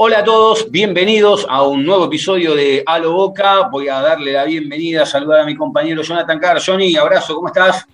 Hola 0.00 0.20
a 0.20 0.24
todos, 0.24 0.70
bienvenidos 0.70 1.44
a 1.50 1.64
un 1.64 1.84
nuevo 1.84 2.04
episodio 2.04 2.54
de 2.54 2.84
Halo 2.86 3.14
Boca. 3.14 3.68
Voy 3.68 3.88
a 3.88 4.00
darle 4.00 4.30
la 4.30 4.44
bienvenida, 4.44 5.04
saludar 5.04 5.40
a 5.40 5.44
mi 5.44 5.56
compañero 5.56 6.02
Jonathan 6.02 6.38
Carr. 6.38 6.62
Johnny, 6.64 6.94
abrazo, 6.94 7.34
¿cómo 7.34 7.48
estás? 7.48 7.84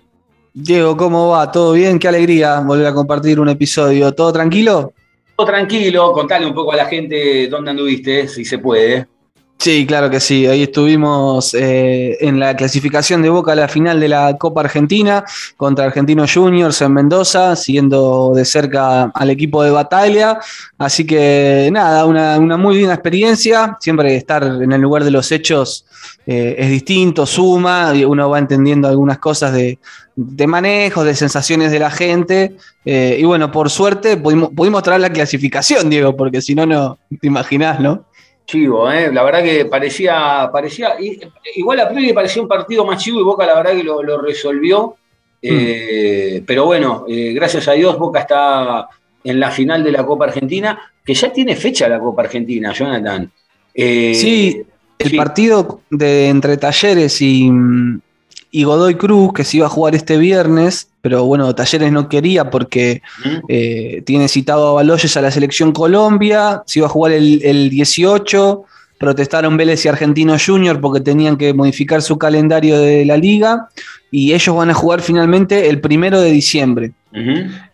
Diego, 0.53 0.95
¿cómo 0.95 1.29
va? 1.29 1.51
¿Todo 1.51 1.71
bien? 1.71 1.97
Qué 1.97 2.07
alegría 2.07 2.59
volver 2.59 2.85
a 2.85 2.93
compartir 2.93 3.39
un 3.39 3.49
episodio. 3.49 4.13
¿Todo 4.13 4.31
tranquilo? 4.31 4.93
Todo 5.35 5.47
tranquilo, 5.47 6.11
contale 6.11 6.45
un 6.45 6.53
poco 6.53 6.73
a 6.73 6.75
la 6.75 6.85
gente 6.85 7.47
dónde 7.47 7.71
anduviste, 7.71 8.27
si 8.27 8.45
se 8.45 8.59
puede. 8.59 9.07
Sí, 9.57 9.85
claro 9.87 10.09
que 10.09 10.19
sí. 10.19 10.45
Ahí 10.45 10.63
estuvimos 10.63 11.53
eh, 11.53 12.17
en 12.19 12.39
la 12.39 12.55
clasificación 12.55 13.21
de 13.21 13.29
Boca 13.29 13.53
a 13.53 13.55
la 13.55 13.67
final 13.67 13.99
de 13.99 14.09
la 14.09 14.37
Copa 14.37 14.61
Argentina 14.61 15.23
contra 15.57 15.85
Argentinos 15.85 16.33
Juniors 16.33 16.81
en 16.81 16.93
Mendoza, 16.93 17.55
siguiendo 17.55 18.33
de 18.35 18.45
cerca 18.45 19.03
al 19.13 19.29
equipo 19.29 19.63
de 19.63 19.71
Batalla. 19.71 20.39
Así 20.77 21.05
que 21.05 21.69
nada, 21.71 22.05
una, 22.05 22.57
muy 22.57 22.75
linda 22.75 22.93
experiencia. 22.93 23.77
Siempre 23.79 24.15
estar 24.15 24.43
en 24.43 24.71
el 24.71 24.81
lugar 24.81 25.03
de 25.03 25.11
los 25.11 25.31
hechos 25.31 25.85
eh, 26.27 26.55
es 26.59 26.69
distinto, 26.69 27.25
suma, 27.25 27.91
y 27.95 28.03
uno 28.03 28.29
va 28.29 28.39
entendiendo 28.39 28.87
algunas 28.87 29.17
cosas 29.17 29.53
de, 29.53 29.79
de 30.15 30.47
manejo, 30.47 31.03
de 31.03 31.15
sensaciones 31.15 31.71
de 31.71 31.79
la 31.79 31.89
gente. 31.89 32.55
Eh, 32.83 33.17
y 33.19 33.23
bueno, 33.23 33.51
por 33.51 33.69
suerte 33.69 34.17
pudimos, 34.17 34.49
pudimos 34.49 34.83
traer 34.83 35.01
la 35.01 35.09
clasificación, 35.09 35.89
Diego, 35.89 36.15
porque 36.15 36.41
si 36.41 36.53
no, 36.53 36.65
no 36.65 36.99
te 37.19 37.25
imaginás, 37.25 37.79
¿no? 37.79 38.05
Chivo, 38.45 38.91
¿eh? 38.91 39.11
la 39.11 39.23
verdad 39.23 39.43
que 39.43 39.65
parecía, 39.65 40.49
parecía, 40.51 40.95
igual 41.55 41.79
a 41.79 41.89
priori 41.89 42.13
parecía 42.13 42.41
un 42.41 42.47
partido 42.47 42.85
más 42.85 43.03
chivo 43.03 43.19
y 43.19 43.23
Boca 43.23 43.45
la 43.45 43.55
verdad 43.55 43.75
que 43.75 43.83
lo, 43.83 44.03
lo 44.03 44.21
resolvió. 44.21 44.95
Eh, 45.41 46.43
pero 46.45 46.65
bueno, 46.65 47.05
eh, 47.07 47.33
gracias 47.33 47.67
a 47.67 47.73
Dios 47.73 47.99
Boca 47.99 48.21
está 48.21 48.87
en 49.23 49.39
la 49.39 49.51
final 49.51 49.83
de 49.83 49.91
la 49.91 50.05
Copa 50.05 50.25
Argentina, 50.25 50.79
que 51.03 51.13
ya 51.13 51.31
tiene 51.31 51.55
fecha 51.55 51.87
la 51.87 51.99
Copa 51.99 52.23
Argentina, 52.23 52.71
Jonathan. 52.71 53.31
Eh, 53.73 54.13
Sí, 54.15 54.63
el 54.97 55.09
sí. 55.09 55.17
partido 55.17 55.81
de 55.89 56.29
entre 56.29 56.57
Talleres 56.57 57.21
y, 57.21 57.51
y 58.57 58.63
Godoy 58.63 58.95
Cruz, 58.95 59.33
que 59.33 59.43
se 59.43 59.57
iba 59.57 59.65
a 59.65 59.69
jugar 59.69 59.95
este 59.95 60.17
viernes, 60.17 60.89
pero 61.01 61.25
bueno, 61.25 61.53
Talleres 61.53 61.91
no 61.91 62.07
quería 62.07 62.49
porque 62.49 63.01
eh, 63.49 64.01
tiene 64.05 64.29
citado 64.29 64.69
a 64.69 64.73
Baloyes 64.73 65.17
a 65.17 65.21
la 65.21 65.29
selección 65.29 65.73
Colombia, 65.73 66.63
se 66.65 66.79
iba 66.79 66.87
a 66.87 66.89
jugar 66.89 67.11
el, 67.11 67.41
el 67.43 67.69
18, 67.69 68.63
protestaron 68.97 69.57
Vélez 69.57 69.83
y 69.83 69.89
Argentino 69.89 70.37
Junior 70.43 70.79
porque 70.79 71.01
tenían 71.01 71.35
que 71.37 71.53
modificar 71.53 72.01
su 72.01 72.17
calendario 72.17 72.79
de 72.79 73.03
la 73.03 73.17
liga, 73.17 73.67
y 74.09 74.33
ellos 74.33 74.55
van 74.55 74.69
a 74.69 74.73
jugar 74.73 75.01
finalmente 75.01 75.67
el 75.67 75.81
primero 75.81 76.21
de 76.21 76.31
diciembre. 76.31 76.91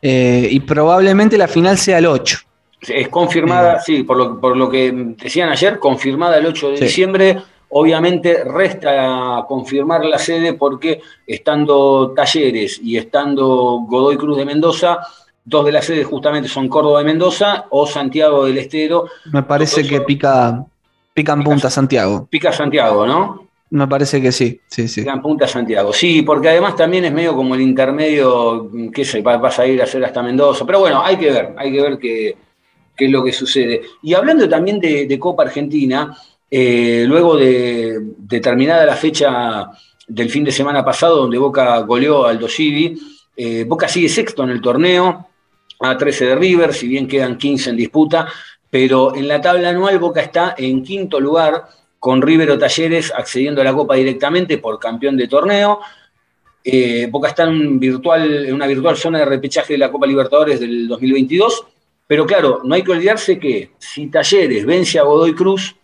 Eh, 0.02 0.48
y 0.50 0.60
probablemente 0.62 1.38
la 1.38 1.48
final 1.48 1.78
sea 1.78 2.00
el 2.00 2.08
8. 2.08 2.40
Es 2.88 3.08
confirmada, 3.10 3.80
sí, 3.82 4.02
por 4.02 4.18
lo, 4.18 4.40
por 4.42 4.58
lo 4.58 4.68
que 4.68 4.92
decían 5.22 5.50
ayer, 5.50 5.78
confirmada 5.78 6.38
el 6.38 6.48
8 6.48 6.72
de 6.72 6.78
Sí. 6.78 6.84
diciembre. 6.86 7.38
Obviamente 7.72 8.44
resta 8.44 9.46
confirmar 9.48 10.04
la 10.06 10.18
sede 10.18 10.54
porque 10.54 11.02
estando 11.26 12.12
Talleres 12.16 12.80
y 12.84 12.98
estando 12.98 13.86
Godoy 13.88 14.18
Cruz 14.18 14.38
de 14.38 14.46
Mendoza, 14.46 15.00
dos 15.44 15.66
de 15.66 15.72
las 15.72 15.86
sedes 15.86 16.06
justamente 16.06 16.50
son 16.50 16.68
Córdoba 16.68 17.00
de 17.00 17.06
Mendoza 17.06 17.66
o 17.70 17.88
Santiago 17.88 18.46
del 18.46 18.58
Estero. 18.58 19.06
Me 19.32 19.44
parece 19.44 19.88
que 19.88 20.02
pica, 20.02 20.66
pica 21.14 21.34
en 21.34 21.44
punta 21.44 21.70
Santiago. 21.70 22.28
Pica 22.30 22.52
Santiago, 22.52 23.06
¿no? 23.08 23.48
Me 23.70 23.88
parece 23.88 24.22
que 24.22 24.34
sí, 24.34 24.60
sí, 24.68 24.90
sí. 24.90 25.00
Pica 25.02 25.14
en 25.14 25.22
punta 25.22 25.48
Santiago. 25.48 25.94
Sí, 25.94 26.24
porque 26.24 26.50
además 26.50 26.76
también 26.76 27.06
es 27.06 27.14
medio 27.14 27.34
como 27.34 27.56
el 27.56 27.62
intermedio, 27.62 28.70
que 28.94 29.06
sé, 29.06 29.22
va- 29.22 29.38
vas 29.38 29.58
a 29.60 29.66
ir 29.66 29.80
a 29.80 29.86
hacer 29.86 30.04
hasta 30.04 30.22
Mendoza. 30.22 30.66
Pero 30.66 30.82
bueno, 30.82 31.02
hay 31.02 31.16
que 31.16 31.32
ver, 31.32 31.54
hay 31.58 31.72
que 31.72 31.82
ver 31.82 31.98
qué, 31.98 32.36
qué 32.98 33.06
es 33.06 33.12
lo 33.12 33.24
que 33.24 33.32
sucede. 33.32 33.82
Y 34.04 34.14
hablando 34.14 34.50
también 34.50 34.78
de, 34.78 35.06
de 35.08 35.18
Copa 35.20 35.44
Argentina, 35.44 36.14
eh, 36.52 37.06
luego 37.08 37.38
de, 37.38 37.98
de 38.18 38.40
terminada 38.42 38.86
la 38.86 38.98
fecha 38.98 39.72
del 40.06 40.30
fin 40.30 40.44
de 40.44 40.52
semana 40.52 40.84
pasado, 40.84 41.16
donde 41.16 41.38
Boca 41.38 41.80
goleó 41.80 42.26
al 42.26 42.38
Dosivi, 42.38 43.00
eh, 43.38 43.64
Boca 43.66 43.88
sigue 43.88 44.10
sexto 44.10 44.44
en 44.44 44.50
el 44.50 44.62
torneo, 44.62 45.28
a 45.80 45.98
13 45.98 46.26
de 46.26 46.36
River, 46.36 46.74
si 46.74 46.88
bien 46.88 47.08
quedan 47.08 47.38
15 47.38 47.72
en 47.72 47.78
disputa, 47.78 48.28
pero 48.70 49.16
en 49.16 49.28
la 49.28 49.40
tabla 49.42 49.70
anual 49.70 49.98
Boca 50.00 50.22
está 50.22 50.54
en 50.58 50.84
quinto 50.84 51.20
lugar, 51.20 51.66
con 51.98 52.22
River 52.22 52.52
o 52.52 52.58
Talleres 52.58 53.14
accediendo 53.16 53.62
a 53.62 53.64
la 53.64 53.74
Copa 53.74 53.96
directamente 53.96 54.58
por 54.58 54.80
campeón 54.80 55.16
de 55.18 55.28
torneo. 55.28 55.80
Eh, 56.64 57.08
Boca 57.12 57.30
está 57.30 57.44
en, 57.44 57.80
virtual, 57.80 58.46
en 58.46 58.54
una 58.56 58.68
virtual 58.68 58.98
zona 58.98 59.20
de 59.20 59.26
repechaje 59.26 59.74
de 59.74 59.80
la 59.80 59.92
Copa 59.92 60.08
Libertadores 60.08 60.60
del 60.60 60.88
2022, 60.88 61.66
pero 62.08 62.26
claro, 62.26 62.62
no 62.64 62.76
hay 62.76 62.84
que 62.84 62.92
olvidarse 62.92 63.40
que 63.40 63.72
si 63.78 64.08
Talleres 64.08 64.66
vence 64.66 65.00
a 65.00 65.04
Godoy 65.04 65.34
Cruz 65.34 65.76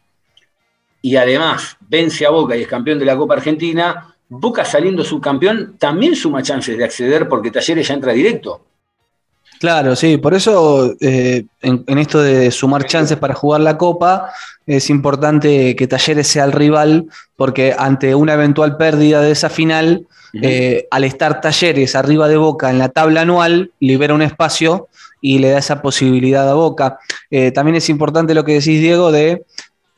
y 1.01 1.15
además 1.15 1.77
vence 1.81 2.25
a 2.25 2.29
Boca 2.29 2.55
y 2.55 2.61
es 2.63 2.67
campeón 2.67 2.99
de 2.99 3.05
la 3.05 3.15
Copa 3.17 3.35
Argentina, 3.35 4.15
Boca 4.29 4.65
saliendo 4.65 5.03
subcampeón 5.03 5.77
también 5.77 6.15
suma 6.15 6.43
chances 6.43 6.77
de 6.77 6.83
acceder 6.83 7.29
porque 7.29 7.51
Talleres 7.51 7.87
ya 7.87 7.93
entra 7.93 8.11
directo. 8.13 8.61
Claro, 9.59 9.95
sí, 9.95 10.17
por 10.17 10.33
eso 10.33 10.95
eh, 10.99 11.45
en, 11.61 11.83
en 11.87 11.97
esto 11.97 12.21
de 12.21 12.51
sumar 12.51 12.85
chances 12.85 13.17
para 13.17 13.33
jugar 13.33 13.61
la 13.61 13.77
Copa, 13.77 14.31
es 14.67 14.89
importante 14.89 15.75
que 15.75 15.87
Talleres 15.87 16.27
sea 16.27 16.43
el 16.43 16.51
rival, 16.51 17.05
porque 17.35 17.73
ante 17.77 18.13
una 18.13 18.33
eventual 18.33 18.77
pérdida 18.77 19.21
de 19.21 19.31
esa 19.31 19.49
final, 19.49 20.05
eh, 20.33 20.87
al 20.91 21.05
estar 21.05 21.41
Talleres 21.41 21.95
arriba 21.95 22.27
de 22.27 22.37
Boca 22.37 22.69
en 22.69 22.77
la 22.77 22.89
tabla 22.89 23.21
anual, 23.21 23.71
libera 23.79 24.13
un 24.13 24.21
espacio 24.21 24.89
y 25.21 25.39
le 25.39 25.49
da 25.49 25.59
esa 25.59 25.81
posibilidad 25.81 26.47
a 26.49 26.53
Boca. 26.53 26.99
Eh, 27.31 27.51
también 27.51 27.75
es 27.75 27.89
importante 27.89 28.35
lo 28.35 28.43
que 28.43 28.53
decís, 28.53 28.81
Diego, 28.81 29.11
de 29.11 29.45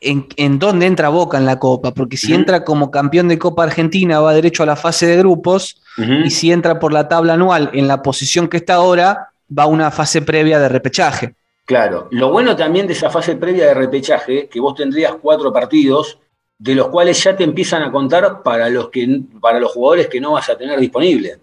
en, 0.01 0.27
en 0.37 0.59
dónde 0.59 0.85
entra 0.85 1.09
Boca 1.09 1.37
en 1.37 1.45
la 1.45 1.59
Copa, 1.59 1.93
porque 1.93 2.17
si 2.17 2.33
entra 2.33 2.63
como 2.63 2.91
campeón 2.91 3.27
de 3.27 3.37
Copa 3.37 3.63
Argentina, 3.63 4.19
va 4.19 4.33
derecho 4.33 4.63
a 4.63 4.65
la 4.65 4.75
fase 4.75 5.07
de 5.07 5.17
grupos, 5.17 5.81
y 5.97 6.29
si 6.29 6.51
entra 6.51 6.79
por 6.79 6.93
la 6.93 7.09
tabla 7.09 7.33
anual 7.33 7.71
en 7.73 7.87
la 7.87 8.01
posición 8.01 8.47
que 8.47 8.57
está 8.57 8.75
ahora, 8.75 9.31
va 9.57 9.63
a 9.63 9.67
una 9.67 9.91
fase 9.91 10.21
previa 10.21 10.59
de 10.59 10.69
repechaje. 10.69 11.35
Claro, 11.65 12.07
lo 12.11 12.31
bueno 12.31 12.55
también 12.55 12.87
de 12.87 12.93
esa 12.93 13.09
fase 13.09 13.35
previa 13.35 13.67
de 13.67 13.73
repechaje, 13.73 14.47
que 14.47 14.59
vos 14.59 14.75
tendrías 14.75 15.15
cuatro 15.21 15.51
partidos, 15.51 16.17
de 16.57 16.75
los 16.75 16.87
cuales 16.87 17.21
ya 17.23 17.35
te 17.35 17.43
empiezan 17.43 17.83
a 17.83 17.91
contar 17.91 18.41
para 18.43 18.69
los, 18.69 18.89
que, 18.89 19.21
para 19.39 19.59
los 19.59 19.71
jugadores 19.71 20.07
que 20.07 20.19
no 20.19 20.33
vas 20.33 20.49
a 20.49 20.57
tener 20.57 20.79
disponible. 20.79 21.37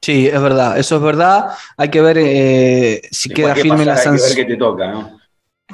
Sí, 0.00 0.28
es 0.28 0.40
verdad, 0.40 0.78
eso 0.78 0.96
es 0.96 1.02
verdad. 1.02 1.50
Hay 1.76 1.88
que 1.90 2.00
ver 2.00 2.16
eh, 2.18 3.02
si 3.10 3.28
Después 3.30 3.54
queda 3.54 3.62
firme 3.62 3.84
la 3.84 3.94
hay 3.94 4.02
que 4.02 4.10
ver 4.10 4.18
sanción. 4.20 4.36
qué 4.36 4.52
te 4.52 4.56
toca, 4.56 4.88
¿no? 4.88 5.18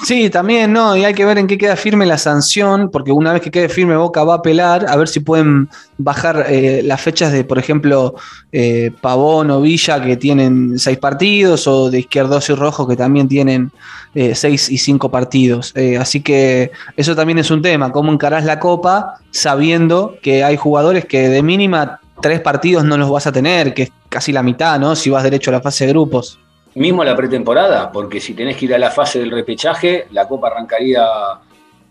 Sí, 0.01 0.31
también, 0.31 0.73
¿no? 0.73 0.97
Y 0.97 1.05
hay 1.05 1.13
que 1.13 1.25
ver 1.25 1.37
en 1.37 1.47
qué 1.47 1.59
queda 1.59 1.77
firme 1.77 2.07
la 2.07 2.17
sanción, 2.17 2.91
porque 2.91 3.13
una 3.13 3.35
vez 3.35 3.43
que 3.43 3.51
quede 3.51 3.69
firme 3.69 3.95
Boca 3.95 4.25
va 4.25 4.35
a 4.35 4.37
apelar, 4.39 4.87
a 4.89 4.97
ver 4.97 5.07
si 5.07 5.21
pueden 5.21 5.69
bajar 5.99 6.47
eh, 6.49 6.81
las 6.83 7.01
fechas 7.03 7.31
de, 7.31 7.45
por 7.45 7.59
ejemplo, 7.59 8.15
eh, 8.53 8.91
Pavón 9.03 9.51
o 9.51 9.61
Villa, 9.61 10.03
que 10.03 10.17
tienen 10.17 10.79
seis 10.79 10.97
partidos, 10.99 11.67
o 11.67 11.91
de 11.91 12.01
Izquierdos 12.01 12.49
y 12.49 12.55
Rojo, 12.55 12.89
que 12.89 12.97
también 12.97 13.29
tienen 13.29 13.71
eh, 14.15 14.35
seis 14.35 14.71
y 14.71 14.79
cinco 14.79 15.11
partidos. 15.11 15.73
Eh, 15.77 15.99
así 15.99 16.23
que 16.23 16.73
eso 16.97 17.15
también 17.15 17.39
es 17.39 17.51
un 17.51 17.61
tema, 17.61 17.93
cómo 17.93 18.11
encarás 18.11 18.45
la 18.47 18.59
Copa 18.59 19.21
sabiendo 19.31 20.17
que 20.23 20.43
hay 20.43 20.57
jugadores 20.57 21.05
que 21.05 21.29
de 21.29 21.43
mínima 21.43 22.01
tres 22.23 22.41
partidos 22.41 22.85
no 22.85 22.97
los 22.97 23.11
vas 23.11 23.27
a 23.27 23.33
tener, 23.33 23.75
que 23.75 23.85
es 23.85 23.93
casi 24.09 24.33
la 24.33 24.43
mitad, 24.43 24.81
¿no? 24.81 24.97
Si 24.97 25.11
vas 25.11 25.23
derecho 25.23 25.51
a 25.51 25.55
la 25.55 25.61
fase 25.61 25.87
de 25.87 25.93
grupos. 25.93 26.39
Mismo 26.75 27.05
la 27.05 27.15
pretemporada, 27.15 27.93
porque 27.93 28.21
si 28.21 28.35
tenés 28.35 28.57
que 28.57 28.65
ir 28.65 28.75
a 28.75 28.79
la 28.79 28.91
fase 28.91 29.19
del 29.19 29.31
repechaje, 29.31 30.07
la 30.13 30.27
Copa 30.27 30.49
arrancaría 30.49 31.07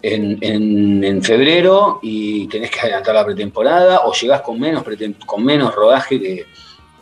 en, 0.02 0.38
en- 0.42 1.04
en 1.04 1.22
febrero 1.24 2.00
y 2.02 2.48
tenés 2.48 2.72
que 2.72 2.80
adelantar 2.80 3.14
la 3.14 3.24
pretemporada 3.26 4.02
o 4.06 4.14
llegás 4.14 4.42
con 4.42 4.60
menos, 4.60 4.84
con 5.26 5.44
menos 5.46 5.76
rodaje 5.76 6.20
que, 6.20 6.46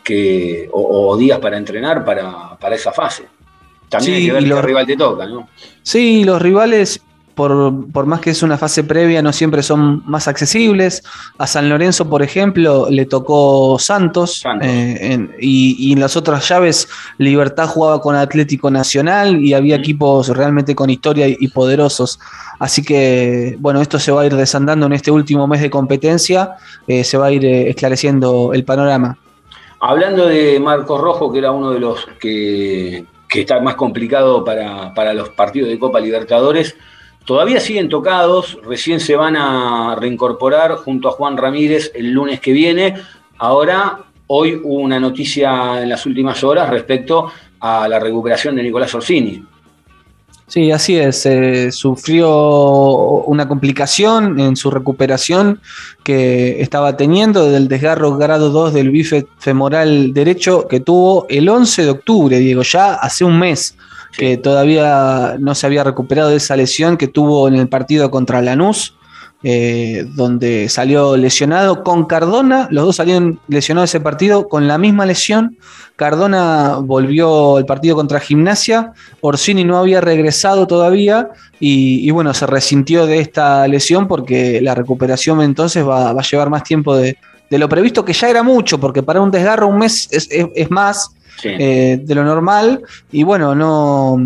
que- 0.04 0.70
o, 0.74 1.08
o 1.10 1.18
días 1.18 1.40
para 1.40 1.58
entrenar 1.58 2.04
para, 2.04 2.58
para 2.60 2.76
esa 2.76 2.92
fase. 2.92 3.26
También 3.88 4.16
hay 4.18 4.26
que 4.26 4.32
ver 4.34 4.44
y 4.44 4.50
qué 4.50 4.62
rival 4.62 4.86
te 4.86 4.98
toca, 4.98 5.26
¿no? 5.26 5.48
Sí, 5.82 6.24
los 6.26 6.42
rivales 6.42 7.02
por, 7.40 7.90
por, 7.94 8.06
más 8.06 8.20
que 8.20 8.32
es 8.32 8.44
una 8.44 8.58
fase 8.58 8.84
previa, 8.84 9.22
no 9.22 9.32
siempre 9.32 9.64
son 9.64 10.04
más 10.06 10.28
accesibles. 10.28 11.02
A 11.38 11.48
San 11.48 11.70
Lorenzo, 11.70 12.10
por 12.10 12.22
ejemplo, 12.22 12.88
le 12.90 13.06
tocó 13.06 13.80
Santos, 13.80 14.40
Santos. 14.40 14.68
Eh, 14.68 15.14
en, 15.14 15.34
y, 15.40 15.74
y, 15.80 15.94
en 15.94 16.02
las 16.02 16.18
otras 16.18 16.50
llaves 16.50 16.90
Libertad 17.18 17.68
jugaba 17.68 18.02
con 18.02 18.18
Atlético 18.18 18.70
Nacional 18.70 19.42
y 19.42 19.54
había 19.54 19.78
equipos 19.78 20.28
realmente 20.36 20.76
con 20.76 20.90
historia 20.90 21.30
y, 21.30 21.38
y, 21.40 21.48
poderosos. 21.48 22.20
Así 22.60 22.84
que, 22.84 23.56
bueno, 23.60 23.80
esto 23.80 24.00
se 24.00 24.12
va 24.12 24.24
a 24.24 24.26
ir 24.26 24.36
desandando 24.36 24.88
en 24.88 24.92
este 24.92 25.10
último 25.10 25.48
mes 25.48 25.62
de 25.62 25.70
competencia, 25.70 26.58
eh, 26.88 27.06
se 27.06 27.18
va 27.18 27.28
a 27.28 27.32
ir 27.32 27.46
eh, 27.46 27.70
esclareciendo 27.70 28.52
el 28.54 28.66
panorama. 28.66 29.18
Hablando 29.80 30.26
de 30.26 30.60
Marcos 30.60 31.00
Rojo, 31.00 31.32
que 31.32 31.40
era 31.40 31.54
uno 31.54 31.72
de 31.72 31.80
los 31.80 32.06
que, 32.20 33.06
que 33.30 33.40
está 33.40 33.62
más 33.62 33.76
complicado 33.76 34.44
para, 34.44 34.94
para 34.94 35.14
los 35.14 35.30
partidos 35.30 35.70
de 35.70 35.80
Copa 35.80 36.02
Libertadores, 36.02 36.76
Todavía 37.30 37.60
siguen 37.60 37.90
tocados, 37.90 38.58
recién 38.64 39.00
se 39.00 39.16
van 39.16 39.36
a 39.36 39.94
reincorporar 39.94 40.78
junto 40.78 41.10
a 41.10 41.12
Juan 41.12 41.38
Ramírez 41.38 41.92
el 41.94 42.10
lunes 42.12 42.40
que 42.40 42.52
viene. 42.52 42.96
Ahora, 43.38 44.00
hoy 44.26 44.56
hubo 44.56 44.80
una 44.80 45.00
noticia 45.00 45.80
en 45.80 45.90
las 45.90 46.08
últimas 46.08 46.44
horas 46.44 46.72
respecto 46.72 47.32
a 47.60 47.88
la 47.88 48.00
recuperación 48.00 48.56
de 48.56 48.64
Nicolás 48.64 48.96
Orsini. 48.96 49.46
Sí, 50.48 50.72
así 50.72 50.98
es. 50.98 51.30
Sufrió 51.76 52.32
una 53.28 53.48
complicación 53.48 54.40
en 54.40 54.56
su 54.56 54.72
recuperación 54.72 55.62
que 56.02 56.60
estaba 56.64 56.98
teniendo 56.98 57.52
del 57.52 57.68
desgarro 57.68 58.18
grado 58.18 58.50
2 58.50 58.74
del 58.74 58.90
bíceps 58.90 59.30
femoral 59.38 60.16
derecho 60.16 60.68
que 60.68 60.80
tuvo 60.80 61.28
el 61.30 61.48
11 61.48 61.84
de 61.84 61.90
octubre, 61.92 62.40
Diego, 62.40 62.64
ya 62.64 62.96
hace 62.96 63.24
un 63.24 63.38
mes 63.38 63.78
que 64.18 64.38
todavía 64.38 65.38
no 65.40 65.56
se 65.56 65.66
había 65.68 65.84
recuperado 65.84 66.30
de 66.30 66.38
esa 66.38 66.56
lesión 66.56 66.98
que 66.98 67.08
tuvo 67.08 67.48
en 67.48 67.56
el 67.56 67.70
partido 67.70 68.12
contra 68.12 68.42
Lanús, 68.42 68.96
eh, 69.42 70.06
donde 70.16 70.68
salió 70.68 71.16
lesionado 71.16 71.84
con 71.84 72.06
Cardona, 72.06 72.68
los 72.72 72.86
dos 72.86 72.98
salieron 72.98 73.40
lesionados 73.48 73.90
ese 73.90 74.02
partido 74.02 74.50
con 74.50 74.68
la 74.68 74.78
misma 74.78 75.06
lesión. 75.06 75.58
Cardona 75.96 76.78
volvió 76.82 77.58
al 77.58 77.66
partido 77.66 77.96
contra 77.96 78.20
Gimnasia, 78.20 78.92
Orsini 79.22 79.64
no 79.64 79.78
había 79.78 80.02
regresado 80.02 80.68
todavía 80.68 81.30
y, 81.60 82.06
y, 82.06 82.12
bueno, 82.12 82.34
se 82.34 82.48
resintió 82.48 83.06
de 83.06 83.20
esta 83.20 83.66
lesión 83.68 84.08
porque 84.08 84.60
la 84.62 84.76
recuperación 84.76 85.42
entonces 85.42 85.88
va, 85.88 86.12
va 86.12 86.22
a 86.22 86.24
llevar 86.24 86.50
más 86.50 86.64
tiempo 86.64 86.96
de, 86.96 87.18
de, 87.50 87.58
lo 87.58 87.70
previsto, 87.70 88.06
que 88.06 88.14
ya 88.14 88.30
era 88.30 88.44
mucho, 88.44 88.80
porque 88.80 89.04
para 89.04 89.22
un 89.22 89.32
desgarro 89.32 89.68
un 89.68 89.78
mes 89.78 90.08
es, 90.12 90.28
es, 90.32 90.48
es 90.56 90.72
más 90.72 91.12
sí. 91.42 91.50
eh, 91.50 92.00
de 92.02 92.16
lo 92.16 92.24
normal 92.24 92.82
y 93.12 93.24
bueno, 93.24 93.56
no, 93.56 94.18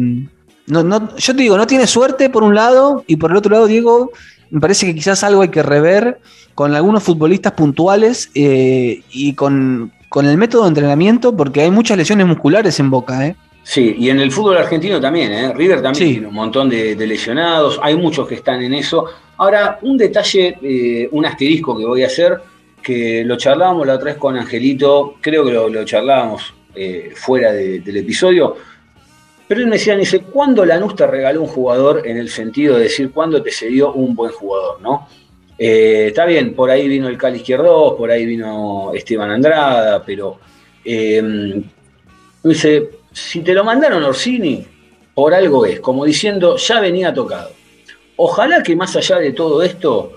no, 0.68 0.84
no, 0.84 1.16
yo 1.18 1.36
te 1.36 1.42
digo, 1.42 1.58
no 1.58 1.68
tiene 1.68 1.88
suerte 1.88 2.30
por 2.30 2.44
un 2.44 2.56
lado 2.56 3.04
y 3.08 3.18
por 3.18 3.32
el 3.32 3.38
otro 3.38 3.52
lado, 3.52 3.68
Diego, 3.68 4.12
me 4.50 4.60
parece 4.60 4.86
que 4.86 4.96
quizás 4.96 5.24
algo 5.24 5.42
hay 5.42 5.50
que 5.50 5.64
rever 5.64 6.20
con 6.56 6.74
algunos 6.76 7.04
futbolistas 7.04 7.54
puntuales 7.54 8.30
eh, 8.36 9.02
y 9.12 9.34
con, 9.34 9.92
con, 10.10 10.26
el 10.26 10.38
método 10.38 10.64
de 10.64 10.68
entrenamiento, 10.70 11.36
porque 11.36 11.62
hay 11.62 11.72
muchas 11.72 11.98
lesiones 11.98 12.28
musculares 12.28 12.80
en 12.80 12.90
Boca. 12.90 13.26
¿eh? 13.26 13.36
Sí, 13.64 13.96
y 13.98 14.10
en 14.10 14.20
el 14.20 14.32
fútbol 14.32 14.58
argentino 14.58 15.02
también, 15.02 15.32
¿eh? 15.32 15.54
River 15.54 15.82
también 15.82 16.08
sí. 16.08 16.12
tiene 16.14 16.28
un 16.28 16.36
montón 16.36 16.70
de, 16.70 16.96
de, 16.96 17.08
lesionados, 17.08 17.80
hay 17.82 17.96
muchos 17.96 18.28
que 18.28 18.36
están 18.36 18.62
en 18.62 18.74
eso. 18.74 19.06
Ahora, 19.38 19.80
un 19.82 19.98
detalle, 19.98 20.58
eh, 20.62 21.10
un 21.12 21.26
asterisco 21.26 21.76
que 21.78 21.86
voy 21.86 22.04
a 22.04 22.08
hacer, 22.08 22.40
que 22.84 23.24
lo 23.24 23.38
charlábamos 23.38 23.88
la 23.88 23.96
otra 23.96 24.12
vez 24.12 24.18
con 24.18 24.38
Angelito, 24.38 25.16
creo 25.22 25.46
que 25.46 25.52
lo, 25.52 25.86
charlábamos 25.86 26.54
eh, 26.76 27.12
fuera 27.16 27.52
de, 27.52 27.80
del 27.80 27.98
episodio, 27.98 28.56
pero 29.48 29.62
él 29.62 29.68
me 29.68 29.78
decía, 29.78 29.96
dice, 29.96 30.22
¿cuándo 30.22 30.66
Lanús 30.66 30.96
te 30.96 31.06
regaló 31.06 31.42
un 31.42 31.48
jugador 31.48 32.08
en 32.08 32.18
el 32.18 32.30
sentido 32.30 32.76
de 32.76 32.84
decir 32.84 33.12
cuándo 33.12 33.42
te 33.42 33.52
cedió 33.52 33.94
un 33.94 34.16
buen 34.16 34.32
jugador, 34.32 34.82
no? 34.82 35.08
Eh, 35.58 36.08
está 36.08 36.26
bien, 36.26 36.56
por 36.56 36.70
ahí 36.70 36.88
vino 36.88 37.08
el 37.08 37.18
Cali 37.18 37.38
Izquierdo, 37.38 37.96
por 37.96 38.10
ahí 38.10 38.26
vino 38.26 38.92
Esteban 38.94 39.30
Andrada, 39.30 40.04
pero 40.04 40.40
eh, 40.84 41.62
dice, 42.44 42.90
si 43.12 43.42
te 43.42 43.54
lo 43.54 43.64
mandaron 43.64 44.04
Orsini, 44.04 44.66
por 45.14 45.34
algo 45.34 45.66
es, 45.66 45.80
como 45.80 46.06
diciendo, 46.06 46.58
ya 46.58 46.80
venía 46.80 47.14
tocado. 47.14 47.52
Ojalá 48.16 48.64
que 48.64 48.76
más 48.76 48.96
allá 48.96 49.20
de 49.20 49.34
todo 49.34 49.62
esto 49.62 50.14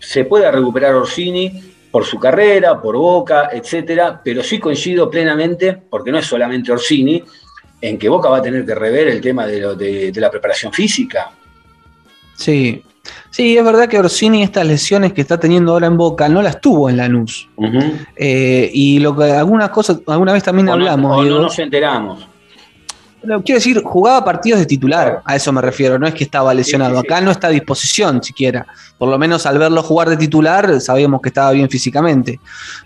se 0.00 0.24
pueda 0.24 0.50
recuperar 0.50 0.94
Orsini 0.94 1.69
por 1.90 2.04
su 2.04 2.18
carrera, 2.18 2.80
por 2.80 2.96
Boca, 2.96 3.50
etcétera, 3.52 4.20
pero 4.22 4.42
sí 4.42 4.58
coincido 4.58 5.10
plenamente, 5.10 5.76
porque 5.90 6.12
no 6.12 6.18
es 6.18 6.26
solamente 6.26 6.70
Orsini, 6.72 7.22
en 7.80 7.98
que 7.98 8.08
Boca 8.08 8.28
va 8.28 8.38
a 8.38 8.42
tener 8.42 8.64
que 8.64 8.74
rever 8.74 9.08
el 9.08 9.20
tema 9.20 9.46
de, 9.46 9.60
lo, 9.60 9.74
de, 9.74 10.12
de 10.12 10.20
la 10.20 10.30
preparación 10.30 10.72
física. 10.72 11.30
Sí, 12.36 12.82
Sí, 13.30 13.56
es 13.56 13.64
verdad 13.64 13.88
que 13.88 13.98
Orsini 13.98 14.42
estas 14.42 14.66
lesiones 14.66 15.12
que 15.12 15.20
está 15.20 15.38
teniendo 15.38 15.72
ahora 15.72 15.86
en 15.86 15.96
Boca 15.96 16.28
no 16.28 16.42
las 16.42 16.60
tuvo 16.60 16.90
en 16.90 16.96
Lanús. 16.96 17.48
Uh 17.56 17.66
-huh. 17.66 18.06
eh, 18.16 18.70
y 18.72 18.98
lo 18.98 19.16
que 19.16 19.24
algunas 19.24 19.70
cosas, 19.70 20.00
alguna 20.06 20.32
vez 20.32 20.42
también 20.42 20.68
o 20.68 20.72
hablamos. 20.72 21.16
No, 21.16 21.22
o 21.22 21.36
no 21.36 21.42
nos 21.42 21.58
enteramos. 21.58 22.26
Pero 23.22 23.42
quiero 23.42 23.58
decir, 23.58 23.82
jugaba 23.82 24.24
partidos 24.24 24.60
de 24.60 24.66
titular, 24.66 25.20
a 25.24 25.36
eso 25.36 25.52
me 25.52 25.60
refiero, 25.60 25.98
no 25.98 26.06
es 26.06 26.14
que 26.14 26.24
estaba 26.24 26.54
lesionado, 26.54 26.98
acá 26.98 27.20
no 27.20 27.30
está 27.30 27.48
a 27.48 27.50
disposición 27.50 28.22
siquiera, 28.22 28.66
por 28.98 29.08
lo 29.08 29.18
menos 29.18 29.46
al 29.46 29.58
verlo 29.58 29.82
jugar 29.82 30.08
de 30.08 30.16
titular 30.16 30.80
sabíamos 30.80 31.20
que 31.20 31.28
estaba 31.28 31.50
bien 31.52 31.68
físicamente. 31.68 32.40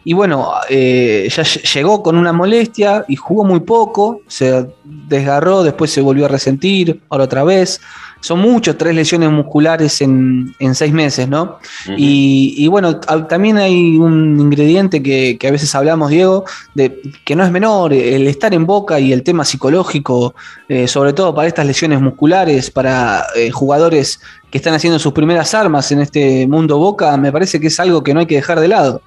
Y 0.04 0.12
bueno, 0.12 0.52
eh, 0.69 1.28
ya 1.34 1.42
llegó 1.42 2.02
con 2.02 2.16
una 2.16 2.32
molestia 2.32 3.04
y 3.08 3.16
jugó 3.16 3.44
muy 3.44 3.60
poco, 3.60 4.22
se 4.26 4.66
desgarró, 4.84 5.62
después 5.62 5.90
se 5.90 6.00
volvió 6.00 6.25
a 6.25 6.28
resentir, 6.28 7.00
ahora 7.08 7.25
otra 7.25 7.44
vez 7.44 7.81
son 8.25 8.41
muchos, 8.41 8.79
tres 8.79 8.94
lesiones 8.94 9.31
musculares 9.31 10.00
en, 10.00 10.55
en 10.59 10.75
seis 10.75 10.94
meses, 10.94 11.29
¿no? 11.29 11.43
Uh 11.43 11.91
-huh. 11.91 11.94
y, 11.99 12.55
y, 12.56 12.69
bueno, 12.69 12.99
también 13.29 13.59
hay 13.59 13.99
un 13.99 14.41
ingrediente 14.41 15.03
que, 15.03 15.37
que, 15.38 15.47
a 15.47 15.50
veces 15.50 15.75
hablamos, 15.75 16.09
Diego, 16.09 16.47
de 16.75 17.03
que 17.23 17.37
no 17.37 17.44
es 17.44 17.50
menor, 17.50 17.93
el 17.93 18.26
estar 18.26 18.55
en 18.55 18.65
boca 18.65 18.99
y 18.99 19.12
el 19.12 19.23
tema 19.23 19.44
psicológico, 19.44 20.35
eh, 20.71 20.88
sobre 20.88 21.12
todo 21.12 21.35
para 21.35 21.49
estas 21.49 21.67
lesiones 21.67 22.00
musculares, 22.00 22.71
para 22.71 23.26
eh, 23.37 23.50
jugadores 23.50 24.19
que 24.50 24.56
están 24.56 24.73
haciendo 24.73 24.99
sus 24.99 25.12
primeras 25.12 25.53
armas 25.53 25.93
en 25.93 26.00
este 26.00 26.47
mundo 26.47 26.79
boca, 26.79 27.15
me 27.19 27.31
parece 27.31 27.61
que 27.61 27.67
es 27.67 27.79
algo 27.79 28.03
que 28.03 28.15
no 28.15 28.20
hay 28.20 28.27
que 28.27 28.37
dejar 28.37 28.59
de 28.59 28.69
lado. 28.69 29.03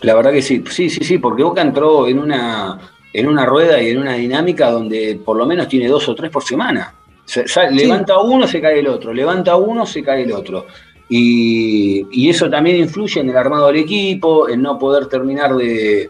La 0.00 0.16
verdad 0.16 0.32
que 0.32 0.42
sí, 0.42 0.64
sí, 0.68 0.90
sí, 0.90 1.04
sí, 1.04 1.18
porque 1.18 1.44
Boca 1.44 1.62
entró 1.62 2.08
en 2.08 2.18
una, 2.18 2.80
en 3.12 3.28
una 3.28 3.46
rueda 3.46 3.80
y 3.80 3.90
en 3.90 3.98
una 3.98 4.14
dinámica 4.14 4.72
donde 4.72 5.20
por 5.24 5.36
lo 5.36 5.46
menos 5.46 5.68
tiene 5.68 5.86
dos 5.86 6.08
o 6.08 6.16
tres 6.16 6.32
por 6.32 6.42
semana. 6.42 6.92
Se, 7.26 7.46
sí. 7.46 7.60
Levanta 7.72 8.18
uno, 8.20 8.46
se 8.46 8.60
cae 8.60 8.78
el 8.78 8.88
otro, 8.88 9.12
levanta 9.12 9.56
uno, 9.56 9.84
se 9.84 10.02
cae 10.02 10.22
el 10.22 10.32
otro. 10.32 10.66
Y, 11.08 12.06
y, 12.10 12.28
eso 12.28 12.48
también 12.48 12.76
influye 12.76 13.20
en 13.20 13.30
el 13.30 13.36
armado 13.36 13.66
del 13.66 13.76
equipo, 13.76 14.48
en 14.48 14.62
no 14.62 14.78
poder 14.78 15.06
terminar 15.06 15.54
de, 15.54 16.08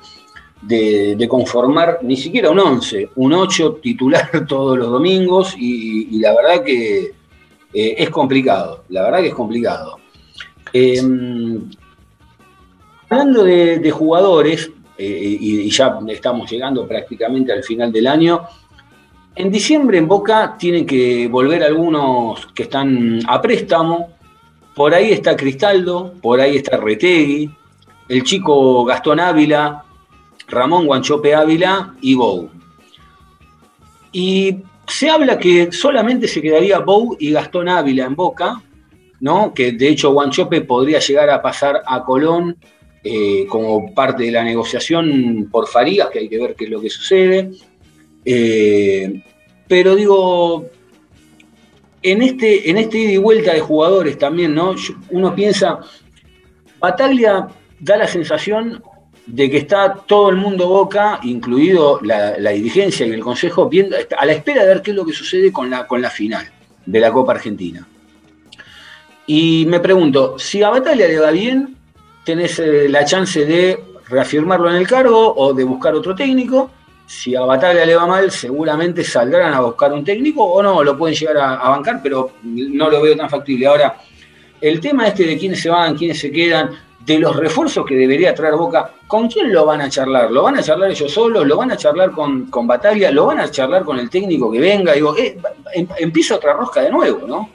de, 0.62 1.16
de 1.16 1.28
conformar 1.28 1.98
ni 2.02 2.17
siquiera 2.17 2.50
un 2.50 2.60
11, 2.60 3.10
un 3.17 3.32
8 3.34 3.79
titular 3.82 4.46
todos 4.48 4.79
los 4.79 4.91
domingos 4.91 5.55
y, 5.58 6.17
y 6.17 6.19
la 6.20 6.34
verdad 6.34 6.64
que 6.64 7.12
eh, 7.74 7.94
es 7.98 8.10
complicado, 8.10 8.84
la 8.88 9.02
verdad 9.02 9.20
que 9.20 9.29
es 9.29 9.34
complicado. 9.34 9.98
Eh, 10.72 11.02
hablando 13.08 13.44
de, 13.44 13.79
de 13.79 13.91
jugadores, 13.91 14.70
eh, 14.96 15.36
y, 15.41 15.60
y 15.60 15.70
ya 15.70 15.98
estamos 16.08 16.50
llegando 16.50 16.88
prácticamente 16.88 17.52
al 17.52 17.62
final 17.62 17.93
del 17.93 18.06
año, 18.06 18.43
en 19.36 19.50
diciembre 19.50 19.98
en 19.98 20.08
Boca 20.08 20.56
tienen 20.58 20.86
que 20.86 21.28
volver 21.28 21.62
algunos 21.62 22.46
que 22.55 22.64
están 22.64 23.20
a 23.28 23.40
préstamo. 23.40 24.14
Por 24.74 24.94
ahí 24.94 25.12
está 25.12 25.36
Cristaldo, 25.36 26.14
por 26.22 26.40
ahí 26.40 26.56
está 26.56 26.78
Retegui, 26.78 27.50
el 28.08 28.22
chico 28.24 28.84
Gastón 28.84 29.20
Ávila, 29.20 29.84
Ramón 30.48 30.86
Guanchope 30.86 31.34
Ávila 31.34 31.94
y 32.00 32.14
Bou. 32.14 32.50
Y 34.12 34.56
se 34.86 35.10
habla 35.10 35.38
que 35.38 35.70
solamente 35.70 36.28
se 36.28 36.40
quedaría 36.40 36.78
Bou 36.78 37.16
y 37.19 37.32
Gastón 37.32 37.69
Ávila 37.69 38.06
en 38.06 38.16
Boca, 38.16 38.62
¿no? 39.20 39.52
que 39.52 39.72
de 39.72 39.88
hecho 39.88 40.12
Guanchope 40.12 40.62
podría 40.62 40.98
llegar 40.98 41.28
a 41.28 41.43
pasar 41.43 41.82
a 41.86 42.05
Colón 42.05 42.56
eh, 43.05 43.46
como 43.48 43.94
parte 43.94 44.24
de 44.24 44.32
la 44.32 44.43
negociación 44.43 45.48
por 45.50 45.69
Farías, 45.69 46.08
que 46.08 46.20
hay 46.20 46.28
que 46.28 46.38
ver 46.38 46.55
qué 46.55 46.64
es 46.64 46.70
lo 46.70 46.81
que 46.81 46.90
sucede. 46.90 47.50
Eh, 48.28 49.22
pero 49.68 49.94
digo, 49.94 50.66
en 52.02 52.22
este, 52.22 52.68
en 52.68 52.78
este 52.78 52.98
ida 52.98 53.12
y 53.12 53.16
vuelta 53.16 53.54
de 53.54 53.60
jugadores 53.60 54.18
también, 54.18 54.54
¿no? 54.54 54.74
Uno 55.10 55.34
piensa, 55.34 55.78
Bataglia 56.80 57.48
da 57.78 57.96
la 57.96 58.08
sensación 58.08 58.82
de 59.26 59.50
que 59.50 59.58
está 59.58 59.94
todo 59.94 60.30
el 60.30 60.36
mundo 60.36 60.68
boca, 60.68 61.20
incluido 61.22 62.00
la, 62.02 62.50
dirigencia 62.50 63.06
y 63.06 63.10
el 63.10 63.22
consejo, 63.22 63.68
viendo, 63.68 63.96
a 64.16 64.26
la 64.26 64.32
espera 64.32 64.62
de 64.62 64.68
ver 64.68 64.82
qué 64.82 64.90
es 64.90 64.96
lo 64.96 65.06
que 65.06 65.12
sucede 65.12 65.52
con 65.52 65.70
la, 65.70 65.86
con 65.86 66.02
la 66.02 66.10
final 66.10 66.48
de 66.84 67.00
la 67.00 67.12
Copa 67.12 67.32
Argentina. 67.32 67.86
Y 69.26 69.66
me 69.66 69.80
pregunto, 69.80 70.38
si 70.38 70.62
a 70.62 70.70
Bataglia 70.70 71.08
le 71.08 71.18
va 71.18 71.30
bien, 71.32 71.76
tenés 72.24 72.58
eh, 72.58 72.88
la 72.88 73.04
chance 73.04 73.44
de 73.44 73.82
reafirmarlo 74.08 74.70
en 74.70 74.76
el 74.76 74.86
cargo 74.86 75.34
o 75.34 75.52
de 75.52 75.64
buscar 75.64 75.94
otro 75.94 76.14
técnico, 76.14 76.70
si 77.06 77.36
a 77.36 77.43
Bataglia 77.43 77.86
le 77.86 77.94
va 77.94 78.06
mal, 78.06 78.31
seguramente 78.31 79.05
saldrán 79.05 79.55
a 79.55 79.60
buscar 79.60 79.93
un 79.93 80.05
técnico 80.05 80.43
o 80.44 80.63
no, 80.63 80.82
lo 80.82 80.98
pueden 80.98 81.17
llegar 81.17 81.39
a, 81.39 81.69
bancar, 81.69 82.01
pero 82.03 82.32
no 82.43 82.91
lo 82.91 83.01
veo 83.01 83.17
tan 83.17 83.31
factible. 83.31 83.67
Ahora, 83.67 83.96
el 84.60 84.81
tema 84.81 85.06
este 85.06 85.25
de 85.25 85.39
quiénes 85.39 85.60
se 85.60 85.69
van, 85.69 85.96
quiénes 85.96 86.19
se 86.19 86.32
quedan, 86.32 86.70
de 87.06 87.20
los 87.20 87.36
refuerzos 87.36 87.86
que 87.86 87.94
debería 87.94 88.34
traer 88.34 88.56
Boca, 88.56 88.91
¿con 89.06 89.29
quién 89.29 89.53
lo 89.53 89.65
van 89.65 89.81
a 89.81 89.89
charlar? 89.89 90.29
¿Lo 90.32 90.43
van 90.43 90.56
a 90.56 90.63
charlar 90.63 90.91
ellos 90.91 91.13
solos? 91.13 91.46
¿Lo 91.46 91.56
van 91.56 91.70
a 91.70 91.77
charlar 91.77 92.10
con, 92.10 92.46
con 92.46 92.67
Bataglia? 92.67 93.13
¿Lo 93.13 93.27
van 93.27 93.39
a 93.39 93.48
charlar 93.48 93.84
con 93.84 94.01
el 94.01 94.10
técnico 94.10 94.51
que 94.51 94.58
venga? 94.58 94.93
Digo, 94.93 95.17
eh, 95.17 95.39
em- 95.72 95.86
empieza 95.98 96.34
otra 96.34 96.55
rosca 96.55 96.82
de 96.82 96.91
nuevo, 96.91 97.25
¿no? 97.25 97.48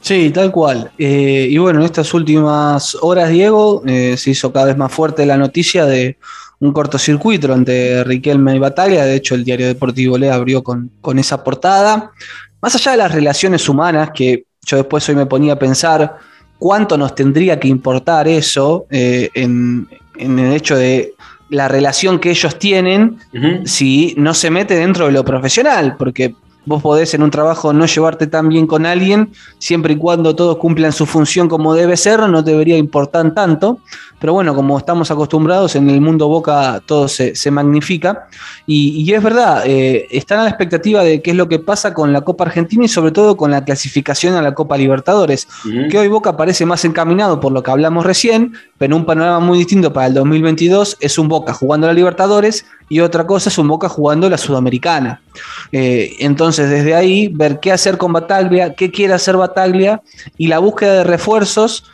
Sí, 0.00 0.30
tal 0.30 0.50
cual. 0.50 0.90
Eh, 0.96 1.48
y 1.50 1.58
bueno, 1.58 1.80
en 1.80 1.84
estas 1.84 2.14
últimas 2.14 2.96
horas, 3.02 3.28
Diego, 3.28 3.82
eh, 3.86 4.16
se 4.16 4.30
hizo 4.30 4.50
cada 4.50 4.66
vez 4.66 4.76
más 4.78 4.90
fuerte 4.90 5.26
la 5.26 5.36
noticia 5.36 5.84
de 5.84 6.16
un 6.60 6.72
cortocircuito 6.72 7.52
entre 7.52 8.04
Riquelme 8.04 8.54
y 8.54 8.58
Bataglia. 8.58 9.04
De 9.04 9.16
hecho, 9.16 9.34
el 9.34 9.44
diario 9.44 9.66
deportivo 9.66 10.16
le 10.16 10.30
abrió 10.30 10.62
con, 10.62 10.90
con 11.00 11.18
esa 11.18 11.42
portada. 11.42 12.12
Más 12.60 12.74
allá 12.74 12.92
de 12.92 12.98
las 12.98 13.12
relaciones 13.12 13.68
humanas, 13.68 14.10
que 14.14 14.44
yo 14.64 14.76
después 14.76 15.08
hoy 15.08 15.16
me 15.16 15.26
ponía 15.26 15.54
a 15.54 15.58
pensar 15.58 16.18
cuánto 16.58 16.98
nos 16.98 17.14
tendría 17.14 17.58
que 17.58 17.68
importar 17.68 18.28
eso 18.28 18.86
eh, 18.90 19.30
en, 19.34 19.88
en 20.16 20.38
el 20.38 20.52
hecho 20.52 20.76
de 20.76 21.14
la 21.48 21.66
relación 21.66 22.20
que 22.20 22.30
ellos 22.30 22.58
tienen 22.58 23.18
si 23.64 24.14
no 24.16 24.34
se 24.34 24.50
mete 24.50 24.76
dentro 24.76 25.06
de 25.06 25.12
lo 25.12 25.24
profesional, 25.24 25.96
porque 25.98 26.34
vos 26.66 26.82
podés 26.82 27.14
en 27.14 27.22
un 27.22 27.30
trabajo 27.30 27.72
no 27.72 27.86
llevarte 27.86 28.26
tan 28.26 28.48
bien 28.48 28.66
con 28.66 28.86
alguien, 28.86 29.32
siempre 29.58 29.94
y 29.94 29.96
cuando 29.96 30.34
todos 30.36 30.56
cumplan 30.58 30.92
su 30.92 31.06
función 31.06 31.48
como 31.48 31.74
debe 31.74 31.96
ser, 31.96 32.20
no 32.28 32.42
debería 32.42 32.76
importar 32.76 33.32
tanto, 33.32 33.78
pero 34.18 34.34
bueno, 34.34 34.54
como 34.54 34.76
estamos 34.78 35.10
acostumbrados, 35.10 35.74
en 35.76 35.88
el 35.88 36.00
mundo 36.00 36.28
Boca 36.28 36.82
todo 36.84 37.08
se, 37.08 37.34
se 37.34 37.50
magnifica, 37.50 38.28
y, 38.66 39.02
y 39.02 39.14
es 39.14 39.22
verdad, 39.22 39.62
eh, 39.66 40.06
están 40.10 40.40
a 40.40 40.42
la 40.44 40.50
expectativa 40.50 41.02
de 41.02 41.22
qué 41.22 41.30
es 41.30 41.36
lo 41.36 41.48
que 41.48 41.58
pasa 41.58 41.94
con 41.94 42.12
la 42.12 42.20
Copa 42.20 42.44
Argentina 42.44 42.84
y 42.84 42.88
sobre 42.88 43.12
todo 43.12 43.36
con 43.36 43.50
la 43.50 43.64
clasificación 43.64 44.34
a 44.34 44.42
la 44.42 44.54
Copa 44.54 44.76
Libertadores, 44.76 45.48
que 45.90 45.98
hoy 45.98 46.08
Boca 46.08 46.36
parece 46.36 46.66
más 46.66 46.84
encaminado 46.84 47.40
por 47.40 47.52
lo 47.52 47.62
que 47.62 47.70
hablamos 47.70 48.04
recién, 48.04 48.54
pero 48.78 48.96
un 48.96 49.06
panorama 49.06 49.40
muy 49.40 49.58
distinto 49.58 49.92
para 49.92 50.06
el 50.06 50.14
2022 50.14 50.98
es 51.00 51.18
un 51.18 51.28
Boca 51.28 51.52
jugando 51.52 51.86
la 51.86 51.92
Libertadores 51.92 52.64
y 52.90 53.00
otra 53.00 53.24
cosa 53.24 53.48
es 53.48 53.56
un 53.56 53.68
Boca 53.68 53.88
jugando 53.88 54.28
la 54.28 54.36
Sudamericana. 54.36 55.22
Eh, 55.70 56.16
entonces, 56.18 56.68
desde 56.68 56.94
ahí, 56.94 57.28
ver 57.28 57.60
qué 57.60 57.70
hacer 57.70 57.96
con 57.96 58.12
Bataglia, 58.12 58.74
qué 58.74 58.90
quiere 58.90 59.14
hacer 59.14 59.36
Bataglia 59.36 60.02
y 60.36 60.48
la 60.48 60.58
búsqueda 60.58 60.94
de 60.94 61.04
refuerzos, 61.04 61.84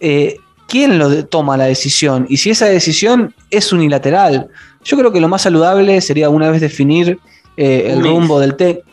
eh, 0.00 0.36
quién 0.68 0.98
lo 0.98 1.24
toma 1.24 1.56
la 1.56 1.64
decisión 1.64 2.26
y 2.28 2.36
si 2.36 2.50
esa 2.50 2.66
decisión 2.66 3.34
es 3.50 3.72
unilateral. 3.72 4.48
Yo 4.84 4.98
creo 4.98 5.10
que 5.10 5.20
lo 5.20 5.28
más 5.28 5.42
saludable 5.42 5.98
sería 6.02 6.28
una 6.28 6.50
vez 6.50 6.60
definir 6.60 7.18
eh, 7.56 7.86
el 7.88 8.02
rumbo 8.04 8.38
del 8.38 8.54
técnico. 8.54 8.86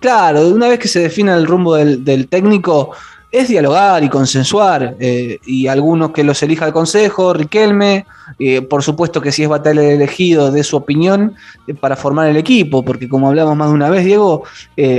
Claro, 0.00 0.46
una 0.48 0.68
vez 0.68 0.78
que 0.78 0.88
se 0.88 1.00
defina 1.00 1.34
el 1.34 1.46
rumbo 1.46 1.74
del, 1.74 2.04
del 2.04 2.28
técnico, 2.28 2.90
es 3.30 3.48
dialogar 3.48 4.02
y 4.02 4.08
consensuar. 4.08 4.96
eh, 5.00 5.38
y 5.44 5.66
algunos 5.66 6.12
que 6.12 6.24
los 6.24 6.42
elija 6.42 6.66
el 6.66 6.72
consejo, 6.72 7.32
Riquelme, 7.32 8.06
eh, 8.38 8.62
por 8.62 8.82
supuesto 8.82 9.20
que 9.20 9.32
si 9.32 9.42
es 9.42 9.48
Batalla 9.48 9.82
el 9.82 9.90
elegido, 9.90 10.50
de 10.50 10.64
su 10.64 10.76
opinión 10.76 11.34
eh, 11.66 11.74
para 11.74 11.96
formar 11.96 12.28
el 12.28 12.36
equipo, 12.36 12.84
porque 12.84 13.08
como 13.08 13.28
hablamos 13.28 13.56
más 13.56 13.68
de 13.68 13.74
una 13.74 13.90
vez, 13.90 14.04
Diego, 14.04 14.44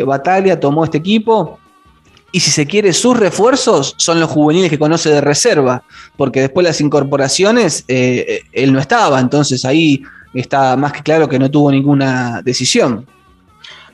Bataglia 0.06 0.60
tomó 0.60 0.84
este 0.84 0.98
equipo. 0.98 1.60
Y 2.32 2.42
si 2.42 2.52
se 2.52 2.68
quiere, 2.68 2.94
sus 2.94 3.18
refuerzos 3.18 3.96
son 3.98 4.20
los 4.20 4.30
juveniles 4.30 4.70
que 4.70 4.78
conoce 4.78 5.10
de 5.10 5.20
reserva, 5.20 5.82
porque 6.16 6.42
después 6.42 6.64
las 6.64 6.80
incorporaciones, 6.80 7.86
él 7.88 8.72
no 8.72 8.80
estaba, 8.80 9.20
entonces 9.20 9.66
ahí 9.66 10.04
está 10.36 10.78
más 10.78 10.94
que 10.94 11.02
claro 11.02 11.28
que 11.28 11.40
no 11.40 11.50
tuvo 11.50 11.72
ninguna 11.72 12.44
decisión. 12.44 13.08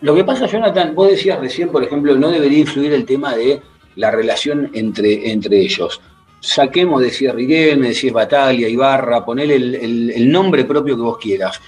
Lo 0.01 0.13
que 0.13 0.25
pasa, 0.25 0.47
Jonathan, 0.47 0.93
vos 0.93 1.09
decías 1.09 1.39
recién, 1.39 1.69
por 1.69 1.81
ejemplo, 1.81 2.13
no 2.17 2.29
debería 2.29 2.59
influir 2.59 2.91
el 2.91 3.05
tema 3.05 3.33
de 3.35 3.61
la 3.95 4.11
relación 4.11 4.69
entre, 4.73 5.31
entre 5.31 5.59
ellos. 5.59 6.01
Saquemos, 6.39 7.01
decía 7.01 7.31
Riquelme, 7.33 7.87
decía 7.89 8.13
Bataglia, 8.13 8.69
Ibarra, 8.69 9.25
ponele 9.25 9.55
el, 9.55 9.75
el- 9.75 10.11
el 10.11 10.31
nombre 10.31 10.63
propio 10.65 10.95
que 10.95 11.01
vos 11.01 11.17
quieras. 11.17 11.59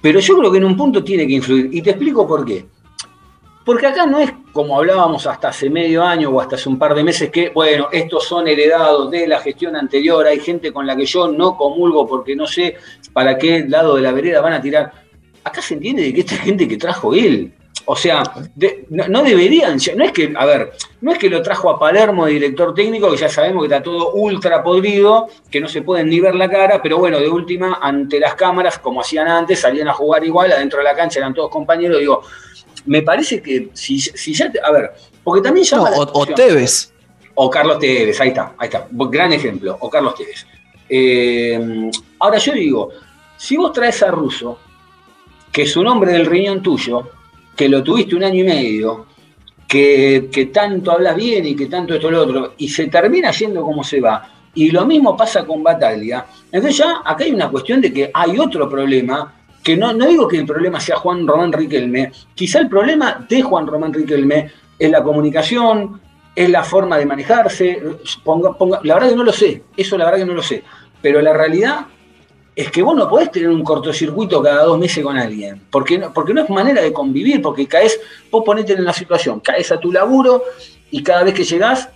Pero 0.00 0.20
yo 0.20 0.36
creo 0.38 0.52
que 0.52 0.58
en 0.58 0.64
un 0.64 0.76
punto 0.76 1.02
tiene 1.02 1.26
que 1.26 1.32
influir. 1.32 1.68
Y 1.72 1.82
te 1.82 1.90
explico 1.90 2.26
por 2.26 2.44
qué. 2.44 2.64
Porque 3.64 3.86
acá 3.88 4.06
no 4.06 4.20
es 4.20 4.30
como 4.52 4.78
hablábamos 4.78 5.26
hasta 5.26 5.48
hace 5.48 5.68
medio 5.68 6.04
año 6.04 6.30
o 6.30 6.40
hasta 6.40 6.54
hace 6.54 6.68
un 6.68 6.78
par 6.78 6.94
de 6.94 7.02
meses 7.02 7.30
que, 7.30 7.48
bueno, 7.50 7.88
estos 7.90 8.24
son 8.24 8.46
heredados 8.46 9.10
de 9.10 9.26
la 9.26 9.40
gestión 9.40 9.74
anterior, 9.74 10.24
hay 10.24 10.38
gente 10.38 10.72
con 10.72 10.86
la 10.86 10.94
que 10.94 11.04
yo 11.04 11.26
no 11.32 11.56
comulgo 11.56 12.06
porque 12.06 12.36
no 12.36 12.46
sé 12.46 12.76
para 13.12 13.36
qué 13.36 13.64
lado 13.68 13.96
de 13.96 14.02
la 14.02 14.12
vereda 14.12 14.40
van 14.40 14.52
a 14.52 14.60
tirar. 14.62 14.92
Acá 15.42 15.60
se 15.60 15.74
entiende 15.74 16.02
de 16.04 16.14
que 16.14 16.20
esta 16.20 16.36
gente 16.36 16.68
que 16.68 16.76
trajo 16.76 17.12
él, 17.12 17.52
o 17.88 17.94
sea, 17.96 18.22
de- 18.54 18.84
no, 18.90 19.06
no 19.08 19.22
deberían, 19.22 19.78
no 19.96 20.04
es 20.04 20.12
que, 20.12 20.34
a 20.36 20.44
ver, 20.44 20.72
no 21.00 21.12
es 21.12 21.18
que 21.18 21.30
lo 21.30 21.40
trajo 21.40 21.70
a 21.70 21.78
Palermo 21.78 22.26
de 22.26 22.32
director 22.32 22.74
técnico, 22.74 23.10
que 23.10 23.16
ya 23.16 23.28
sabemos 23.28 23.62
que 23.62 23.72
está 23.72 23.82
todo 23.82 24.12
ultra 24.12 24.62
podrido, 24.62 25.28
que 25.50 25.60
no 25.60 25.68
se 25.68 25.82
pueden 25.82 26.08
ni 26.10 26.18
ver 26.20 26.34
la 26.34 26.48
cara, 26.50 26.82
pero 26.82 26.98
bueno, 26.98 27.18
de 27.20 27.28
última, 27.28 27.78
ante 27.80 28.18
las 28.20 28.34
cámaras, 28.34 28.78
como 28.80 29.00
hacían 29.00 29.28
antes, 29.28 29.60
salían 29.60 29.88
a 29.88 29.94
jugar 29.94 30.24
igual, 30.24 30.50
adentro 30.52 30.78
de 30.78 30.84
la 30.84 30.94
cancha 30.96 31.20
eran 31.20 31.32
todos 31.32 31.48
compañeros, 31.50 32.00
digo, 32.00 32.22
me 32.86 33.02
parece 33.02 33.40
que 33.40 33.70
si, 33.72 33.98
si 34.00 34.34
ya, 34.34 34.50
a 34.64 34.70
ver, 34.72 34.92
porque 35.24 35.42
también 35.42 35.66
No, 35.70 35.76
llama 35.78 35.90
la 35.90 35.96
o, 35.98 36.20
o. 36.22 36.26
Tevez. 36.26 36.92
O 37.34 37.50
Carlos 37.50 37.78
Tevez, 37.78 38.20
ahí 38.20 38.28
está, 38.28 38.54
ahí 38.58 38.66
está. 38.66 38.86
Gran 38.90 39.32
ejemplo, 39.32 39.76
o 39.80 39.90
Carlos 39.90 40.14
Tevez. 40.14 40.46
Eh, 40.88 41.90
ahora 42.20 42.38
yo 42.38 42.52
digo, 42.52 42.90
si 43.36 43.56
vos 43.56 43.72
traes 43.72 44.02
a 44.02 44.10
Russo, 44.10 44.58
que 45.52 45.62
es 45.62 45.76
un 45.76 45.86
hombre 45.86 46.12
del 46.12 46.26
riñón 46.26 46.62
tuyo, 46.62 47.10
que 47.56 47.68
lo 47.68 47.82
tuviste 47.82 48.14
un 48.14 48.24
año 48.24 48.42
y 48.42 48.46
medio, 48.46 49.06
que, 49.66 50.28
que 50.30 50.46
tanto 50.46 50.92
hablas 50.92 51.16
bien 51.16 51.44
y 51.46 51.56
que 51.56 51.66
tanto 51.66 51.94
esto 51.94 52.08
y 52.08 52.12
lo 52.12 52.22
otro, 52.22 52.54
y 52.58 52.68
se 52.68 52.86
termina 52.88 53.30
yendo 53.32 53.62
como 53.62 53.82
se 53.82 54.00
va, 54.00 54.30
y 54.54 54.70
lo 54.70 54.86
mismo 54.86 55.16
pasa 55.16 55.44
con 55.44 55.62
Bataglia, 55.62 56.24
entonces 56.52 56.78
ya 56.78 57.00
acá 57.04 57.24
hay 57.24 57.32
una 57.32 57.48
cuestión 57.50 57.80
de 57.80 57.92
que 57.92 58.10
hay 58.12 58.38
otro 58.38 58.68
problema, 58.68 59.32
que 59.62 59.76
no, 59.76 59.92
no 59.92 60.06
digo 60.06 60.28
que 60.28 60.36
el 60.38 60.46
problema 60.46 60.78
sea 60.78 60.96
Juan 60.96 61.26
Román 61.26 61.52
Riquelme, 61.52 62.12
quizá 62.34 62.60
el 62.60 62.68
problema 62.68 63.26
de 63.28 63.42
Juan 63.42 63.66
Román 63.66 63.92
Riquelme 63.92 64.50
es 64.78 64.90
la 64.90 65.02
comunicación, 65.02 66.00
es 66.34 66.50
la 66.50 66.62
forma 66.62 66.98
de 66.98 67.06
manejarse, 67.06 67.82
ponga- 68.24 68.56
ponga- 68.56 68.80
la 68.84 68.94
verdad 68.94 69.08
que 69.10 69.16
no 69.16 69.24
lo 69.24 69.32
sé, 69.32 69.62
eso 69.76 69.98
la 69.98 70.04
verdad 70.04 70.20
que 70.20 70.26
no 70.26 70.34
lo 70.34 70.42
sé, 70.42 70.62
pero 71.02 71.20
la 71.20 71.32
realidad 71.32 71.86
es 72.56 72.70
que 72.70 72.82
vos 72.82 72.96
no 72.96 73.06
podés 73.06 73.30
tener 73.30 73.50
un 73.50 73.62
cortocircuito 73.62 74.42
cada 74.42 74.64
dos 74.64 74.78
meses 74.78 75.04
con 75.04 75.18
alguien, 75.18 75.60
porque 75.70 75.98
no, 75.98 76.10
porque 76.10 76.32
no 76.32 76.42
es 76.42 76.48
manera 76.48 76.80
de 76.80 76.90
convivir, 76.90 77.42
porque 77.42 77.68
caes, 77.68 78.00
vos 78.30 78.42
ponete 78.44 78.72
en 78.72 78.82
la 78.82 78.94
situación, 78.94 79.40
caes 79.40 79.70
a 79.72 79.78
tu 79.78 79.92
laburo 79.92 80.42
y 80.90 81.02
cada 81.02 81.22
vez 81.22 81.34
que 81.34 81.44
llegás, 81.44 81.90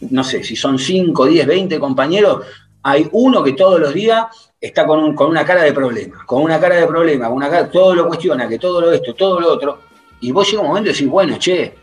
no 0.00 0.22
sé, 0.22 0.44
si 0.44 0.54
son 0.54 0.78
5, 0.78 1.26
10, 1.26 1.46
20 1.48 1.80
compañeros, 1.80 2.46
hay 2.84 3.08
uno 3.10 3.42
que 3.42 3.54
todos 3.54 3.80
los 3.80 3.92
días 3.92 4.26
está 4.60 4.86
con, 4.86 5.12
con 5.16 5.28
una 5.28 5.44
cara 5.44 5.64
de 5.64 5.72
problema, 5.72 6.24
con 6.24 6.40
una 6.40 6.60
cara 6.60 6.76
de 6.76 6.86
problema, 6.86 7.26
con 7.26 7.38
una 7.38 7.50
cara, 7.50 7.68
todo 7.68 7.92
lo 7.92 8.06
cuestiona, 8.06 8.48
que 8.48 8.60
todo 8.60 8.80
lo 8.80 8.92
esto, 8.92 9.12
todo 9.12 9.40
lo 9.40 9.52
otro, 9.52 9.80
y 10.20 10.30
vos 10.30 10.48
llega 10.48 10.62
un 10.62 10.68
momento 10.68 10.90
y 10.90 10.92
decís, 10.92 11.08
bueno, 11.08 11.36
che, 11.36 11.74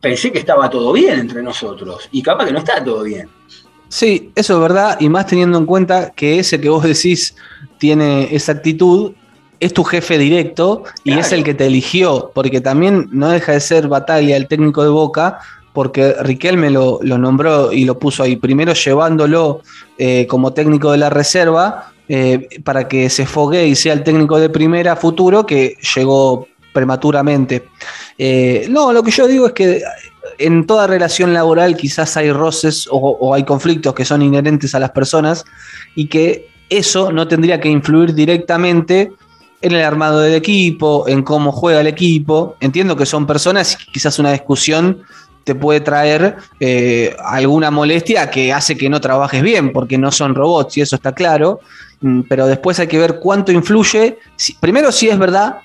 pensé 0.00 0.32
que 0.32 0.40
estaba 0.40 0.68
todo 0.68 0.92
bien 0.92 1.20
entre 1.20 1.40
nosotros, 1.40 2.08
y 2.10 2.20
capaz 2.20 2.46
que 2.46 2.52
no 2.52 2.58
está 2.58 2.82
todo 2.82 3.04
bien. 3.04 3.28
Sí, 3.88 4.30
eso 4.34 4.54
es 4.54 4.60
verdad, 4.60 4.98
y 5.00 5.08
más 5.08 5.26
teniendo 5.26 5.58
en 5.58 5.66
cuenta 5.66 6.10
que 6.10 6.38
ese 6.38 6.60
que 6.60 6.68
vos 6.68 6.84
decís 6.84 7.34
tiene 7.78 8.34
esa 8.34 8.52
actitud, 8.52 9.12
es 9.60 9.72
tu 9.72 9.82
jefe 9.82 10.18
directo 10.18 10.84
y 11.04 11.10
Claro. 11.10 11.20
es 11.20 11.32
el 11.32 11.42
que 11.42 11.54
te 11.54 11.66
eligió, 11.66 12.30
porque 12.34 12.60
también 12.60 13.08
no 13.10 13.28
deja 13.28 13.52
de 13.52 13.60
ser 13.60 13.88
Bataglia 13.88 14.36
el 14.36 14.46
técnico 14.46 14.82
de 14.84 14.90
Boca, 14.90 15.38
porque 15.72 16.14
Riquelme 16.20 16.70
lo, 16.70 16.98
lo 17.02 17.18
nombró 17.18 17.72
y 17.72 17.84
lo 17.84 17.98
puso 17.98 18.22
ahí, 18.22 18.36
primero 18.36 18.72
llevándolo 18.72 19.62
eh, 19.96 20.26
como 20.28 20.52
técnico 20.52 20.92
de 20.92 20.98
la 20.98 21.10
reserva, 21.10 21.92
eh, 22.08 22.48
para 22.64 22.88
que 22.88 23.10
se 23.10 23.26
fogue 23.26 23.66
y 23.66 23.74
sea 23.74 23.92
el 23.92 24.02
técnico 24.02 24.38
de 24.38 24.48
primera 24.48 24.96
futuro, 24.96 25.44
que 25.44 25.76
llegó 25.94 26.46
prematuramente. 26.72 27.64
Eh, 28.16 28.66
no, 28.70 28.92
lo 28.92 29.02
que 29.02 29.10
yo 29.10 29.26
digo 29.26 29.46
es 29.48 29.52
que 29.52 29.82
en 30.38 30.66
toda 30.66 30.86
relación 30.86 31.34
laboral 31.34 31.76
quizás 31.76 32.16
hay 32.16 32.30
roces 32.32 32.88
o, 32.90 33.34
hay 33.34 33.44
conflictos 33.44 33.94
que 33.94 34.04
son 34.04 34.22
inherentes 34.22 34.74
a 34.74 34.78
las 34.78 34.90
personas 34.90 35.44
y 35.94 36.06
que 36.06 36.48
eso 36.70 37.12
no 37.12 37.26
tendría 37.28 37.60
que 37.60 37.68
influir 37.68 38.14
directamente 38.14 39.12
en 39.60 39.72
el 39.72 39.82
armado 39.82 40.20
del 40.20 40.34
equipo, 40.34 41.08
en 41.08 41.22
cómo 41.22 41.50
juega 41.50 41.80
el 41.80 41.86
equipo. 41.88 42.56
Entiendo 42.60 42.96
que 42.96 43.06
son 43.06 43.26
personas 43.26 43.76
y 43.86 43.90
quizás 43.92 44.18
una 44.18 44.30
discusión 44.32 45.02
te 45.44 45.54
puede 45.54 45.80
traer 45.80 46.36
eh, 46.60 47.16
alguna 47.24 47.70
molestia 47.70 48.30
que 48.30 48.52
hace 48.52 48.76
que 48.76 48.88
no 48.90 49.00
trabajes 49.00 49.42
bien, 49.42 49.72
porque 49.72 49.96
no 49.98 50.12
son 50.12 50.34
robots 50.34 50.76
y 50.76 50.80
eso 50.82 50.96
está 50.96 51.12
claro, 51.12 51.60
Mm, 52.00 52.20
pero 52.28 52.46
después 52.46 52.78
hay 52.78 52.86
que 52.86 52.96
ver 52.96 53.18
cuánto 53.18 53.50
influye, 53.50 54.20
si- 54.36 54.52
primero 54.52 54.92
si 54.92 55.08
es 55.08 55.18
verdad 55.18 55.56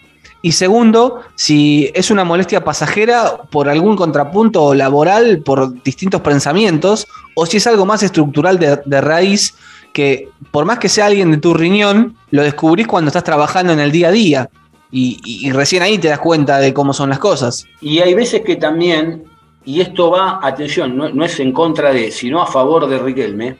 y 0.45 0.51
segundo, 0.51 1.21
si 1.35 1.89
es 1.93 2.11
una 2.11 2.25
molestia 2.25 2.65
pasajera 2.65 3.37
por 3.49 3.69
algún 3.69 3.95
contrapunto 3.95 4.73
laboral, 4.73 5.41
por 5.41 5.81
distintos 5.83 6.19
pensamientos, 6.19 7.07
o 7.33 7.45
si 7.45 7.57
es 7.57 7.65
algo 7.65 7.85
más 7.85 8.03
estructural 8.03 8.59
de, 8.59 9.01
raíz, 9.01 9.55
que 9.93 10.27
por 10.51 10.65
más 10.65 10.79
que 10.79 10.89
sea 10.89 11.05
alguien 11.05 11.31
de 11.31 11.37
tu 11.37 11.53
riñón, 11.53 12.17
lo 12.29 12.43
descubrís 12.43 12.87
cuando 12.87 13.07
estás 13.07 13.23
trabajando 13.23 13.71
en 13.71 13.79
el 13.79 13.93
día 13.93 14.09
a 14.09 14.11
día. 14.11 14.49
Y 14.91 15.49
recién 15.53 15.81
ahí 15.81 15.97
te 15.97 16.09
das 16.09 16.19
cuenta 16.19 16.59
de 16.59 16.73
cómo 16.73 16.91
son 16.91 17.07
las 17.07 17.19
cosas. 17.19 17.65
Y 17.79 17.99
hay 17.99 18.13
veces 18.13 18.41
que 18.41 18.57
también, 18.57 19.23
y 19.63 19.79
esto 19.79 20.11
va, 20.11 20.39
atención, 20.43 20.97
no, 20.97 21.07
no 21.07 21.23
es 21.23 21.39
en 21.39 21.53
contra 21.53 21.93
de, 21.93 22.11
sino 22.11 22.41
a 22.41 22.47
favor 22.47 22.87
de 22.89 22.99
Riquelme. 22.99 23.55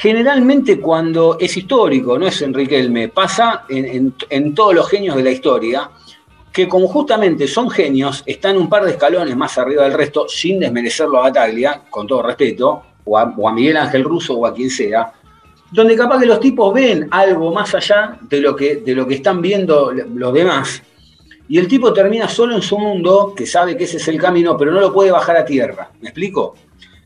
Generalmente 0.00 0.80
cuando 0.80 1.36
es 1.40 1.56
histórico, 1.56 2.18
no 2.18 2.26
es 2.26 2.40
en 2.42 2.54
Riquelme, 2.54 3.08
pasa 3.08 3.64
en 3.68 4.54
todos 4.54 4.74
los 4.74 4.88
genios 4.88 5.16
de 5.16 5.24
la 5.24 5.30
historia, 5.30 5.90
que 6.52 6.68
como 6.68 6.88
justamente 6.88 7.46
son 7.46 7.70
genios, 7.70 8.22
están 8.26 8.56
un 8.56 8.68
par 8.68 8.84
de 8.84 8.92
escalones 8.92 9.36
más 9.36 9.56
arriba 9.58 9.84
del 9.84 9.92
resto, 9.92 10.28
sin 10.28 10.58
desmerecerlo 10.60 11.18
a 11.18 11.22
Bataglia, 11.22 11.82
con 11.88 12.06
todo 12.06 12.22
respeto, 12.22 12.82
o 13.04 13.18
a, 13.18 13.32
o 13.36 13.48
a 13.48 13.52
Miguel 13.52 13.76
Ángel 13.76 14.04
Russo 14.04 14.34
o 14.34 14.46
a 14.46 14.54
quien 14.54 14.70
sea, 14.70 15.12
donde 15.70 15.96
capaz 15.96 16.20
que 16.20 16.26
los 16.26 16.40
tipos 16.40 16.72
ven 16.72 17.08
algo 17.10 17.52
más 17.52 17.74
allá 17.74 18.18
de 18.22 18.40
lo 18.40 18.56
que, 18.56 18.76
de 18.76 18.94
lo 18.94 19.06
que 19.06 19.14
están 19.14 19.40
viendo 19.40 19.92
los 19.92 20.32
demás. 20.32 20.82
Y 21.48 21.58
el 21.58 21.68
tipo 21.68 21.92
termina 21.92 22.28
solo 22.28 22.54
en 22.54 22.62
su 22.62 22.78
mundo, 22.78 23.34
que 23.36 23.46
sabe 23.46 23.76
que 23.76 23.84
ese 23.84 23.96
es 23.98 24.08
el 24.08 24.20
camino, 24.20 24.56
pero 24.56 24.70
no 24.70 24.80
lo 24.80 24.92
puede 24.92 25.10
bajar 25.10 25.36
a 25.36 25.44
tierra. 25.44 25.90
¿Me 26.00 26.08
explico? 26.08 26.54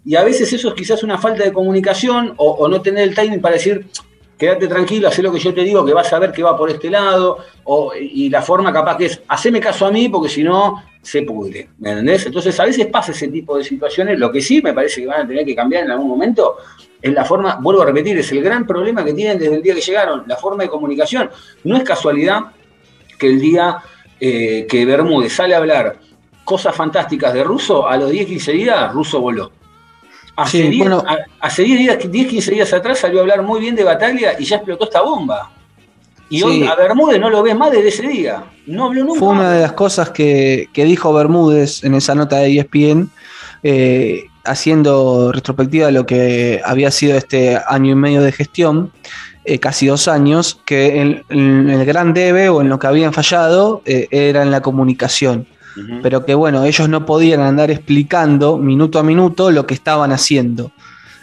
Y 0.04 0.16
a 0.16 0.24
veces 0.24 0.52
eso 0.52 0.68
es 0.68 0.74
quizás 0.74 1.02
una 1.02 1.18
falta 1.18 1.44
de 1.44 1.52
comunicación 1.52 2.34
o, 2.36 2.66
no 2.68 2.82
tener 2.82 3.08
el 3.08 3.14
timing 3.14 3.40
para 3.40 3.54
decir, 3.54 3.86
quédate 4.36 4.66
tranquilo, 4.66 5.08
haz 5.08 5.18
lo 5.18 5.32
que 5.32 5.38
yo 5.38 5.54
te 5.54 5.62
digo, 5.62 5.84
que 5.84 5.94
vas 5.94 6.12
a 6.12 6.18
ver 6.18 6.32
que 6.32 6.42
va 6.42 6.56
por 6.56 6.70
este 6.70 6.90
lado. 6.90 7.38
O, 7.64 7.92
y 7.94 8.28
la 8.28 8.42
forma 8.42 8.72
capaz 8.72 8.96
que 8.96 9.06
es, 9.06 9.22
haceme 9.28 9.60
caso 9.60 9.86
a 9.86 9.92
mí 9.92 10.08
porque 10.08 10.28
si 10.28 10.42
no, 10.42 10.82
se 11.02 11.22
pudre. 11.22 11.68
¿Me 11.78 11.90
entendés? 11.90 12.26
Entonces 12.26 12.58
a 12.58 12.64
veces 12.64 12.86
pasa 12.86 13.12
ese 13.12 13.28
tipo 13.28 13.56
de 13.56 13.64
situaciones. 13.64 14.18
Lo 14.18 14.30
que 14.30 14.40
sí 14.40 14.62
me 14.62 14.72
parece 14.72 15.02
que 15.02 15.06
van 15.06 15.22
a 15.22 15.28
tener 15.28 15.44
que 15.44 15.54
cambiar 15.54 15.84
en 15.84 15.90
algún 15.90 16.08
momento 16.08 16.56
es 17.00 17.12
la 17.12 17.24
forma, 17.24 17.58
vuelvo 17.60 17.82
a 17.82 17.86
repetir, 17.86 18.16
es 18.18 18.30
el 18.30 18.42
gran 18.42 18.64
problema 18.64 19.04
que 19.04 19.12
tienen 19.12 19.38
desde 19.38 19.56
el 19.56 19.62
día 19.62 19.74
que 19.74 19.80
llegaron, 19.80 20.22
la 20.26 20.36
forma 20.36 20.62
de 20.62 20.68
comunicación. 20.68 21.30
No 21.64 21.76
es 21.76 21.82
casualidad 21.82 22.52
que 23.18 23.26
el 23.26 23.40
día 23.40 23.78
eh, 24.20 24.66
que 24.68 24.84
Bermúdez 24.84 25.32
sale 25.32 25.54
a 25.54 25.58
hablar 25.58 25.98
cosas 26.44 26.74
fantásticas 26.74 27.34
de 27.34 27.42
Russo, 27.42 27.88
a 27.88 27.96
los 27.96 28.10
10, 28.10 28.26
15 28.26 28.52
días, 28.52 28.92
Russo 28.92 29.20
voló. 29.20 29.50
Hace, 30.36 30.58
Sí, 30.62 30.68
10, 30.68 30.78
bueno. 30.78 31.04
a- 31.06 31.18
hace 31.40 31.62
10, 31.62 31.78
días, 31.78 31.98
10, 32.10 32.26
15 32.28 32.50
días 32.52 32.72
atrás 32.72 32.98
salió 33.00 33.18
a 33.18 33.22
hablar 33.22 33.42
muy 33.42 33.60
bien 33.60 33.74
de 33.76 33.84
Bataglia 33.84 34.34
y 34.38 34.44
ya 34.44 34.56
explotó 34.56 34.84
esta 34.84 35.02
bomba. 35.02 35.50
Y 36.30 36.38
Sí. 36.38 36.44
hoy 36.44 36.64
a 36.66 36.74
Bermúdez 36.74 37.20
no 37.20 37.28
lo 37.28 37.42
ves 37.42 37.54
más 37.54 37.70
desde 37.70 37.88
ese 37.88 38.08
día. 38.08 38.44
No 38.66 38.86
habló 38.86 39.04
nunca. 39.04 39.18
Fue 39.18 39.28
una 39.28 39.52
de 39.52 39.60
las 39.60 39.72
cosas 39.72 40.08
que, 40.10 40.68
que 40.72 40.84
dijo 40.84 41.12
Bermúdez 41.12 41.84
en 41.84 41.94
esa 41.94 42.14
nota 42.14 42.36
de 42.36 42.48
ESPN, 42.58 43.10
eh, 43.62 44.24
haciendo 44.44 45.30
retrospectiva 45.32 45.86
de 45.86 45.92
lo 45.92 46.06
que 46.06 46.60
había 46.64 46.90
sido 46.90 47.16
este 47.18 47.58
año 47.68 47.92
y 47.92 47.94
medio 47.94 48.22
de 48.22 48.32
gestión, 48.32 48.90
eh, 49.44 49.58
casi 49.58 49.86
dos 49.88 50.08
años, 50.08 50.60
que 50.64 51.00
en, 51.00 51.24
en 51.28 51.68
el 51.68 51.84
gran 51.84 52.14
debe 52.14 52.48
o 52.48 52.60
en 52.62 52.68
lo 52.70 52.78
que 52.78 52.86
habían 52.86 53.12
fallado 53.12 53.82
eh, 53.84 54.08
era 54.10 54.42
en 54.42 54.50
la 54.50 54.62
comunicación. 54.62 55.46
Pero 56.02 56.24
que 56.26 56.34
bueno, 56.34 56.64
ellos 56.64 56.88
no 56.88 57.06
podían 57.06 57.40
andar 57.40 57.70
explicando 57.70 58.58
minuto 58.58 58.98
a 58.98 59.02
minuto 59.02 59.50
lo 59.50 59.66
que 59.66 59.74
estaban 59.74 60.12
haciendo. 60.12 60.72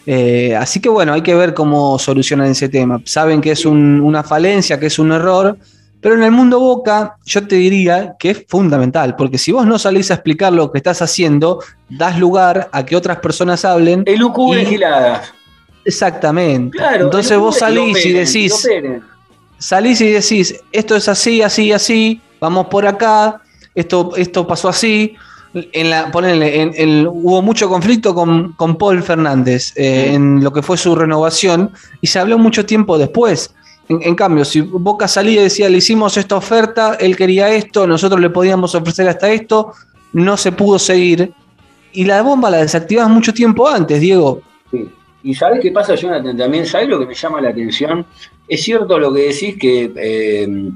Eh, 0.05 0.55
así 0.55 0.79
que 0.79 0.89
bueno, 0.89 1.13
hay 1.13 1.21
que 1.21 1.35
ver 1.35 1.53
cómo 1.53 1.99
solucionan 1.99 2.47
ese 2.47 2.67
tema. 2.69 2.99
Saben 3.05 3.41
que 3.41 3.51
es 3.51 3.65
un- 3.65 4.01
una 4.01 4.23
falencia, 4.23 4.79
que 4.79 4.87
es 4.87 4.97
un 4.97 5.11
error, 5.11 5.57
pero 6.01 6.15
en 6.15 6.23
el 6.23 6.31
mundo 6.31 6.59
Boca 6.59 7.17
yo 7.25 7.45
te 7.45 7.55
diría 7.57 8.15
que 8.17 8.31
es 8.31 8.45
fundamental, 8.47 9.15
porque 9.15 9.37
si 9.37 9.51
vos 9.51 9.67
no 9.67 9.77
salís 9.77 10.09
a 10.09 10.15
explicar 10.15 10.51
lo 10.53 10.71
que 10.71 10.77
estás 10.79 11.01
haciendo, 11.01 11.59
das 11.89 12.17
lugar 12.17 12.69
a 12.71 12.85
que 12.85 12.95
otras 12.95 13.17
personas 13.19 13.65
hablen. 13.65 14.03
Y- 14.61 14.65
giladas. 14.65 15.31
Exactamente. 15.85 16.77
Claro. 16.77 17.05
Entonces 17.05 17.37
vos 17.37 17.57
salís 17.57 18.05
y 18.05 18.13
decís, 18.13 18.67
salís 19.57 20.01
y 20.01 20.07
decís, 20.11 20.55
esto 20.71 20.95
es 20.95 21.07
así, 21.09 21.41
así, 21.41 21.71
así, 21.71 22.21
vamos 22.39 22.67
por 22.67 22.85
acá, 22.87 23.41
esto, 23.79 24.11
esto 24.15 24.45
pasó 24.47 24.69
así. 24.69 25.15
En 25.53 25.89
la, 25.89 26.11
en- 26.13 26.73
en- 26.75 27.07
hubo 27.07 27.41
mucho 27.41 27.67
conflicto 27.67 28.13
con, 28.13 28.53
con 28.53 28.77
Paul 28.77 29.01
Fernández 29.01 29.73
eh, 29.75 30.11
en 30.13 30.43
lo 30.43 30.53
que 30.53 30.61
fue 30.61 30.77
su 30.77 30.93
renovación 30.93 31.71
y 32.01 32.07
se 32.07 32.19
habló 32.19 32.37
mucho 32.37 32.65
tiempo 32.67 32.99
después. 32.99 33.55
En, 33.87 33.99
en 34.03 34.13
cambio, 34.15 34.45
si 34.45 34.61
Boca 34.61 35.07
salía 35.07 35.39
y 35.41 35.43
decía, 35.45 35.67
le 35.67 35.77
hicimos 35.79 36.17
esta 36.17 36.35
oferta, 36.35 36.95
él 36.99 37.15
quería 37.15 37.49
esto, 37.49 37.87
nosotros 37.87 38.21
le 38.21 38.29
podíamos 38.29 38.75
ofrecer 38.75 39.09
hasta 39.09 39.31
esto, 39.31 39.73
no 40.13 40.37
se 40.37 40.51
pudo 40.51 40.77
seguir. 40.77 41.31
Y 41.93 42.05
la 42.05 42.21
bomba 42.21 42.51
la 42.51 42.57
desactivas 42.57 43.09
mucho 43.09 43.33
tiempo 43.33 43.67
antes, 43.67 43.99
Diego. 43.99 44.43
Sí. 44.69 44.87
Y 45.23 45.33
sabes 45.33 45.59
qué 45.61 45.71
pasa, 45.71 45.95
Jonathan, 45.95 46.37
también, 46.37 46.67
¿sabes 46.67 46.87
lo 46.87 46.99
que 46.99 47.07
me 47.07 47.15
llama 47.15 47.41
la 47.41 47.49
atención? 47.49 48.05
Es 48.47 48.61
cierto 48.61 48.99
lo 48.99 49.11
que 49.11 49.21
decís 49.29 49.55
que... 49.59 49.91
eh, 49.95 50.71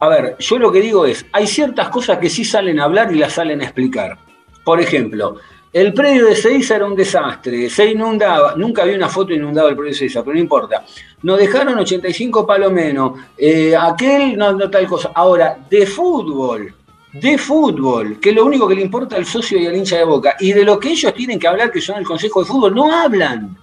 a 0.00 0.08
ver, 0.08 0.36
yo 0.38 0.58
lo 0.58 0.72
que 0.72 0.80
digo 0.80 1.04
es, 1.06 1.26
hay 1.32 1.46
ciertas 1.46 1.88
cosas 1.90 2.18
que 2.18 2.28
sí 2.30 2.44
salen 2.44 2.80
a 2.80 2.84
hablar 2.84 3.12
y 3.14 3.18
las 3.18 3.34
salen 3.34 3.60
a 3.60 3.64
explicar. 3.64 4.16
Por 4.64 4.80
ejemplo, 4.80 5.36
el 5.72 5.92
predio 5.94 6.26
de 6.26 6.34
Seiza 6.34 6.76
era 6.76 6.86
un 6.86 6.96
desastre, 6.96 7.68
se 7.70 7.86
inundaba, 7.90 8.54
nunca 8.56 8.84
vi 8.84 8.94
una 8.94 9.08
foto 9.08 9.32
inundada 9.32 9.68
del 9.68 9.76
predio 9.76 9.92
de 9.92 9.98
Seiza, 9.98 10.22
pero 10.22 10.34
no 10.34 10.40
importa. 10.40 10.84
Nos 11.22 11.38
dejaron 11.38 11.78
85 11.78 12.46
palos 12.46 12.72
menos, 12.72 13.12
eh, 13.36 13.76
aquel 13.78 14.36
no, 14.36 14.52
no 14.52 14.70
tal 14.70 14.86
cosa. 14.86 15.12
Ahora, 15.14 15.58
de 15.68 15.86
fútbol, 15.86 16.74
de 17.12 17.36
fútbol, 17.38 18.18
que 18.20 18.30
es 18.30 18.34
lo 18.36 18.44
único 18.46 18.66
que 18.66 18.74
le 18.76 18.82
importa 18.82 19.16
al 19.16 19.26
socio 19.26 19.58
y 19.58 19.66
al 19.66 19.76
hincha 19.76 19.98
de 19.98 20.04
boca, 20.04 20.36
y 20.40 20.52
de 20.52 20.64
lo 20.64 20.78
que 20.78 20.90
ellos 20.90 21.12
tienen 21.12 21.38
que 21.38 21.46
hablar, 21.46 21.70
que 21.70 21.80
son 21.80 21.98
el 21.98 22.04
Consejo 22.06 22.40
de 22.40 22.46
Fútbol, 22.46 22.74
no 22.74 22.90
hablan. 22.92 23.56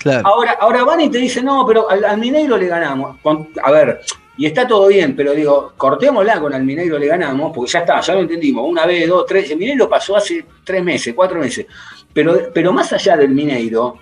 Claro. 0.00 0.26
Ahora, 0.26 0.56
ahora 0.60 0.84
van 0.84 1.00
y 1.02 1.10
te 1.10 1.18
dicen, 1.18 1.44
no, 1.44 1.64
pero 1.66 1.90
al, 1.90 2.04
al 2.04 2.18
Mineiro 2.18 2.56
le 2.56 2.66
ganamos. 2.68 3.16
Con- 3.22 3.48
a 3.62 3.70
ver, 3.70 4.00
y 4.36 4.46
está 4.46 4.66
todo 4.66 4.88
bien, 4.88 5.14
pero 5.14 5.32
digo, 5.32 5.72
cortémosla 5.76 6.40
con 6.40 6.52
al 6.52 6.64
Mineiro 6.64 6.98
le 6.98 7.06
ganamos, 7.06 7.52
porque 7.54 7.70
ya 7.70 7.80
está, 7.80 8.00
ya 8.00 8.14
lo 8.14 8.20
entendimos. 8.20 8.68
Una 8.68 8.84
vez, 8.84 9.08
dos, 9.08 9.24
tres. 9.26 9.50
El 9.50 9.58
Mineiro 9.58 9.88
pasó 9.88 10.16
hace 10.16 10.44
tres 10.64 10.82
meses, 10.82 11.14
cuatro 11.14 11.38
meses. 11.38 11.66
Pero, 12.12 12.50
pero 12.52 12.72
más 12.72 12.92
allá 12.92 13.16
del 13.16 13.30
Mineiro, 13.30 13.98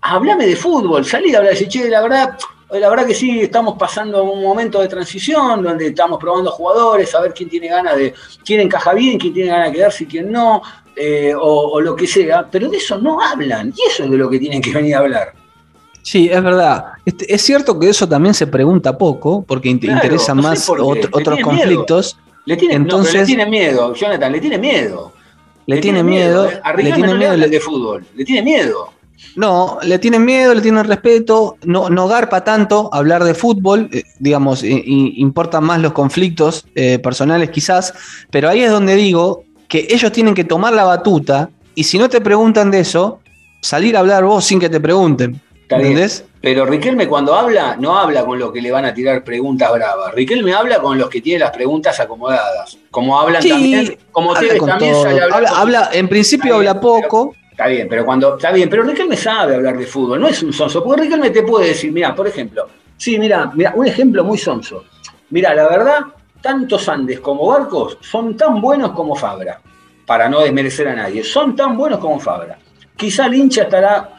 háblame 0.00 0.46
de 0.46 0.56
fútbol, 0.56 1.04
salí 1.04 1.34
a 1.34 1.38
hablar, 1.38 1.52
decir, 1.52 1.68
che, 1.68 1.90
la 1.90 2.00
verdad, 2.00 2.38
la 2.70 2.88
verdad 2.88 3.06
que 3.06 3.14
sí, 3.14 3.40
estamos 3.40 3.76
pasando 3.78 4.24
un 4.24 4.42
momento 4.42 4.80
de 4.80 4.88
transición 4.88 5.62
donde 5.62 5.88
estamos 5.88 6.18
probando 6.18 6.50
jugadores, 6.50 7.14
a 7.14 7.20
ver 7.20 7.34
quién 7.34 7.48
tiene 7.48 7.68
ganas 7.68 7.96
de, 7.96 8.14
quién 8.44 8.60
encaja 8.60 8.94
bien, 8.94 9.18
quién 9.18 9.34
tiene 9.34 9.50
ganas 9.50 9.68
de 9.68 9.74
quedarse 9.74 10.04
y 10.04 10.06
quién 10.06 10.32
no, 10.32 10.62
eh, 10.96 11.34
o, 11.34 11.72
o 11.72 11.80
lo 11.80 11.94
que 11.94 12.06
sea, 12.06 12.48
pero 12.50 12.68
de 12.68 12.78
eso 12.78 12.98
no 12.98 13.20
hablan, 13.20 13.72
y 13.76 13.88
eso 13.88 14.04
es 14.04 14.10
de 14.10 14.16
lo 14.16 14.28
que 14.28 14.38
tienen 14.38 14.62
que 14.62 14.72
venir 14.72 14.94
a 14.94 15.00
hablar. 15.00 15.43
Sí, 16.06 16.28
es 16.30 16.42
verdad. 16.42 16.84
Este, 17.06 17.34
es 17.34 17.40
cierto 17.40 17.78
que 17.80 17.88
eso 17.88 18.06
también 18.06 18.34
se 18.34 18.46
pregunta 18.46 18.96
poco, 18.98 19.42
porque 19.48 19.76
Claro, 19.78 19.94
interesan 19.96 20.36
no 20.36 20.42
más 20.42 20.66
por 20.66 20.78
otros 20.82 21.40
conflictos. 21.42 22.18
Le 22.44 22.58
tiene, 22.58 22.78
no, 22.78 22.84
pero 22.84 22.96
le 22.96 23.00
Entonces- 23.08 23.26
tiene 23.26 23.46
miedo, 23.46 23.94
Jonathan, 23.94 24.30
le 24.30 24.40
tiene 24.40 24.58
miedo. 24.58 25.12
Le 25.66 25.78
tiene 25.80 26.02
miedo. 26.04 26.50
A 26.62 26.74
le 26.74 26.92
tiene 26.92 27.08
no 27.08 27.14
miedo, 27.16 27.36
le- 27.38 27.48
de 27.48 27.58
fútbol, 27.58 28.04
le 28.14 28.24
tiene 28.26 28.42
miedo. 28.42 28.90
No, 29.36 29.78
le 29.82 29.98
tienen 29.98 30.22
miedo, 30.26 30.52
le 30.54 30.60
tienen 30.60 30.84
respeto, 30.84 31.56
no, 31.64 31.88
no 31.88 32.06
garpa 32.06 32.44
tanto 32.44 32.90
hablar 32.92 33.24
de 33.24 33.32
fútbol, 33.32 33.88
eh, 33.90 34.02
digamos, 34.18 34.62
i- 34.62 34.82
i- 34.84 35.14
importan 35.22 35.64
más 35.64 35.80
los 35.80 35.92
conflictos 35.94 36.66
eh, 36.74 36.98
personales 36.98 37.48
quizás, 37.48 37.94
pero 38.30 38.50
ahí 38.50 38.60
es 38.60 38.70
donde 38.70 38.94
digo 38.94 39.44
que 39.68 39.86
ellos 39.88 40.12
tienen 40.12 40.34
que 40.34 40.44
tomar 40.44 40.74
la 40.74 40.84
batuta 40.84 41.48
y 41.74 41.84
si 41.84 41.96
no 41.98 42.10
te 42.10 42.20
preguntan 42.20 42.70
de 42.70 42.80
eso, 42.80 43.20
salir 43.62 43.96
a 43.96 44.00
hablar 44.00 44.24
vos 44.24 44.44
sin 44.44 44.60
que 44.60 44.68
te 44.68 44.78
pregunten. 44.80 45.40
Está 45.64 45.76
bien. 45.78 45.88
¿Entendés? 45.92 46.24
Pero 46.42 46.66
Riquelme 46.66 47.08
cuando 47.08 47.34
habla, 47.34 47.74
no 47.78 47.98
habla 47.98 48.24
con 48.24 48.38
los 48.38 48.52
que 48.52 48.60
le 48.60 48.70
van 48.70 48.84
a 48.84 48.92
tirar 48.92 49.24
preguntas 49.24 49.72
bravas. 49.72 50.12
Riquelme 50.14 50.52
habla 50.52 50.78
con 50.78 50.98
los 50.98 51.08
que 51.08 51.22
tienen 51.22 51.40
las 51.40 51.50
preguntas 51.50 51.98
acomodadas. 52.00 52.76
Como 52.90 53.18
hablan 53.18 53.40
Sí, 53.42 53.48
también, 53.48 53.98
como 54.12 54.34
habla 54.34 54.56
con 54.58 54.68
también 54.68 54.94
sale 54.94 55.20
Habla- 55.48 55.88
en 55.92 56.06
principio 56.08 56.58
bien, 56.58 56.68
habla 56.68 56.80
poco. 56.80 57.34
Está 57.50 57.66
bien, 57.68 57.86
pero 57.88 58.04
cuando. 58.04 58.36
Está 58.36 58.52
bien, 58.52 58.68
pero 58.68 58.82
Riquelme 58.82 59.16
sabe 59.16 59.54
hablar 59.54 59.78
de 59.78 59.86
fútbol, 59.86 60.20
no 60.20 60.28
es 60.28 60.42
un 60.42 60.52
sonso. 60.52 60.84
Porque 60.84 61.02
Riquelme 61.02 61.30
te 61.30 61.42
puede 61.44 61.68
decir, 61.68 61.90
mira, 61.92 62.14
por 62.14 62.26
ejemplo, 62.26 62.68
sí, 62.98 63.18
mira, 63.18 63.50
mira, 63.54 63.72
un 63.74 63.86
ejemplo 63.86 64.22
muy 64.22 64.36
sonso. 64.36 64.84
Mira, 65.30 65.54
la 65.54 65.66
verdad, 65.68 66.00
tantos 66.42 66.86
Andes 66.90 67.20
como 67.20 67.46
Barcos 67.46 67.96
son 68.02 68.36
tan 68.36 68.60
buenos 68.60 68.90
como 68.90 69.14
Fabra. 69.14 69.60
Para 70.04 70.28
no 70.28 70.40
desmerecer 70.40 70.88
a 70.88 70.94
nadie. 70.94 71.24
Son 71.24 71.56
tan 71.56 71.74
buenos 71.74 71.98
como 72.00 72.20
Fabra. 72.20 72.58
Quizá 72.94 73.24
el 73.26 73.34
hincha 73.34 73.62
estará 73.62 74.13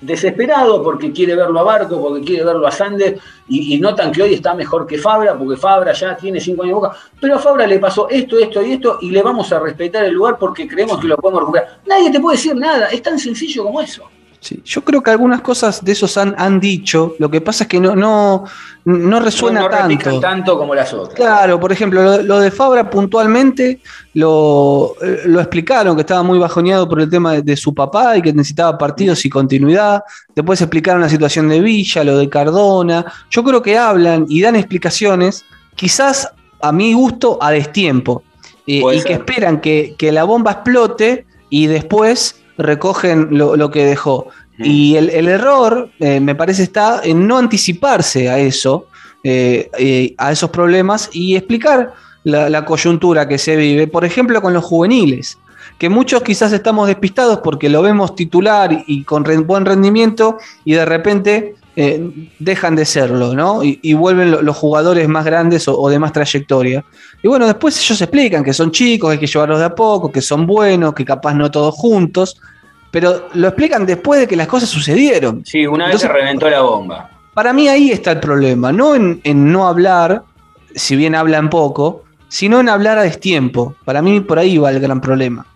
desesperado 0.00 0.82
porque 0.82 1.12
quiere 1.12 1.34
verlo 1.34 1.60
a 1.60 1.62
Barco, 1.62 2.00
porque 2.00 2.24
quiere 2.24 2.44
verlo 2.44 2.66
a 2.66 2.70
Sandes, 2.70 3.20
y, 3.48 3.74
y 3.74 3.80
notan 3.80 4.12
que 4.12 4.22
hoy 4.22 4.34
está 4.34 4.54
mejor 4.54 4.86
que 4.86 4.98
Fabra, 4.98 5.36
porque 5.36 5.56
Fabra 5.56 5.92
ya 5.92 6.16
tiene 6.16 6.40
cinco 6.40 6.62
años 6.62 6.70
de 6.70 6.80
boca, 6.80 6.96
pero 7.20 7.36
a 7.36 7.38
Fabra 7.38 7.66
le 7.66 7.78
pasó 7.78 8.08
esto, 8.08 8.38
esto 8.38 8.62
y 8.62 8.72
esto, 8.72 8.98
y 9.00 9.10
le 9.10 9.22
vamos 9.22 9.52
a 9.52 9.58
respetar 9.58 10.04
el 10.04 10.14
lugar 10.14 10.36
porque 10.38 10.68
creemos 10.68 11.00
que 11.00 11.08
lo 11.08 11.16
podemos 11.16 11.42
recuperar. 11.42 11.78
Nadie 11.86 12.10
te 12.10 12.20
puede 12.20 12.36
decir 12.36 12.54
nada, 12.54 12.86
es 12.86 13.02
tan 13.02 13.18
sencillo 13.18 13.64
como 13.64 13.80
eso. 13.80 14.08
Sí, 14.40 14.62
yo 14.64 14.84
creo 14.84 15.02
que 15.02 15.10
algunas 15.10 15.40
cosas 15.40 15.84
de 15.84 15.90
esos 15.90 16.16
han, 16.16 16.34
han 16.38 16.60
dicho, 16.60 17.16
lo 17.18 17.28
que 17.28 17.40
pasa 17.40 17.64
es 17.64 17.68
que 17.68 17.80
no, 17.80 17.96
no, 17.96 18.44
no 18.84 19.20
resuena 19.20 19.60
no, 19.60 19.68
no 19.68 19.76
tanto. 19.76 20.20
tanto 20.20 20.56
como 20.56 20.76
las 20.76 20.92
otras. 20.92 21.14
Claro, 21.14 21.58
por 21.58 21.72
ejemplo, 21.72 22.02
lo, 22.02 22.22
lo 22.22 22.38
de 22.38 22.52
Fabra 22.52 22.88
puntualmente 22.88 23.80
lo, 24.14 24.94
eh, 25.02 25.22
lo 25.26 25.40
explicaron, 25.40 25.96
que 25.96 26.02
estaba 26.02 26.22
muy 26.22 26.38
bajoneado 26.38 26.88
por 26.88 27.00
el 27.00 27.10
tema 27.10 27.32
de, 27.32 27.42
de 27.42 27.56
su 27.56 27.74
papá 27.74 28.16
y 28.16 28.22
que 28.22 28.32
necesitaba 28.32 28.78
partidos 28.78 29.24
y 29.24 29.28
continuidad. 29.28 30.02
Después 30.36 30.60
explicaron 30.60 31.00
la 31.00 31.08
situación 31.08 31.48
de 31.48 31.60
Villa, 31.60 32.04
lo 32.04 32.16
de 32.16 32.28
Cardona. 32.28 33.04
Yo 33.30 33.42
creo 33.42 33.60
que 33.60 33.76
hablan 33.76 34.24
y 34.28 34.40
dan 34.40 34.54
explicaciones, 34.54 35.44
quizás 35.74 36.28
a 36.62 36.70
mi 36.70 36.92
gusto, 36.92 37.38
a 37.40 37.50
destiempo. 37.50 38.22
Eh, 38.68 38.82
y 38.94 39.02
que 39.02 39.14
esperan 39.14 39.60
que, 39.60 39.94
que 39.98 40.12
la 40.12 40.24
bomba 40.24 40.52
explote 40.52 41.26
y 41.50 41.66
después 41.66 42.42
recogen 42.58 43.28
lo, 43.30 43.56
lo 43.56 43.70
que 43.70 43.86
dejó. 43.86 44.26
Mm. 44.58 44.64
Y 44.64 44.96
el, 44.96 45.10
el 45.10 45.28
error, 45.28 45.88
eh, 46.00 46.20
me 46.20 46.34
parece, 46.34 46.64
está 46.64 47.00
en 47.02 47.26
no 47.26 47.38
anticiparse 47.38 48.28
a 48.28 48.38
eso, 48.38 48.86
eh, 49.24 49.70
eh, 49.78 50.14
a 50.18 50.32
esos 50.32 50.50
problemas 50.50 51.10
y 51.12 51.36
explicar 51.36 51.94
la, 52.24 52.50
la 52.50 52.64
coyuntura 52.64 53.26
que 53.26 53.38
se 53.38 53.56
vive, 53.56 53.86
por 53.86 54.04
ejemplo, 54.04 54.42
con 54.42 54.52
los 54.52 54.64
juveniles, 54.64 55.38
que 55.78 55.88
muchos 55.88 56.22
quizás 56.22 56.52
estamos 56.52 56.88
despistados 56.88 57.38
porque 57.42 57.68
lo 57.68 57.82
vemos 57.82 58.14
titular 58.16 58.84
y 58.86 59.04
con 59.04 59.24
re- 59.24 59.38
buen 59.38 59.64
rendimiento 59.64 60.38
y 60.64 60.72
de 60.74 60.84
repente 60.84 61.54
eh, 61.80 62.10
dejan 62.40 62.74
de 62.74 62.84
serlo, 62.84 63.34
¿no? 63.34 63.62
Y, 63.62 63.78
y 63.82 63.94
vuelven 63.94 64.32
lo- 64.32 64.42
los 64.42 64.56
jugadores 64.56 65.06
más 65.08 65.24
grandes 65.24 65.68
o, 65.68 65.78
o 65.78 65.88
de 65.88 65.98
más 66.00 66.12
trayectoria. 66.12 66.84
Y 67.22 67.28
bueno, 67.28 67.46
después 67.46 67.78
ellos 67.78 68.00
explican 68.02 68.42
que 68.42 68.52
son 68.52 68.72
chicos, 68.72 69.12
hay 69.12 69.18
que 69.18 69.28
llevarlos 69.28 69.60
de 69.60 69.66
a 69.66 69.74
poco, 69.74 70.10
que 70.10 70.20
son 70.20 70.44
buenos, 70.44 70.92
que 70.92 71.04
capaz 71.04 71.34
no 71.34 71.50
todos 71.52 71.74
juntos, 71.76 72.40
pero 72.90 73.28
lo 73.34 73.46
explican 73.46 73.86
después 73.86 74.18
de 74.20 74.26
que 74.26 74.34
las 74.34 74.48
cosas 74.48 74.68
sucedieron. 74.68 75.42
Sí, 75.44 75.66
una 75.66 75.84
vez 75.86 75.94
Entonces- 75.94 76.08
se 76.08 76.12
reventó 76.12 76.50
la 76.50 76.62
bomba. 76.62 77.10
Para 77.34 77.52
mí 77.52 77.68
ahí 77.68 77.92
está 77.92 78.10
el 78.10 78.18
problema, 78.18 78.72
no 78.72 78.96
en, 78.96 79.20
en 79.22 79.52
no 79.52 79.68
hablar, 79.68 80.22
si 80.74 80.96
bien 80.96 81.14
hablan 81.14 81.48
poco, 81.48 82.02
sino 82.28 82.58
en 82.58 82.68
hablar 82.68 82.98
a 82.98 83.02
destiempo. 83.02 83.76
Para 83.84 84.02
mí 84.02 84.18
por 84.20 84.40
ahí 84.40 84.58
va 84.58 84.70
el 84.70 84.80
gran 84.80 85.00
problema. 85.00 85.46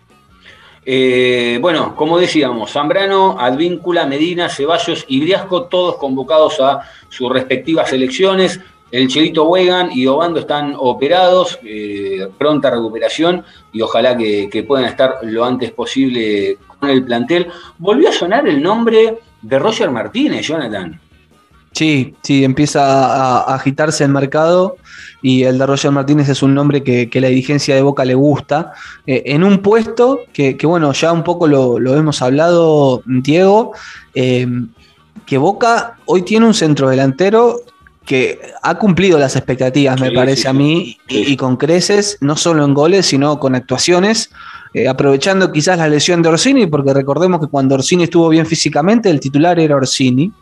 Eh, 0.85 1.59
bueno, 1.61 1.95
como 1.95 2.17
decíamos, 2.17 2.71
Zambrano, 2.71 3.37
Advíncula, 3.39 4.05
Medina, 4.05 4.49
Ceballos 4.49 5.05
y 5.07 5.21
Briasco, 5.21 5.63
todos 5.63 5.95
convocados 5.97 6.59
a 6.59 6.81
sus 7.09 7.31
respectivas 7.31 7.89
selecciones. 7.89 8.59
El 8.91 9.07
Chelito 9.07 9.45
Wegan 9.45 9.89
y 9.91 10.05
Obando 10.05 10.39
están 10.39 10.75
operados, 10.77 11.57
eh, 11.63 12.27
pronta 12.37 12.69
recuperación 12.69 13.43
y 13.71 13.81
ojalá 13.81 14.15
que, 14.15 14.49
que 14.51 14.63
puedan 14.63 14.85
estar 14.85 15.19
lo 15.23 15.45
antes 15.45 15.71
posible 15.71 16.57
con 16.79 16.89
el 16.89 17.03
plantel. 17.03 17.47
Volvió 17.79 18.09
a 18.09 18.13
sonar 18.13 18.47
el 18.47 18.61
nombre 18.61 19.17
de 19.41 19.59
Roger 19.59 19.89
Martínez, 19.89 20.45
Jonathan. 20.45 20.99
Sí, 21.73 22.15
sí, 22.21 22.43
empieza 22.43 22.81
a, 22.83 23.41
a 23.51 23.55
agitarse 23.55 24.03
el 24.03 24.11
mercado 24.11 24.77
y 25.23 25.43
el 25.43 25.57
de 25.57 25.65
Roger 25.65 25.91
Martínez 25.91 26.29
es 26.29 26.43
un 26.43 26.53
nombre 26.53 26.83
que, 26.83 27.09
que 27.09 27.19
la 27.19 27.29
dirigencia 27.29 27.75
de 27.75 27.81
Boca 27.81 28.05
le 28.05 28.13
gusta. 28.13 28.73
Eh, 29.07 29.23
en 29.27 29.43
un 29.43 29.59
puesto 29.59 30.19
que, 30.33 30.55
que, 30.55 30.67
bueno, 30.67 30.91
ya 30.93 31.11
un 31.11 31.23
poco 31.23 31.47
lo, 31.47 31.79
lo 31.79 31.95
hemos 31.97 32.21
hablado, 32.21 33.01
Diego, 33.05 33.71
eh, 34.13 34.47
que 35.25 35.37
Boca 35.37 35.97
hoy 36.05 36.21
tiene 36.23 36.45
un 36.45 36.53
centro 36.53 36.89
delantero 36.89 37.61
que 38.05 38.39
ha 38.61 38.77
cumplido 38.77 39.17
las 39.17 39.35
expectativas, 39.37 39.99
me 39.99 40.09
Sí, 40.09 40.15
parece 40.15 40.41
sí, 40.43 40.47
a 40.49 40.53
mí, 40.53 40.97
y 41.07 41.37
con 41.37 41.55
creces, 41.55 42.17
no 42.19 42.35
solo 42.35 42.65
en 42.65 42.73
goles, 42.73 43.05
sino 43.05 43.39
con 43.39 43.55
actuaciones. 43.55 44.29
eh, 44.73 44.87
aprovechando 44.89 45.51
quizás 45.51 45.77
la 45.77 45.87
lesión 45.87 46.21
de 46.21 46.29
Orsini, 46.29 46.65
porque 46.67 46.93
recordemos 46.93 47.39
que 47.39 47.47
cuando 47.47 47.75
Orsini 47.75 48.03
estuvo 48.03 48.27
bien 48.29 48.45
físicamente, 48.45 49.09
el 49.09 49.19
titular 49.19 49.57
era 49.59 49.75
Orsini, 49.75 50.33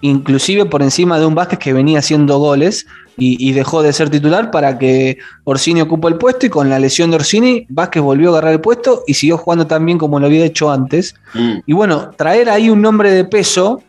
inclusive 0.00 0.64
por 0.66 0.82
encima 0.82 1.18
de 1.18 1.26
un 1.26 1.34
Vázquez 1.34 1.58
que 1.58 1.72
venía 1.72 1.98
haciendo 2.00 2.38
goles 2.38 2.86
y, 3.16 3.36
y 3.48 3.52
dejó 3.52 3.82
de 3.82 3.92
ser 3.92 4.10
titular 4.10 4.50
para 4.50 4.78
que 4.78 5.18
Orsini 5.44 5.80
ocupó 5.80 6.08
el 6.08 6.16
puesto 6.16 6.46
y 6.46 6.50
con 6.50 6.68
la 6.68 6.78
lesión 6.78 7.10
de 7.10 7.16
Orsini, 7.16 7.66
Vázquez 7.68 8.02
volvió 8.02 8.28
a 8.28 8.32
agarrar 8.32 8.52
el 8.54 8.60
puesto 8.60 9.04
y 9.06 9.14
siguió 9.14 9.38
jugando 9.38 9.66
tan 9.66 9.84
bien 9.86 9.98
como 9.98 10.18
lo 10.18 10.26
había 10.26 10.44
hecho 10.44 10.70
antes. 10.70 11.14
Mm. 11.34 11.52
Y 11.66 11.72
bueno, 11.72 12.10
traer 12.16 12.48
ahí 12.50 12.70
un 12.70 12.82
nombre 12.82 13.10
de 13.10 13.24
peso 13.24 13.82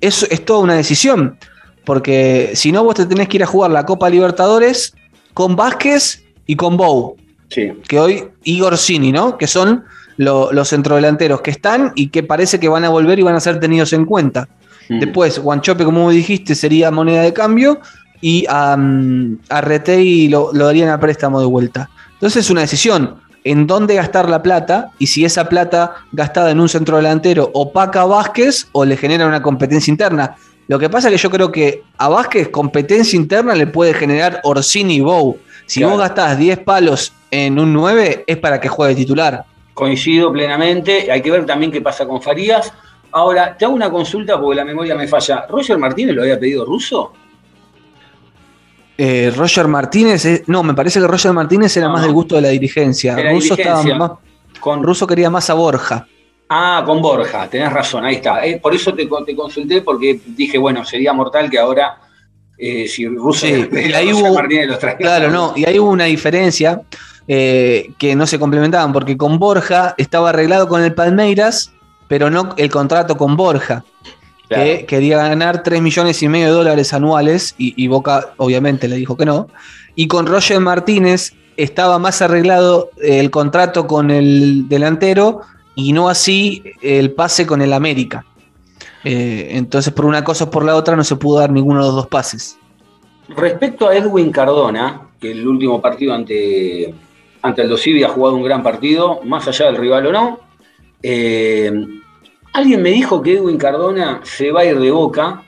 es, 0.00 0.22
es 0.30 0.44
toda 0.44 0.60
una 0.60 0.74
decisión. 0.74 1.38
Porque 1.84 2.52
si 2.54 2.70
no, 2.72 2.84
vos 2.84 2.94
te 2.94 3.06
tenés 3.06 3.28
que 3.28 3.38
ir 3.38 3.42
a 3.42 3.46
jugar 3.46 3.70
la 3.72 3.84
Copa 3.84 4.08
Libertadores 4.08 4.94
con 5.34 5.56
Vázquez 5.56 6.22
y 6.46 6.54
con 6.56 6.76
Bou. 6.76 7.16
Sí. 7.48 7.72
Que 7.88 7.98
hoy, 7.98 8.24
Igor 8.44 8.78
Cini, 8.78 9.12
¿no? 9.12 9.36
Que 9.36 9.46
son 9.48 9.84
lo- 10.16 10.52
los 10.52 10.68
centrodelanteros 10.68 11.40
que 11.40 11.50
están 11.50 11.92
y 11.96 12.08
que 12.08 12.22
parece 12.22 12.60
que 12.60 12.68
van 12.68 12.84
a 12.84 12.88
volver 12.88 13.18
y 13.18 13.22
van 13.22 13.34
a 13.34 13.40
ser 13.40 13.58
tenidos 13.60 13.92
en 13.92 14.04
cuenta. 14.04 14.48
Mm. 14.88 15.00
Después, 15.00 15.38
Guanchope, 15.38 15.84
como 15.84 16.10
dijiste, 16.10 16.54
sería 16.54 16.90
moneda 16.90 17.22
de 17.22 17.32
cambio 17.32 17.80
y 18.20 18.44
a, 18.48 18.76
a 19.48 19.60
Retei 19.60 20.28
lo, 20.28 20.52
lo 20.52 20.66
darían 20.66 20.88
a 20.90 21.00
préstamo 21.00 21.40
de 21.40 21.46
vuelta. 21.46 21.90
Entonces 22.14 22.44
es 22.44 22.50
una 22.50 22.60
decisión 22.60 23.16
en 23.44 23.66
dónde 23.66 23.96
gastar 23.96 24.28
la 24.28 24.42
plata 24.42 24.90
y 24.98 25.08
si 25.08 25.24
esa 25.24 25.48
plata 25.48 25.94
gastada 26.12 26.50
en 26.52 26.60
un 26.60 26.68
centro 26.68 26.96
delantero 26.98 27.50
opaca 27.54 28.02
a 28.02 28.06
Vázquez 28.06 28.68
o 28.72 28.84
le 28.84 28.96
genera 28.96 29.26
una 29.26 29.42
competencia 29.42 29.90
interna. 29.90 30.36
Lo 30.68 30.78
que 30.78 30.88
pasa 30.88 31.08
es 31.08 31.14
que 31.14 31.18
yo 31.18 31.30
creo 31.30 31.50
que 31.50 31.82
a 31.98 32.08
Vázquez 32.08 32.48
competencia 32.48 33.16
interna 33.16 33.54
le 33.56 33.66
puede 33.66 33.94
generar 33.94 34.40
Orsini 34.44 34.96
y 34.96 35.00
Bow. 35.00 35.36
Si 35.66 35.80
Claro. 35.80 35.94
vos 35.94 36.00
gastás 36.00 36.38
10 36.38 36.60
palos 36.60 37.12
en 37.32 37.58
un 37.58 37.72
9 37.72 38.24
es 38.26 38.36
para 38.36 38.60
que 38.60 38.68
juegue 38.68 38.94
titular. 38.94 39.44
Coincido 39.74 40.32
plenamente. 40.32 41.10
Hay 41.10 41.20
que 41.22 41.30
ver 41.30 41.44
también 41.46 41.72
qué 41.72 41.80
pasa 41.80 42.06
con 42.06 42.22
Farías. 42.22 42.72
Ahora, 43.12 43.56
te 43.56 43.64
hago 43.64 43.74
una 43.74 43.90
consulta 43.90 44.40
porque 44.40 44.56
la 44.56 44.64
memoria 44.64 44.94
me 44.94 45.06
falla. 45.06 45.46
¿Roger 45.48 45.76
Martínez 45.78 46.14
lo 46.16 46.22
había 46.22 46.38
pedido 46.40 46.64
ruso? 46.64 47.12
Eh, 48.98 49.32
Roger 49.36 49.66
Martínez, 49.68 50.44
no, 50.46 50.62
me 50.62 50.74
parece 50.74 51.00
que 51.00 51.06
Roger 51.06 51.32
Martínez 51.32 51.76
era 51.76 51.86
No, 51.86 51.94
más 51.94 52.02
del 52.02 52.12
gusto 52.12 52.36
de 52.36 52.42
la 52.42 52.48
dirigencia. 52.48 53.14
De 53.14 53.24
la 53.24 53.32
Russo, 53.32 53.56
dirigencia. 53.56 53.92
Estaba 53.92 54.08
más, 54.08 54.60
Con... 54.60 54.82
Russo 54.82 55.06
quería 55.06 55.30
más 55.30 55.48
a 55.50 55.54
Borja. 55.54 56.06
Ah, 56.48 56.82
con 56.84 57.00
Borja, 57.00 57.48
tenés 57.48 57.72
razón, 57.72 58.04
ahí 58.04 58.16
está. 58.16 58.44
Eh, 58.44 58.60
por 58.62 58.74
eso 58.74 58.92
te, 58.94 59.08
con- 59.08 59.24
te 59.24 59.34
consulté, 59.34 59.80
porque 59.80 60.20
dije, 60.26 60.58
bueno, 60.58 60.84
sería 60.84 61.12
mortal 61.14 61.48
que 61.50 61.58
ahora, 61.58 61.98
eh, 62.58 62.86
si 62.86 63.08
Russo 63.08 63.46
Sí, 63.46 63.66
y 63.72 63.92
ahí 63.94 64.12
hubo- 64.12 64.34
Martínez 64.34 64.68
los. 64.68 64.78
Claro, 64.98 65.30
no, 65.30 65.54
y 65.56 65.64
ahí 65.64 65.78
hubo 65.78 65.90
una 65.90 66.04
diferencia 66.04 66.82
eh, 67.26 67.92
que 67.98 68.14
no 68.14 68.26
se 68.26 68.38
complementaban, 68.38 68.92
porque 68.92 69.16
con 69.16 69.38
Borja 69.38 69.94
estaba 69.96 70.28
arreglado 70.28 70.68
con 70.68 70.82
el 70.82 70.92
Palmeiras, 70.94 71.72
pero 72.12 72.28
no 72.28 72.50
el 72.58 72.70
contrato 72.70 73.16
con 73.16 73.36
Borja, 73.36 73.84
Claro. 74.46 74.64
que 74.64 74.84
quería 74.84 75.16
ganar 75.16 75.62
3 75.62 75.80
millones 75.80 76.22
y 76.22 76.28
medio 76.28 76.48
de 76.48 76.52
dólares 76.52 76.92
anuales, 76.92 77.54
y, 77.56 77.72
y 77.82 77.88
Boca 77.88 78.34
obviamente 78.36 78.86
le 78.86 78.96
dijo 78.96 79.16
que 79.16 79.24
no. 79.24 79.48
Y 79.94 80.08
con 80.08 80.26
Roger 80.26 80.60
Martínez 80.60 81.32
estaba 81.56 81.98
más 81.98 82.20
arreglado 82.20 82.90
el 83.00 83.30
contrato 83.30 83.86
con 83.86 84.10
el 84.10 84.68
delantero 84.68 85.40
y 85.74 85.94
no 85.94 86.10
así 86.10 86.62
el 86.82 87.12
pase 87.12 87.46
con 87.46 87.62
el 87.62 87.72
América. 87.72 88.26
Eh, 89.04 89.52
entonces, 89.52 89.90
por 89.94 90.04
una 90.04 90.22
cosa 90.22 90.44
o 90.44 90.50
por 90.50 90.66
la 90.66 90.76
otra, 90.76 90.96
no 90.96 91.04
se 91.04 91.16
pudo 91.16 91.38
dar 91.38 91.50
ninguno 91.50 91.80
de 91.80 91.86
los 91.86 91.94
dos 91.94 92.08
pases. 92.08 92.58
Respecto 93.30 93.88
a 93.88 93.96
Edwin 93.96 94.30
Cardona, 94.30 95.08
que 95.18 95.30
el 95.30 95.48
último 95.48 95.80
partido 95.80 96.12
ante, 96.12 96.92
ante 97.40 97.62
el 97.62 97.70
Dosivi 97.70 98.04
ha 98.04 98.10
jugado 98.10 98.36
un 98.36 98.42
gran 98.42 98.62
partido, 98.62 99.20
más 99.24 99.48
allá 99.48 99.64
del 99.64 99.76
rival 99.76 100.08
o 100.08 100.12
no, 100.12 100.40
eh, 101.02 101.72
alguien 102.52 102.82
me 102.82 102.90
dijo 102.90 103.22
que 103.22 103.34
Edwin 103.34 103.58
Cardona 103.58 104.20
se 104.24 104.50
va 104.50 104.60
a 104.60 104.64
ir 104.64 104.78
de 104.78 104.90
boca, 104.90 105.42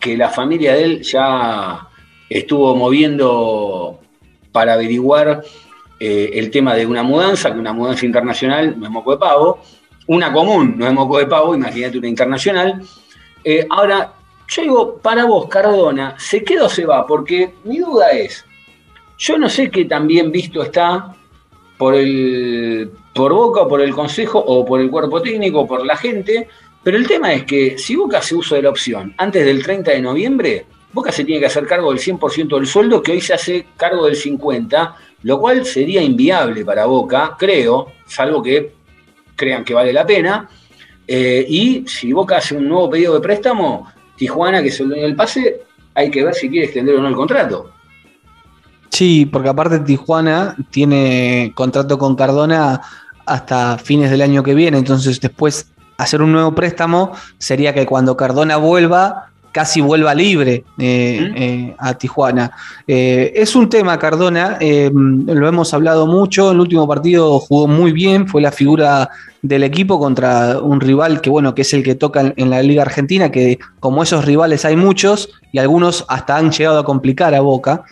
que 0.00 0.16
la 0.16 0.28
familia 0.28 0.74
de 0.74 0.84
él 0.84 1.02
ya 1.02 1.88
estuvo 2.28 2.74
moviendo 2.76 4.00
para 4.52 4.74
averiguar 4.74 5.42
eh, 6.00 6.30
el 6.34 6.50
tema 6.50 6.74
de 6.74 6.86
una 6.86 7.02
mudanza, 7.02 7.52
que 7.52 7.58
una 7.58 7.72
mudanza 7.72 8.06
internacional 8.06 8.78
no 8.78 8.86
es 8.86 8.92
moco 8.92 9.12
de 9.12 9.18
pavo, 9.18 9.60
una 10.06 10.32
común 10.32 10.74
no 10.76 10.86
es 10.86 10.92
moco 10.92 11.18
de 11.18 11.26
pavo, 11.26 11.54
imagínate 11.54 11.98
una 11.98 12.08
internacional. 12.08 12.82
Eh, 13.44 13.66
ahora, 13.70 14.12
yo 14.48 14.62
digo, 14.62 14.98
para 14.98 15.24
vos, 15.24 15.48
Cardona, 15.48 16.14
¿se 16.18 16.42
queda 16.42 16.64
o 16.64 16.68
se 16.68 16.86
va? 16.86 17.06
Porque 17.06 17.54
mi 17.64 17.78
duda 17.78 18.10
es, 18.12 18.44
yo 19.18 19.36
no 19.38 19.48
sé 19.48 19.70
qué 19.70 19.84
tan 19.84 20.06
bien 20.06 20.30
visto 20.30 20.62
está 20.62 21.14
por 21.76 21.94
el 21.94 22.90
por 23.18 23.32
Boca, 23.32 23.66
por 23.66 23.80
el 23.80 23.92
Consejo, 23.92 24.38
o 24.38 24.64
por 24.64 24.80
el 24.80 24.92
cuerpo 24.92 25.20
técnico, 25.20 25.62
o 25.62 25.66
por 25.66 25.84
la 25.84 25.96
gente, 25.96 26.46
pero 26.84 26.96
el 26.96 27.08
tema 27.08 27.32
es 27.32 27.42
que 27.42 27.76
si 27.76 27.96
Boca 27.96 28.18
hace 28.18 28.36
uso 28.36 28.54
de 28.54 28.62
la 28.62 28.70
opción 28.70 29.12
antes 29.18 29.44
del 29.44 29.60
30 29.60 29.90
de 29.90 30.00
noviembre, 30.00 30.66
Boca 30.92 31.10
se 31.10 31.24
tiene 31.24 31.40
que 31.40 31.46
hacer 31.46 31.66
cargo 31.66 31.90
del 31.90 31.98
100% 31.98 32.54
del 32.54 32.68
sueldo, 32.68 33.02
que 33.02 33.10
hoy 33.10 33.20
se 33.20 33.34
hace 33.34 33.66
cargo 33.76 34.06
del 34.06 34.14
50%, 34.14 34.94
lo 35.24 35.40
cual 35.40 35.66
sería 35.66 36.00
inviable 36.00 36.64
para 36.64 36.86
Boca, 36.86 37.34
creo, 37.36 37.88
salvo 38.06 38.40
que 38.40 38.74
crean 39.34 39.64
que 39.64 39.74
vale 39.74 39.92
la 39.92 40.06
pena. 40.06 40.48
Eh, 41.04 41.44
y 41.48 41.88
si 41.88 42.12
Boca 42.12 42.36
hace 42.36 42.56
un 42.56 42.68
nuevo 42.68 42.88
pedido 42.88 43.14
de 43.14 43.20
préstamo, 43.20 43.88
Tijuana, 44.14 44.62
que 44.62 44.68
es 44.68 44.78
el 44.78 44.90
dueño 44.90 45.02
del 45.02 45.16
pase, 45.16 45.62
hay 45.92 46.08
que 46.08 46.22
ver 46.22 46.34
si 46.34 46.48
quiere 46.48 46.66
extender 46.66 46.94
o 46.94 47.02
no 47.02 47.08
el 47.08 47.16
contrato. 47.16 47.72
Sí, 48.90 49.26
porque 49.26 49.48
aparte 49.48 49.80
Tijuana 49.80 50.56
tiene 50.70 51.52
contrato 51.54 51.98
con 51.98 52.16
Cardona 52.16 52.80
hasta 53.28 53.78
fines 53.78 54.10
del 54.10 54.22
año 54.22 54.42
que 54.42 54.54
viene, 54.54 54.78
entonces 54.78 55.20
después 55.20 55.66
hacer 55.98 56.22
un 56.22 56.32
nuevo 56.32 56.54
préstamo 56.54 57.12
sería 57.38 57.74
que 57.74 57.86
cuando 57.86 58.16
Cardona 58.16 58.56
vuelva, 58.56 59.27
casi 59.52 59.80
vuelva 59.80 60.14
libre 60.14 60.64
eh, 60.78 61.32
eh, 61.36 61.74
a 61.78 61.94
Tijuana. 61.94 62.50
Eh, 62.86 63.32
es 63.34 63.56
un 63.56 63.68
tema, 63.68 63.98
Cardona, 63.98 64.58
lo 64.60 65.48
hemos 65.48 65.74
hablado 65.74 66.06
mucho, 66.06 66.52
el 66.52 66.60
último 66.60 66.86
partido 66.86 67.38
jugó 67.40 67.66
muy 67.66 67.92
bien, 67.92 68.28
fue 68.28 68.42
la 68.42 68.52
figura 68.52 69.08
del 69.40 69.62
equipo 69.62 70.00
contra 70.00 70.58
un 70.58 70.80
rival 70.80 71.20
que, 71.20 71.30
bueno, 71.30 71.54
que 71.54 71.62
es 71.62 71.72
el 71.72 71.82
que 71.82 71.94
toca 71.94 72.32
en 72.36 72.50
la 72.50 72.62
Liga 72.62 72.82
Argentina, 72.82 73.30
que 73.30 73.58
como 73.78 74.02
esos 74.02 74.24
rivales 74.24 74.64
hay 74.64 74.76
muchos 74.76 75.30
y 75.52 75.58
algunos 75.58 76.04
hasta 76.08 76.36
han 76.36 76.50
llegado 76.50 76.80
a 76.80 76.84
complicar 76.84 77.34
a 77.34 77.40
Boca. 77.40 77.84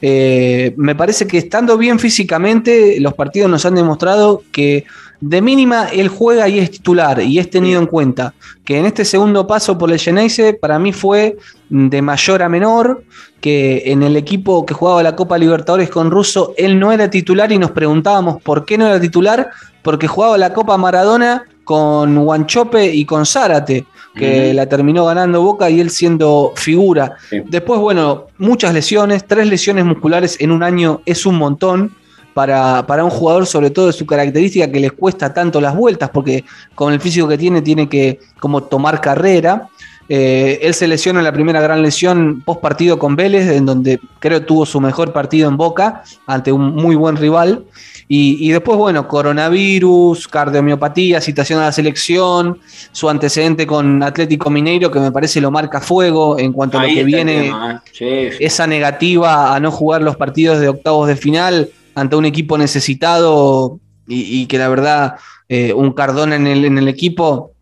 me 0.00 0.94
parece 0.94 1.26
que 1.26 1.38
estando 1.38 1.76
bien 1.76 1.98
físicamente, 1.98 2.98
los 3.00 3.14
partidos 3.14 3.50
nos 3.50 3.66
han 3.66 3.74
demostrado 3.74 4.42
que 4.50 4.84
de 5.26 5.40
mínima 5.40 5.86
él 5.90 6.08
juega 6.08 6.46
y 6.48 6.58
es 6.58 6.70
titular 6.70 7.22
y 7.22 7.38
es 7.38 7.48
tenido 7.48 7.80
en 7.80 7.86
cuenta 7.86 8.34
que 8.62 8.78
en 8.78 8.84
este 8.84 9.06
segundo 9.06 9.46
paso 9.46 9.78
por 9.78 9.90
el 9.90 9.98
Geneise 9.98 10.52
para 10.52 10.78
mí 10.78 10.92
fue 10.92 11.38
de 11.70 12.02
mayor 12.02 12.42
a 12.42 12.48
menor, 12.50 13.04
que 13.40 13.84
en 13.86 14.02
el 14.02 14.16
equipo 14.16 14.66
que 14.66 14.74
jugaba 14.74 15.02
la 15.02 15.16
Copa 15.16 15.38
Libertadores 15.38 15.88
con 15.88 16.10
Russo 16.10 16.52
él 16.58 16.78
no 16.78 16.92
era 16.92 17.08
titular 17.08 17.50
y 17.52 17.58
nos 17.58 17.70
preguntábamos 17.70 18.42
por 18.42 18.66
qué 18.66 18.76
no 18.76 18.86
era 18.86 19.00
titular, 19.00 19.48
porque 19.82 20.08
jugaba 20.08 20.36
la 20.36 20.52
Copa 20.52 20.76
Maradona 20.76 21.44
con 21.64 22.22
Guanchope 22.22 22.94
y 22.94 23.06
con 23.06 23.24
Zárate, 23.24 23.86
que 24.14 24.52
la 24.52 24.68
terminó 24.68 25.06
ganando 25.06 25.40
Boca 25.40 25.70
y 25.70 25.80
él 25.80 25.88
siendo 25.88 26.52
figura. 26.54 27.16
Después, 27.46 27.80
bueno, 27.80 28.26
muchas 28.36 28.74
lesiones, 28.74 29.26
tres 29.26 29.48
lesiones 29.48 29.86
musculares 29.86 30.36
en 30.40 30.52
un 30.52 30.62
año 30.62 31.00
es 31.06 31.24
un 31.24 31.36
montón 31.36 31.92
para, 32.34 33.04
un 33.04 33.10
jugador, 33.10 33.46
sobre 33.46 33.70
todo 33.70 33.86
de 33.86 33.92
su 33.92 34.04
característica, 34.04 34.70
que 34.70 34.80
les 34.80 34.92
cuesta 34.92 35.32
tanto 35.32 35.60
las 35.60 35.74
vueltas, 35.74 36.10
porque 36.10 36.44
con 36.74 36.92
el 36.92 37.00
físico 37.00 37.28
que 37.28 37.38
tiene, 37.38 37.62
tiene 37.62 37.88
que 37.88 38.18
como 38.40 38.64
tomar 38.64 39.00
carrera. 39.00 39.68
Eh, 40.06 40.58
él 40.60 40.74
se 40.74 40.86
lesiona 40.86 41.20
en 41.20 41.24
la 41.24 41.32
primera 41.32 41.62
gran 41.62 41.82
lesión 41.82 42.42
post 42.44 42.60
partido 42.60 42.98
con 42.98 43.16
Vélez, 43.16 43.48
en 43.48 43.64
donde 43.64 44.00
creo 44.18 44.44
tuvo 44.44 44.66
su 44.66 44.78
mejor 44.78 45.14
partido 45.14 45.48
en 45.48 45.56
Boca 45.56 46.02
ante 46.26 46.52
un 46.52 46.74
muy 46.74 46.94
buen 46.94 47.16
rival. 47.16 47.64
Y, 48.06 48.50
después, 48.50 48.76
bueno, 48.76 49.08
coronavirus, 49.08 50.28
cardiomiopatía, 50.28 51.22
citación 51.22 51.60
a 51.60 51.64
la 51.64 51.72
selección, 51.72 52.58
su 52.92 53.08
antecedente 53.08 53.66
con 53.66 54.02
Atlético 54.02 54.50
Mineiro, 54.50 54.90
que 54.90 55.00
me 55.00 55.10
parece 55.10 55.40
lo 55.40 55.50
marca 55.50 55.80
fuego 55.80 56.38
en 56.38 56.52
cuanto 56.52 56.78
a 56.78 56.82
lo 56.82 56.94
que 56.94 57.02
viene, 57.02 57.50
¿eh? 57.98 58.36
esa 58.40 58.66
negativa 58.66 59.54
a 59.54 59.58
no 59.58 59.70
jugar 59.70 60.02
los 60.02 60.16
partidos 60.16 60.60
de 60.60 60.68
octavos 60.68 61.08
de 61.08 61.16
final 61.16 61.70
ante 61.94 62.16
un 62.16 62.24
equipo 62.24 62.58
necesitado 62.58 63.78
y, 64.06 64.46
que 64.46 64.58
la 64.58 64.68
verdad 64.68 65.14
eh, 65.48 65.72
un 65.72 65.92
Cardona 65.92 66.36
en 66.36 66.46
el, 66.46 66.64
en 66.64 66.78
el 66.78 66.88
equipo 66.88 67.52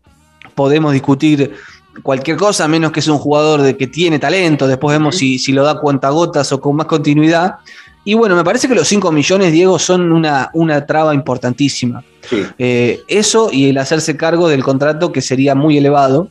podemos 0.55 0.93
discutir 0.93 1.53
cualquier 2.01 2.37
cosa, 2.37 2.67
menos 2.67 2.91
que 2.91 2.99
es 2.99 3.07
un 3.07 3.17
jugador 3.17 3.61
de 3.61 3.77
que 3.77 3.87
tiene 3.87 4.19
talento, 4.19 4.67
después 4.67 4.97
vemos 4.97 5.15
si, 5.15 5.39
si, 5.39 5.51
lo 5.51 5.63
da 5.63 5.79
cuentagotas 5.79 6.51
o 6.51 6.59
con 6.59 6.75
más 6.75 6.87
continuidad. 6.87 7.55
Y 8.05 8.15
bueno, 8.15 8.35
me 8.35 8.43
parece 8.43 8.67
que 8.67 8.75
los 8.75 8.87
5 8.89 9.13
millones, 9.13 9.53
Diego, 9.53 9.79
son 9.79 10.11
una, 10.11 10.49
una 10.53 10.85
traba 10.85 11.13
importantísima. 11.13 12.03
Eh, 12.57 13.01
eso 13.07 13.49
y 13.51 13.69
el 13.69 13.77
hacerse 13.77 14.17
cargo 14.17 14.49
del 14.49 14.63
contrato 14.63 15.13
que 15.13 15.21
sería 15.21 15.55
muy 15.55 15.77
elevado. 15.77 16.27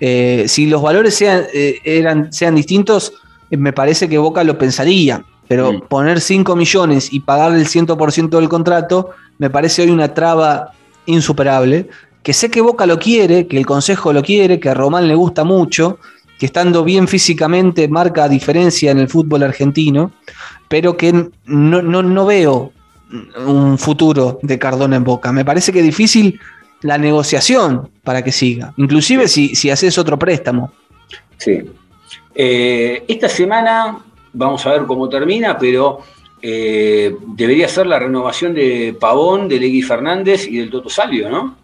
Eh, 0.00 0.44
si 0.48 0.66
los 0.66 0.82
valores 0.82 1.14
sean, 1.14 1.44
eran, 1.52 2.30
sean 2.30 2.54
distintos, 2.54 3.14
me 3.50 3.72
parece 3.72 4.08
que 4.08 4.18
Boca 4.18 4.44
lo 4.44 4.58
pensaría. 4.58 5.24
Pero 5.48 5.72
mm. 5.72 5.80
poner 5.88 6.20
5 6.20 6.56
millones 6.56 7.12
y 7.12 7.20
pagarle 7.20 7.58
el 7.58 7.66
100% 7.66 8.28
del 8.30 8.48
contrato 8.48 9.10
me 9.38 9.50
parece 9.50 9.82
hoy 9.82 9.90
una 9.90 10.14
traba 10.14 10.72
insuperable. 11.06 11.88
Que 12.22 12.32
sé 12.32 12.50
que 12.50 12.60
Boca 12.60 12.86
lo 12.86 12.98
quiere, 12.98 13.46
que 13.46 13.58
el 13.58 13.66
Consejo 13.66 14.12
lo 14.12 14.22
quiere, 14.22 14.58
que 14.58 14.70
a 14.70 14.74
Román 14.74 15.06
le 15.08 15.14
gusta 15.14 15.44
mucho, 15.44 15.98
que 16.38 16.46
estando 16.46 16.84
bien 16.84 17.06
físicamente 17.06 17.88
marca 17.88 18.28
diferencia 18.28 18.90
en 18.90 18.98
el 18.98 19.08
fútbol 19.08 19.42
argentino, 19.42 20.12
pero 20.68 20.96
que 20.96 21.12
no, 21.46 21.82
no, 21.82 22.26
veo 22.26 22.72
un 23.46 23.78
futuro 23.78 24.38
de 24.42 24.58
Cardona 24.58 24.96
en 24.96 25.04
Boca. 25.04 25.32
Me 25.32 25.44
parece 25.44 25.72
que 25.72 25.80
es 25.80 25.84
difícil 25.84 26.40
la 26.80 26.98
negociación 26.98 27.90
para 28.02 28.22
que 28.22 28.32
siga, 28.32 28.72
inclusive 28.76 29.28
si, 29.28 29.54
si 29.54 29.70
haces 29.70 29.96
otro 29.98 30.18
préstamo. 30.18 30.72
Sí. 31.36 31.62
Eh, 32.34 33.04
esta 33.06 33.28
semana 33.28 33.98
Vamos 34.34 34.66
a 34.66 34.72
ver 34.72 34.84
cómo 34.86 35.08
termina, 35.08 35.56
pero 35.58 36.00
eh, 36.42 37.16
debería 37.28 37.68
ser 37.68 37.86
la 37.86 37.98
renovación 37.98 38.52
de 38.52 38.94
Pavón, 39.00 39.48
de 39.48 39.58
Legui 39.58 39.80
Fernández 39.80 40.46
y 40.46 40.58
del 40.58 40.70
Toto 40.70 40.90
Salvio, 40.90 41.30
¿no? 41.30 41.56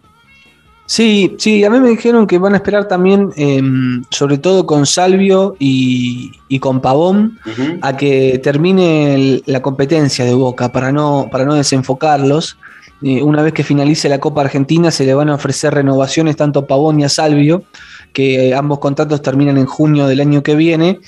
Sí, 0.91 1.35
sí, 1.37 1.63
a 1.63 1.69
mí 1.69 1.79
me 1.79 1.87
dijeron 1.87 2.27
que 2.27 2.37
van 2.37 2.53
a 2.53 2.57
esperar 2.57 2.87
también, 2.87 3.31
em, 3.37 4.03
sobre 4.09 4.37
todo 4.37 4.65
con 4.65 4.85
Salvio 4.85 5.55
y, 5.57 6.31
con 6.59 6.81
Pavón, 6.81 7.39
a 7.81 7.95
que 7.95 8.41
termine 8.43 9.41
la 9.45 9.61
competencia 9.61 10.25
de 10.25 10.33
Boca 10.33 10.73
para 10.73 10.91
no, 10.91 11.29
para 11.31 11.45
no 11.45 11.53
desenfocarlos. 11.53 12.57
Eh, 13.03 13.23
una 13.23 13.41
vez 13.41 13.53
que 13.53 13.63
finalice 13.63 14.09
la 14.09 14.19
Copa 14.19 14.41
Argentina 14.41 14.91
se 14.91 15.05
le 15.05 15.13
van 15.13 15.29
a 15.29 15.35
ofrecer 15.35 15.73
renovaciones 15.73 16.35
tanto 16.35 16.59
a 16.59 16.67
Pavón 16.67 16.99
y 16.99 17.05
a 17.05 17.09
Salvio, 17.09 17.63
que 18.11 18.53
ambos 18.53 18.79
contratos 18.79 19.21
terminan 19.21 19.57
en 19.57 19.67
junio 19.67 20.07
del 20.07 20.19
año 20.19 20.43
que 20.43 20.55
viene. 20.55 20.99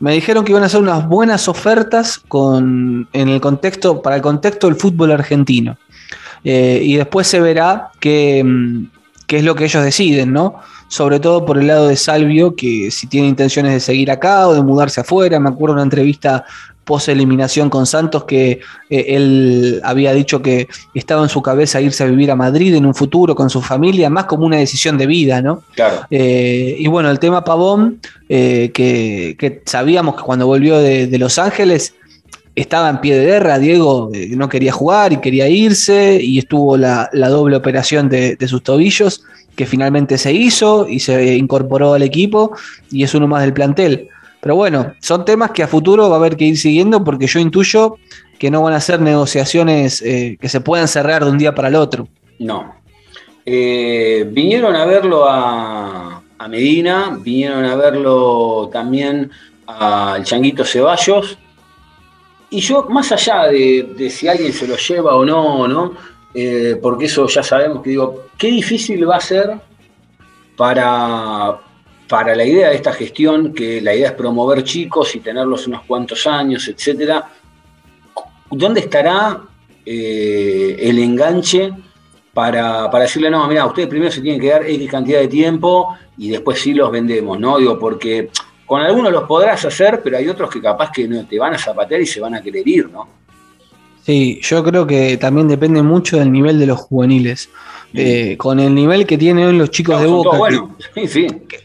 Me 0.00 0.12
dijeron 0.12 0.44
que 0.44 0.52
iban 0.52 0.62
a 0.62 0.66
hacer 0.66 0.80
unas 0.80 1.06
buenas 1.06 1.48
ofertas 1.48 2.18
con, 2.28 3.08
en 3.12 3.28
el 3.28 3.40
contexto, 3.40 4.02
para 4.02 4.16
el 4.16 4.22
contexto 4.22 4.66
del 4.66 4.76
fútbol 4.76 5.12
argentino. 5.12 5.76
Eh, 6.42 6.80
y 6.82 6.96
después 6.96 7.26
se 7.26 7.40
verá 7.40 7.90
mm, 7.94 8.84
qué, 9.26 9.38
es 9.38 9.44
lo 9.44 9.54
que 9.54 9.64
ellos 9.64 9.82
deciden, 9.82 10.32
¿no? 10.32 10.60
Sobre 10.88 11.18
todo 11.20 11.44
por 11.44 11.58
el 11.58 11.66
lado 11.66 11.88
de 11.88 11.96
Salvio, 11.96 12.54
que 12.54 12.90
si 12.90 13.06
tiene 13.06 13.28
intenciones 13.28 13.72
de 13.72 13.80
seguir 13.80 14.10
acá 14.10 14.48
o 14.48 14.54
de 14.54 14.62
mudarse 14.62 15.00
afuera. 15.00 15.40
Me 15.40 15.48
acuerdo 15.48 15.74
de 15.74 15.80
una 15.80 15.82
entrevista 15.82 16.44
post 16.84 17.08
eliminación 17.08 17.70
con 17.70 17.86
Santos 17.86 18.24
que 18.24 18.60
eh, 18.90 19.04
él 19.08 19.80
había 19.84 20.12
dicho 20.12 20.42
que 20.42 20.68
estaba 20.94 21.22
en 21.22 21.28
su 21.28 21.42
cabeza 21.42 21.80
irse 21.80 22.04
a 22.04 22.06
vivir 22.06 22.30
a 22.30 22.36
Madrid 22.36 22.74
en 22.74 22.86
un 22.86 22.94
futuro 22.94 23.34
con 23.34 23.50
su 23.50 23.60
familia, 23.62 24.10
más 24.10 24.26
como 24.26 24.46
una 24.46 24.58
decisión 24.58 24.96
de 24.98 25.06
vida, 25.06 25.42
¿no? 25.42 25.62
Claro. 25.74 26.06
Eh, 26.10 26.76
y 26.78 26.86
bueno, 26.86 27.10
el 27.10 27.18
tema 27.18 27.44
Pavón, 27.44 28.00
eh, 28.28 28.70
que, 28.72 29.62
sabíamos 29.64 30.16
que 30.16 30.22
cuando 30.22 30.46
volvió 30.46 30.78
de, 30.78 31.14
Los 31.18 31.38
Ángeles 31.38 31.94
estaba 32.54 32.90
en 32.90 33.00
pie 33.00 33.16
de 33.16 33.24
guerra, 33.24 33.58
Diego 33.58 34.10
no 34.30 34.48
quería 34.48 34.72
jugar 34.72 35.12
y 35.12 35.16
quería 35.18 35.48
irse 35.48 36.18
y 36.20 36.38
estuvo 36.38 36.76
la, 36.76 37.08
doble 37.12 37.56
operación 37.56 38.08
de, 38.08 38.36
de 38.36 38.48
sus 38.48 38.62
tobillos 38.62 39.24
que 39.56 39.66
finalmente 39.66 40.18
se 40.18 40.32
hizo 40.32 40.88
y 40.88 41.00
se 41.00 41.36
incorporó 41.36 41.94
al 41.94 42.02
equipo 42.02 42.56
y 42.90 43.04
es 43.04 43.14
uno 43.14 43.28
más 43.28 43.42
del 43.42 43.52
plantel. 43.52 44.08
Pero 44.40 44.56
bueno, 44.56 44.92
son 45.00 45.24
temas 45.24 45.52
que 45.52 45.62
a 45.62 45.68
futuro 45.68 46.10
va 46.10 46.16
a 46.16 46.18
haber 46.18 46.36
que 46.36 46.44
ir 46.44 46.58
siguiendo 46.58 47.02
porque 47.02 47.26
yo 47.26 47.40
intuyo 47.40 47.96
que 48.38 48.50
no 48.50 48.62
van 48.62 48.74
a 48.74 48.80
ser 48.80 49.00
negociaciones 49.00 50.02
eh, 50.02 50.36
que 50.40 50.48
se 50.48 50.60
puedan 50.60 50.86
cerrar 50.86 51.24
de 51.24 51.30
un 51.30 51.38
día 51.38 51.54
para 51.54 51.68
el 51.68 51.76
otro. 51.76 52.08
No. 52.38 52.74
Eh, 53.46 54.28
vinieron 54.30 54.74
a 54.74 54.84
verlo 54.84 55.26
a, 55.28 56.20
Medina, 56.48 57.16
vinieron 57.22 57.64
a 57.64 57.74
verlo 57.74 58.68
también 58.70 59.30
al 59.66 60.22
Changuito 60.24 60.62
Ceballos. 60.62 61.38
Y 62.50 62.60
yo, 62.60 62.86
más 62.90 63.10
allá 63.12 63.46
de, 63.46 64.10
si 64.10 64.28
alguien 64.28 64.52
se 64.52 64.68
lo 64.68 64.76
lleva 64.76 65.16
o 65.16 65.24
no, 65.24 65.66
¿no? 65.66 65.94
Eh, 66.34 66.76
porque 66.82 67.04
eso 67.04 67.28
ya 67.28 67.44
sabemos 67.44 67.82
que 67.82 67.90
digo, 67.90 68.26
qué 68.36 68.48
difícil 68.48 69.08
va 69.08 69.16
a 69.16 69.20
ser 69.20 69.52
para, 70.56 71.60
para 72.08 72.34
la 72.34 72.44
idea 72.44 72.70
de 72.70 72.74
esta 72.74 72.92
gestión, 72.92 73.54
que 73.54 73.80
la 73.80 73.94
idea 73.94 74.08
es 74.08 74.14
promover 74.14 74.64
chicos 74.64 75.14
y 75.14 75.20
tenerlos 75.20 75.68
unos 75.68 75.82
cuantos 75.82 76.26
años, 76.26 76.66
etcétera, 76.66 77.30
¿dónde 78.50 78.80
estará 78.80 79.42
eh, 79.86 80.76
el 80.80 80.98
enganche 80.98 81.72
para, 82.32 82.88
decirle, 82.88 83.30
no, 83.30 83.46
mira, 83.46 83.64
ustedes 83.64 83.88
primero 83.88 84.10
se 84.10 84.20
tienen 84.20 84.40
que 84.40 84.50
dar 84.50 84.68
X 84.68 84.90
cantidad 84.90 85.20
de 85.20 85.28
tiempo 85.28 85.96
y 86.18 86.30
después 86.30 86.60
sí 86.60 86.74
los 86.74 86.90
vendemos, 86.90 87.38
¿no? 87.38 87.58
Digo, 87.58 87.78
porque 87.78 88.30
con 88.66 88.80
algunos 88.80 89.12
los 89.12 89.22
podrás 89.24 89.64
hacer, 89.64 90.00
pero 90.02 90.16
hay 90.16 90.28
otros 90.28 90.50
que 90.50 90.60
capaz 90.60 90.90
que 90.90 91.06
no 91.06 91.24
te 91.26 91.38
van 91.38 91.54
a 91.54 91.58
zapatear 91.58 92.00
y 92.00 92.06
se 92.06 92.20
van 92.20 92.34
a 92.34 92.42
querer 92.42 92.66
ir, 92.66 92.90
¿no? 92.90 93.23
Sí, 94.04 94.38
yo 94.42 94.62
creo 94.62 94.86
que 94.86 95.16
también 95.16 95.48
depende 95.48 95.82
mucho 95.82 96.18
del 96.18 96.30
nivel 96.30 96.58
de 96.58 96.66
los 96.66 96.78
juveniles. 96.78 97.48
Eh, 97.96 98.36
con 98.36 98.58
el 98.58 98.74
nivel 98.74 99.06
que 99.06 99.16
tienen 99.16 99.46
hoy 99.46 99.56
los 99.56 99.70
chicos 99.70 100.00
de 100.00 100.08
Boca. 100.08 100.36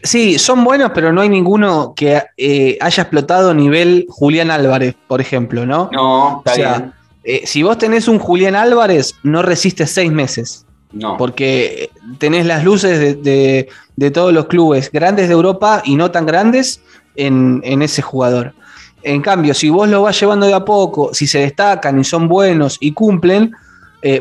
sí, 0.04 0.38
son 0.38 0.62
buenos, 0.62 0.92
pero 0.94 1.12
no 1.12 1.22
hay 1.22 1.28
ninguno 1.28 1.92
que 1.96 2.22
eh, 2.36 2.78
haya 2.80 3.02
explotado 3.02 3.52
nivel 3.52 4.06
Julián 4.08 4.52
Álvarez, 4.52 4.94
por 5.08 5.20
ejemplo, 5.20 5.66
¿no? 5.66 5.90
No, 5.92 6.38
está 6.38 6.52
o 6.52 6.54
sea, 6.54 6.92
eh, 7.24 7.42
si 7.46 7.64
vos 7.64 7.78
tenés 7.78 8.06
un 8.06 8.20
Julián 8.20 8.54
Álvarez, 8.54 9.16
no 9.24 9.42
resistes 9.42 9.90
seis 9.90 10.12
meses. 10.12 10.64
No. 10.92 11.16
Porque 11.16 11.90
tenés 12.18 12.46
las 12.46 12.64
luces 12.64 13.22
de, 13.22 13.68
todos 14.12 14.32
los 14.32 14.46
clubes 14.46 14.90
grandes 14.90 15.28
de 15.28 15.34
Europa 15.34 15.82
y 15.84 15.96
no 15.96 16.10
tan 16.10 16.26
grandes 16.26 16.80
en, 17.16 17.60
en 17.64 17.82
ese 17.82 18.02
jugador. 18.02 18.54
En 19.02 19.22
cambio, 19.22 19.54
si 19.54 19.68
vos 19.70 19.88
lo 19.88 20.02
vas 20.02 20.18
llevando 20.20 20.46
de 20.46 20.54
a 20.54 20.64
poco, 20.64 21.12
si 21.14 21.26
se 21.26 21.38
destacan 21.40 21.98
y 21.98 22.04
son 22.04 22.28
buenos 22.28 22.76
y 22.80 22.92
cumplen, 22.92 23.52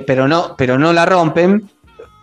pero, 0.06 0.28
no, 0.28 0.56
pero 0.58 0.78
no 0.78 0.92
la 0.94 1.06
rompen, 1.06 1.70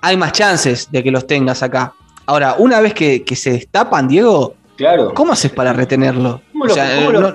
hay 0.03 0.17
más 0.17 0.33
chances 0.33 0.91
de 0.91 1.03
que 1.03 1.11
los 1.11 1.27
tengas 1.27 1.63
acá. 1.63 1.93
Ahora, 2.27 2.57
una 2.59 2.81
vez 2.81 2.93
que, 2.95 3.23
que 3.25 3.37
se 3.37 3.53
destapan, 3.53 4.09
Diego, 4.09 4.55
Claro. 4.77 5.15
¿cómo 5.15 5.33
haces 5.33 5.51
para 5.53 5.73
retenerlo? 5.73 6.43
¿Cómo 6.53 6.65
O 6.65 6.69
sea, 6.69 6.97
cómo 6.97 7.13
lo- 7.13 7.21
no, 7.31 7.35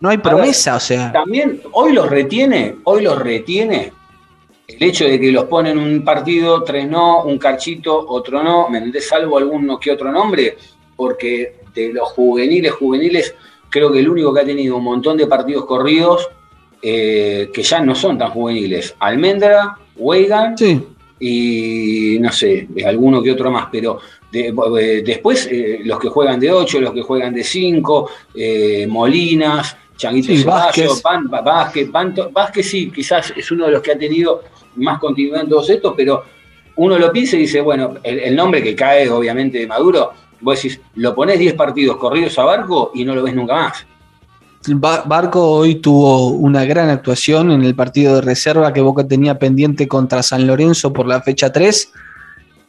no 0.00 0.08
hay 0.08 0.18
promesa, 0.18 0.74
o 0.76 0.80
sea. 0.80 1.12
También, 1.12 1.60
hoy 1.72 1.92
los 1.92 2.08
retiene, 2.10 2.76
hoy 2.84 3.02
los 3.02 3.18
retiene 3.20 3.92
el 4.66 4.82
hecho 4.82 5.04
de 5.04 5.20
que 5.20 5.30
los 5.30 5.44
ponen 5.44 5.78
un 5.78 6.04
partido, 6.04 6.62
tres 6.64 6.88
no, 6.88 7.22
un 7.24 7.38
carchito, 7.38 8.04
otro 8.08 8.42
no, 8.42 8.68
¿me? 8.68 9.00
Salvo 9.00 9.38
alguno 9.38 9.78
que 9.78 9.92
otro 9.92 10.10
nombre, 10.10 10.56
porque 10.96 11.60
de 11.74 11.92
los 11.92 12.08
juveniles, 12.10 12.72
juveniles, 12.72 13.34
creo 13.72 13.90
que 13.90 13.98
el 14.00 14.08
único 14.08 14.32
que 14.32 14.40
ha 14.40 14.44
tenido 14.44 14.76
un 14.76 14.84
montón 14.84 15.16
de 15.16 15.26
partidos 15.26 15.64
corridos, 15.64 16.28
eh, 16.82 17.50
que 17.52 17.62
ya 17.62 17.80
no 17.80 17.94
son 17.94 18.18
tan 18.18 18.30
juveniles, 18.30 18.94
Almendra, 19.00 19.78
Weigan 19.96 20.56
Sí, 20.58 20.80
y 21.20 22.18
no 22.20 22.30
sé, 22.32 22.68
alguno 22.86 23.22
que 23.22 23.30
otro 23.32 23.50
más, 23.50 23.68
pero 23.72 23.98
de- 24.30 24.48
eh, 24.80 25.02
después 25.04 25.48
eh, 25.50 25.80
los 25.84 25.98
que 26.00 26.08
juegan 26.08 26.38
de 26.40 26.50
8, 26.50 26.80
los 26.80 26.92
que 26.92 27.02
juegan 27.02 27.32
de 27.34 27.44
5, 27.44 28.10
Molinas, 28.88 29.76
Changuito 29.96 30.28
Sí, 30.34 30.42
Vázquez. 30.44 31.00
Pan- 31.02 31.28
Vázquez, 31.28 31.88
Panto- 31.90 32.30
Vázquez 32.32 32.66
sí, 32.68 32.90
quizás 32.90 33.32
es 33.36 33.50
uno 33.50 33.66
de 33.66 33.72
los 33.72 33.82
que 33.82 33.92
ha 33.92 33.98
tenido 33.98 34.42
más 34.76 34.98
continuidad 34.98 35.42
en 35.42 35.48
todos 35.48 35.68
estos, 35.70 35.94
pero 35.96 36.24
uno 36.76 36.98
lo 36.98 37.12
piensa 37.12 37.36
y 37.36 37.40
dice, 37.40 37.60
bueno, 37.60 37.94
el, 38.02 38.18
el 38.18 38.34
nombre 38.34 38.62
que 38.62 38.74
cae 38.74 39.08
obviamente 39.10 39.58
de 39.58 39.66
Maduro, 39.66 40.12
vos 40.42 40.60
decís, 40.62 40.80
lo 40.96 41.14
ponés 41.14 41.38
10 41.38 41.54
partidos 41.54 41.96
corridos 41.96 42.38
a 42.38 42.44
Barco 42.44 42.90
y 42.94 43.04
no 43.04 43.14
lo 43.14 43.22
ves 43.22 43.34
nunca 43.34 43.54
más. 43.54 43.86
Ba- 44.68 45.02
Barco 45.06 45.50
hoy 45.50 45.76
tuvo 45.76 46.28
una 46.28 46.64
gran 46.64 46.88
actuación 46.88 47.50
en 47.50 47.64
el 47.64 47.74
partido 47.74 48.14
de 48.16 48.20
reserva 48.20 48.72
que 48.72 48.80
Boca 48.80 49.06
tenía 49.06 49.38
pendiente 49.38 49.88
contra 49.88 50.22
San 50.22 50.46
Lorenzo 50.46 50.92
por 50.92 51.06
la 51.06 51.20
fecha 51.20 51.50
3. 51.50 51.92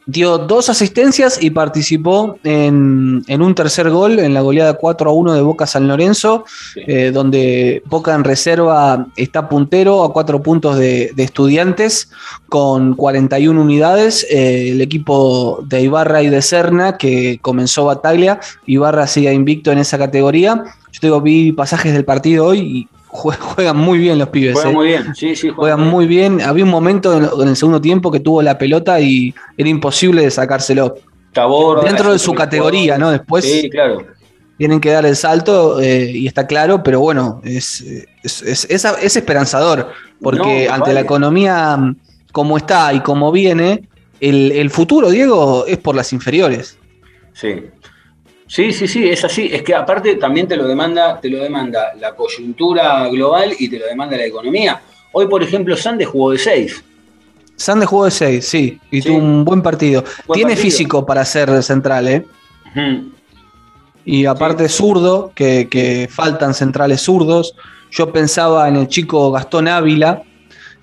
Dio 0.06 0.36
dos 0.36 0.68
asistencias 0.68 1.42
y 1.42 1.48
participó 1.50 2.38
en, 2.44 3.24
en 3.26 3.40
un 3.42 3.54
tercer 3.54 3.88
gol 3.90 4.18
en 4.18 4.34
la 4.34 4.42
goleada 4.42 4.74
4 4.74 5.08
a 5.08 5.12
1 5.14 5.32
de 5.32 5.40
Boca 5.40 5.66
San 5.66 5.88
Lorenzo, 5.88 6.44
Sí. 6.74 6.80
eh, 6.86 7.10
donde 7.10 7.82
Boca 7.86 8.14
en 8.14 8.22
reserva 8.24 9.06
está 9.16 9.48
puntero 9.48 10.04
a 10.04 10.12
cuatro 10.12 10.42
puntos 10.42 10.76
de, 10.76 11.12
de 11.14 11.22
estudiantes 11.22 12.10
con 12.48 12.94
41 12.94 13.58
unidades. 13.60 14.26
Eh, 14.30 14.72
el 14.72 14.80
equipo 14.82 15.60
de 15.66 15.80
Ibarra 15.82 16.22
y 16.22 16.28
de 16.28 16.42
Serna 16.42 16.98
que 16.98 17.38
comenzó 17.40 17.86
batalla, 17.86 18.40
Ibarra 18.66 19.06
sigue 19.06 19.32
invicto 19.32 19.72
en 19.72 19.78
esa 19.78 19.96
categoría. 19.96 20.64
Yo 20.92 20.98
digo, 21.02 21.20
vi 21.20 21.52
pasajes 21.52 21.92
del 21.92 22.04
partido 22.04 22.46
hoy 22.46 22.88
juegan 23.14 23.76
muy 23.76 23.98
bien 23.98 24.18
los 24.18 24.28
pibes. 24.28 24.54
Juega 24.54 24.70
eh. 24.70 24.72
muy 24.74 24.86
bien, 24.88 25.14
sí, 25.14 25.36
sí, 25.36 25.48
Juegan 25.50 25.80
muy 25.88 26.06
bien. 26.06 26.40
Había 26.42 26.64
un 26.64 26.70
momento 26.70 27.16
en, 27.42 27.48
el 27.48 27.56
segundo 27.56 27.80
tiempo 27.80 28.10
que 28.10 28.20
tuvo 28.20 28.42
la 28.42 28.58
pelota 28.58 29.00
y 29.00 29.32
era 29.56 29.68
imposible 29.68 30.22
de 30.22 30.30
sacárselo. 30.30 30.96
Tabor, 31.32 31.84
Dentro 31.84 32.12
de 32.12 32.18
su 32.18 32.32
categoría, 32.32 32.98
¿no? 32.98 33.10
Después 33.10 33.44
Sí, 33.44 33.68
claro. 33.70 34.06
tienen 34.58 34.80
que 34.80 34.90
dar 34.90 35.04
el 35.06 35.16
salto 35.16 35.80
eh, 35.80 36.10
y 36.12 36.26
está 36.26 36.46
claro, 36.46 36.82
pero 36.82 37.00
bueno, 37.00 37.40
es, 37.44 37.80
es, 38.22 38.42
es- 38.42 38.66
es- 38.70 38.84
es 38.84 39.16
esperanzador, 39.16 39.90
porque 40.20 40.66
No, 40.68 40.74
ante 40.74 40.80
vale. 40.90 40.94
la 40.94 41.00
economía 41.00 41.76
mm, 41.76 41.96
como 42.32 42.56
está 42.56 42.92
y 42.94 43.00
como 43.00 43.30
viene, 43.32 43.88
el, 44.20 44.52
el 44.52 44.70
futuro, 44.70 45.10
Diego, 45.10 45.64
es 45.66 45.78
por 45.78 45.94
las 45.96 46.12
inferiores. 46.12 46.78
Sí. 47.32 47.64
Sí, 48.54 48.70
sí, 48.72 48.86
sí, 48.86 49.08
es 49.08 49.24
así. 49.24 49.50
Es 49.52 49.62
que 49.62 49.74
aparte 49.74 50.14
también 50.14 50.46
te 50.46 50.56
lo 50.56 50.68
demanda, 50.68 51.18
te 51.20 51.28
lo 51.28 51.42
demanda 51.42 51.92
la 51.98 52.14
coyuntura 52.14 53.08
global 53.08 53.52
y 53.58 53.68
te 53.68 53.80
lo 53.80 53.86
demanda 53.86 54.16
la 54.16 54.26
economía. 54.26 54.80
Hoy, 55.10 55.26
por 55.26 55.42
ejemplo, 55.42 55.76
Sande 55.76 56.04
jugó 56.04 56.30
de 56.30 56.38
6. 56.38 56.84
Sande 57.56 57.84
jugó 57.84 58.04
de 58.04 58.12
6, 58.12 58.46
sí, 58.46 58.78
y 58.92 59.02
Sí. 59.02 59.08
tuvo 59.08 59.18
un 59.18 59.44
buen 59.44 59.60
partido. 59.60 60.04
Buen 60.28 60.36
Tiene 60.38 60.52
partido. 60.52 60.70
físico 60.70 61.04
para 61.04 61.24
ser 61.24 61.62
central, 61.64 62.06
¿eh? 62.06 62.24
Y 64.04 64.26
aparte 64.26 64.68
zurdo, 64.68 65.32
que, 65.34 65.66
que 65.68 66.08
faltan 66.08 66.54
centrales 66.54 67.00
zurdos. 67.00 67.56
Yo 67.90 68.12
pensaba 68.12 68.68
en 68.68 68.76
el 68.76 68.86
chico 68.86 69.32
Gastón 69.32 69.66
Ávila, 69.66 70.22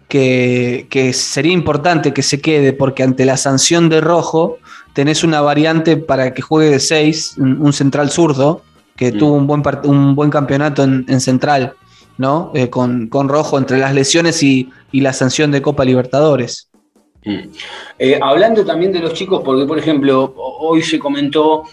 que, 0.09 0.87
que 0.89 1.13
sería 1.13 1.53
importante 1.53 2.13
que 2.13 2.21
se 2.21 2.41
quede, 2.41 2.73
porque 2.73 3.03
ante 3.03 3.23
la 3.25 3.37
sanción 3.37 3.87
de 3.87 4.01
rojo 4.01 4.57
tenés 4.93 5.23
una 5.23 5.41
variante 5.41 5.97
para 5.97 6.33
que 6.33 6.41
juegue 6.41 6.71
de 6.71 6.79
6, 6.79 7.35
un 7.37 7.73
central 7.73 8.09
zurdo, 8.11 8.61
que 8.95 9.11
Mm. 9.11 9.17
tuvo 9.17 9.33
un 9.33 9.47
buen, 9.47 9.63
un 9.85 10.15
buen 10.15 10.29
campeonato 10.29 10.83
en, 10.83 11.05
en 11.07 11.21
central, 11.21 11.73
¿no? 12.17 12.51
Eh, 12.53 12.69
con, 12.69 13.07
con 13.07 13.29
rojo 13.29 13.57
entre 13.57 13.77
las 13.79 13.93
lesiones 13.95 14.43
y, 14.43 14.69
y 14.91 15.01
la 15.01 15.13
sanción 15.13 15.49
de 15.51 15.61
Copa 15.61 15.85
Libertadores. 15.85 16.69
Mm. 17.25 17.39
Eh, 17.99 18.19
hablando 18.21 18.65
también 18.65 18.91
de 18.91 18.99
los 18.99 19.13
chicos, 19.13 19.41
porque 19.45 19.65
por 19.65 19.77
ejemplo, 19.79 20.33
ho- 20.35 20.69
hoy 20.69 20.81
se 20.83 20.99
comentó, 20.99 21.63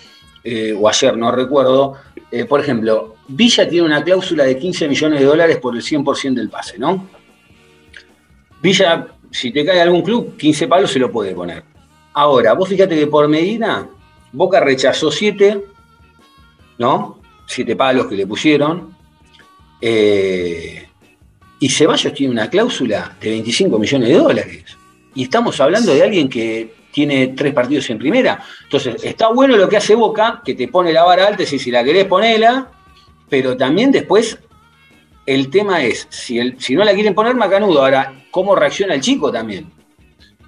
eh, 0.45 0.75
o 0.79 0.89
ayer 0.89 1.17
no 1.17 1.31
recuerdo, 1.33 1.95
por 2.49 2.61
ejemplo, 2.61 3.15
Villa 3.27 3.67
tiene 3.69 3.87
una 3.87 4.05
cláusula 4.05 4.45
de 4.45 4.59
15 4.59 4.87
millones 4.89 5.21
de 5.21 5.27
dólares 5.27 5.57
por 5.59 5.75
el 5.75 5.83
100% 5.83 6.35
del 6.35 6.51
pase, 6.51 6.79
¿no? 6.79 7.07
Villa, 8.63 9.07
si 9.31 9.51
te 9.53 9.65
cae 9.65 9.81
algún 9.81 10.03
club, 10.03 10.37
15 10.37 10.67
palos 10.69 10.91
se 10.91 10.99
lo 10.99 11.11
puede 11.11 11.35
poner. 11.35 11.63
Ahora, 12.19 12.53
vos 12.55 12.69
fíjate 12.69 12.97
que 12.97 13.07
por 13.07 13.29
Medina, 13.29 13.89
Boca 14.33 14.59
rechazó 14.59 15.09
7, 15.09 15.63
¿no? 16.79 17.21
7 17.47 17.77
palos 17.77 18.09
que 18.09 18.17
le 18.17 18.27
pusieron. 18.27 18.97
Eh, 19.81 20.89
y 21.61 21.69
Ceballos 21.69 22.13
tiene 22.13 22.33
una 22.33 22.51
cláusula 22.51 23.17
de 23.21 23.31
25 23.31 23.79
millones 23.79 24.09
de 24.09 24.15
dólares. 24.17 24.65
Y 25.15 25.23
estamos 25.23 25.61
hablando 25.61 25.95
de 25.95 26.03
alguien 26.03 26.29
que 26.29 26.75
tiene 26.91 27.29
tres 27.37 27.55
partidos 27.55 27.89
en 27.89 28.01
primera. 28.01 28.43
Entonces, 28.65 28.97
está 29.05 29.29
bueno 29.29 29.57
lo 29.57 29.69
que 29.69 29.77
hace 29.77 29.95
Boca, 29.95 30.43
que 30.45 30.55
te 30.55 30.67
pone 30.67 30.93
la 30.93 31.05
vara 31.05 31.25
alta, 31.25 31.45
y 31.45 31.47
si 31.47 31.71
la 31.71 31.85
querés 31.85 32.07
ponela, 32.07 32.69
pero 33.29 33.57
también 33.57 33.93
después 33.93 34.41
el 35.25 35.51
tema 35.51 35.85
es, 35.85 36.09
si, 36.11 36.41
el, 36.41 36.61
si 36.61 36.75
no 36.75 36.83
la 36.83 36.95
quieren 36.95 37.15
poner, 37.15 37.37
macanudo. 37.37 37.81
Ahora, 37.81 38.25
¿cómo 38.33 38.57
reacciona 38.57 38.95
el 38.95 39.03
chico 39.03 39.31
también? 39.31 39.78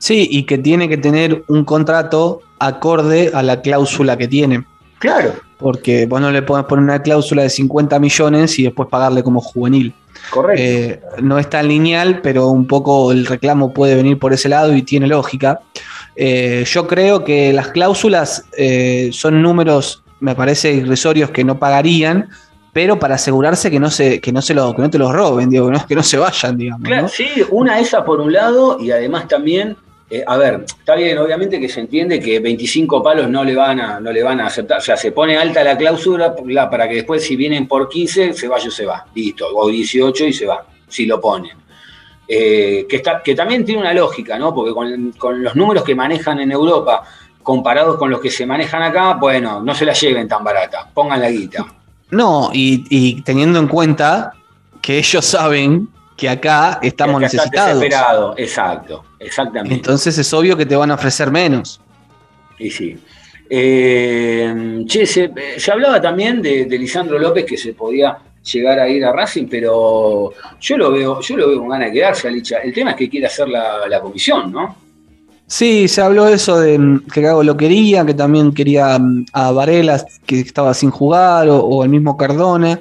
Sí, 0.00 0.26
y 0.30 0.44
que 0.44 0.56
tiene 0.56 0.88
que 0.88 0.96
tener 0.96 1.44
un 1.46 1.64
contrato 1.64 2.40
acorde 2.58 3.30
a 3.34 3.42
la 3.42 3.60
cláusula 3.60 4.16
que 4.16 4.26
tiene. 4.26 4.64
Claro. 4.98 5.34
Porque 5.58 6.06
vos 6.06 6.22
no 6.22 6.30
le 6.30 6.40
podés 6.40 6.64
poner 6.64 6.82
una 6.82 7.02
cláusula 7.02 7.42
de 7.42 7.50
50 7.50 7.98
millones 7.98 8.58
y 8.58 8.62
después 8.64 8.88
pagarle 8.88 9.22
como 9.22 9.42
juvenil. 9.42 9.94
Correcto. 10.30 10.62
Eh, 10.62 11.00
no 11.22 11.38
es 11.38 11.50
tan 11.50 11.68
lineal, 11.68 12.22
pero 12.22 12.48
un 12.48 12.66
poco 12.66 13.12
el 13.12 13.26
reclamo 13.26 13.74
puede 13.74 13.94
venir 13.94 14.18
por 14.18 14.32
ese 14.32 14.48
lado 14.48 14.74
y 14.74 14.80
tiene 14.80 15.06
lógica. 15.06 15.60
Eh, 16.16 16.64
yo 16.66 16.86
creo 16.86 17.22
que 17.22 17.52
las 17.52 17.68
cláusulas 17.68 18.46
eh, 18.56 19.10
son 19.12 19.42
números, 19.42 20.02
me 20.20 20.34
parece, 20.34 20.72
irrisorios 20.72 21.30
que 21.30 21.44
no 21.44 21.58
pagarían, 21.58 22.30
pero 22.72 22.98
para 22.98 23.16
asegurarse 23.16 23.70
que 23.70 23.80
no 23.80 23.90
se, 23.90 24.18
que 24.20 24.32
no 24.32 24.40
se 24.40 24.54
lo, 24.54 24.74
que 24.74 24.82
no 24.82 24.90
te 24.90 24.98
los 24.98 25.12
roben, 25.12 25.50
digo, 25.50 25.66
que 25.66 25.72
no, 25.72 25.86
que 25.86 25.94
no 25.94 26.02
se 26.02 26.16
vayan, 26.16 26.56
digamos. 26.56 26.86
Claro, 26.86 27.02
¿no? 27.02 27.08
sí, 27.08 27.28
una 27.50 27.80
esa 27.80 28.04
por 28.04 28.20
un 28.20 28.32
lado 28.32 28.78
y 28.80 28.90
además 28.90 29.28
también, 29.28 29.76
eh, 30.10 30.24
a 30.26 30.36
ver, 30.36 30.64
está 30.66 30.96
bien, 30.96 31.16
obviamente 31.18 31.60
que 31.60 31.68
se 31.68 31.80
entiende 31.80 32.18
que 32.18 32.40
25 32.40 33.00
palos 33.02 33.30
no 33.30 33.44
le 33.44 33.54
van 33.54 33.78
a, 33.80 34.00
no 34.00 34.10
le 34.10 34.22
van 34.24 34.40
a 34.40 34.46
aceptar, 34.46 34.78
o 34.78 34.80
sea, 34.80 34.96
se 34.96 35.12
pone 35.12 35.36
alta 35.38 35.62
la 35.62 35.76
cláusula 35.76 36.34
la- 36.46 36.68
para 36.68 36.88
que 36.88 36.96
después 36.96 37.22
si 37.24 37.36
vienen 37.36 37.68
por 37.68 37.88
15, 37.88 38.34
Ceballos 38.34 38.74
se 38.74 38.84
va, 38.86 39.06
listo, 39.14 39.46
o 39.54 39.68
18 39.68 40.24
y 40.26 40.32
se 40.32 40.46
va, 40.46 40.66
si 40.88 41.06
lo 41.06 41.20
ponen. 41.20 41.52
Eh, 42.26 42.86
que, 42.88 42.96
está, 42.96 43.22
que 43.22 43.34
también 43.34 43.64
tiene 43.64 43.80
una 43.80 43.92
lógica, 43.94 44.38
¿no? 44.38 44.54
Porque 44.54 44.72
con, 44.72 45.12
con 45.12 45.42
los 45.42 45.54
números 45.56 45.82
que 45.84 45.94
manejan 45.94 46.40
en 46.40 46.52
Europa 46.52 47.02
comparados 47.42 47.96
con 47.96 48.10
los 48.10 48.20
que 48.20 48.30
se 48.30 48.46
manejan 48.46 48.82
acá, 48.82 49.14
bueno, 49.14 49.60
no 49.62 49.74
se 49.74 49.84
la 49.84 49.92
lleven 49.92 50.28
tan 50.28 50.44
barata, 50.44 50.88
pongan 50.92 51.20
la 51.20 51.30
guita. 51.30 51.66
No, 52.10 52.50
y 52.52 53.22
teniendo 53.22 53.58
en 53.58 53.66
cuenta 53.68 54.32
que 54.82 54.98
ellos 54.98 55.24
saben 55.24 55.88
que 56.20 56.28
acá 56.28 56.78
estamos 56.82 57.18
Que 57.18 57.24
acá 57.26 57.36
está 57.36 57.44
necesitados. 57.44 57.80
desesperado, 57.80 58.34
exacto, 58.36 59.04
exactamente. 59.18 59.74
Entonces 59.74 60.18
es 60.18 60.32
obvio 60.34 60.54
que 60.54 60.66
te 60.66 60.76
van 60.76 60.90
a 60.90 60.94
ofrecer 60.94 61.30
menos. 61.30 61.80
Y 62.58 62.70
sí. 62.70 62.98
Eh, 63.48 64.84
che, 64.86 65.06
se, 65.06 65.32
se 65.56 65.72
hablaba 65.72 65.98
también 65.98 66.42
de, 66.42 66.66
de 66.66 66.78
Lisandro 66.78 67.18
López 67.18 67.46
que 67.46 67.56
se 67.56 67.72
podía 67.72 68.18
llegar 68.52 68.78
a 68.80 68.88
ir 68.88 69.02
a 69.02 69.12
Racing, 69.12 69.46
pero 69.48 70.32
yo 70.60 70.76
lo 70.76 70.92
veo, 70.92 71.20
yo 71.22 71.36
lo 71.38 71.48
veo 71.48 71.58
con 71.60 71.68
ganas 71.70 71.88
de 71.88 71.94
quedarse 71.94 72.28
a 72.28 72.30
Licha. 72.30 72.58
El 72.58 72.74
tema 72.74 72.90
es 72.90 72.96
que 72.96 73.08
quiere 73.08 73.26
hacer 73.26 73.48
la, 73.48 73.88
la 73.88 74.00
comisión, 74.00 74.52
¿no? 74.52 74.76
Sí, 75.46 75.88
se 75.88 76.02
habló 76.02 76.28
eso 76.28 76.60
de 76.60 76.78
mm, 76.78 77.06
que 77.12 77.22
Gago 77.22 77.42
lo 77.42 77.56
quería, 77.56 78.04
que 78.04 78.14
también 78.14 78.52
quería 78.52 78.98
mm, 78.98 79.24
a 79.32 79.52
Varela, 79.52 80.04
que 80.26 80.40
estaba 80.40 80.74
sin 80.74 80.90
jugar, 80.90 81.48
o, 81.48 81.60
o 81.60 81.82
el 81.82 81.88
mismo 81.88 82.16
Cardona. 82.18 82.80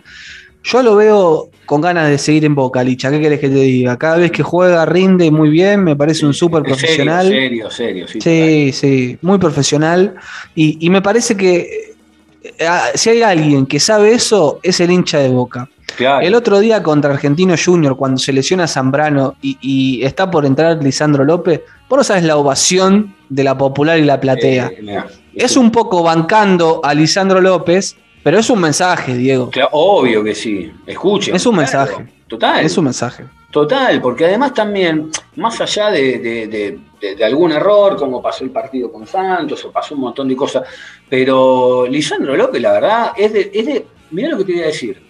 Yo 0.72 0.84
lo 0.84 0.96
veo 0.96 1.50
con 1.66 1.82
ganas 1.82 2.10
de 2.10 2.20
seguir 2.20 2.46
en 2.46 2.54
Boca, 2.54 2.84
Licha. 2.84 3.10
¿Qué 3.10 3.20
querés 3.20 3.40
que 3.40 3.50
te 3.50 3.56
diga? 3.56 3.98
Cada 3.98 4.18
vez 4.18 4.32
que 4.32 4.44
juega 4.44 4.86
rinde 4.86 5.32
muy 5.32 5.50
bien, 5.50 5.84
me 5.84 5.96
parece 5.96 6.28
un 6.28 6.34
súper 6.36 6.62
profesional. 6.62 7.28
Serio, 7.28 7.72
serio, 7.72 8.08
sí. 8.08 8.22
Sí, 8.22 8.72
sí, 8.72 9.18
muy 9.24 9.40
profesional. 9.40 10.14
Y, 10.54 10.78
y 10.86 10.92
me 10.92 11.02
parece 11.02 11.36
que 11.36 11.96
eh, 12.44 12.68
ah, 12.68 12.90
si 12.94 13.10
hay 13.10 13.24
alguien 13.24 13.66
que 13.66 13.80
sabe 13.80 14.12
eso, 14.12 14.60
es 14.62 14.80
el 14.80 14.92
hincha 14.92 15.18
de 15.18 15.30
Boca. 15.30 15.68
Claro. 15.98 16.24
El 16.24 16.36
otro 16.36 16.60
día 16.60 16.84
contra 16.84 17.12
Argentino 17.16 17.56
Junior, 17.58 17.98
cuando 17.98 18.20
se 18.20 18.32
lesiona 18.32 18.68
Zambrano 18.68 19.38
y, 19.42 19.58
y 19.60 20.04
está 20.04 20.30
por 20.30 20.46
entrar 20.46 20.84
Lisandro 20.84 21.26
López, 21.26 21.62
vos 21.90 21.98
no 21.98 22.04
sabes 22.04 22.24
la 22.24 22.38
ovación 22.38 23.16
de 23.28 23.44
la 23.44 23.58
popular 23.58 23.98
y 23.98 24.04
la 24.04 24.20
platea. 24.20 24.72
Eh. 24.78 25.00
Es 25.34 25.58
un 25.58 25.72
poco 25.72 26.04
bancando 26.04 26.80
a 26.84 26.94
Lisandro 26.94 27.42
López, 27.42 27.98
pero 28.24 28.40
es 28.40 28.50
un 28.50 28.60
mensaje, 28.62 29.16
Diego. 29.16 29.50
Claro, 29.50 29.70
obvio 29.74 30.24
que 30.24 30.36
sí. 30.36 30.72
Escuchen. 30.86 31.36
Es 31.36 31.46
un 31.46 31.56
claro. 31.56 31.62
mensaje. 31.72 32.06
Total. 32.28 32.66
Es 32.66 32.78
un 32.78 32.84
mensaje. 32.86 33.24
Total, 33.52 34.00
porque 34.02 34.26
además 34.26 34.54
también, 34.54 35.10
más 35.36 35.60
allá 35.62 35.90
de, 35.90 36.20
de- 36.20 36.48
de- 36.48 36.80
de- 37.02 37.16
de 37.16 37.26
algún 37.26 37.52
error, 37.52 37.96
como 37.98 38.22
pasó 38.22 38.44
el 38.44 38.52
partido 38.52 38.92
con 38.92 39.08
Santos, 39.08 39.64
o 39.66 39.72
pasó 39.72 39.96
un 39.96 40.02
montón 40.02 40.28
de 40.28 40.36
cosas, 40.36 40.64
pero 41.10 41.88
Lisandro 41.88 42.36
López, 42.36 42.62
la 42.62 42.74
verdad, 42.74 43.12
es 43.18 43.34
de, 43.34 43.50
es 43.54 43.66
de 43.66 43.86
mirá 44.12 44.30
lo 44.30 44.38
que 44.38 44.44
te 44.44 44.52
voy 44.54 44.62
a 44.62 44.68
decir. 44.68 45.02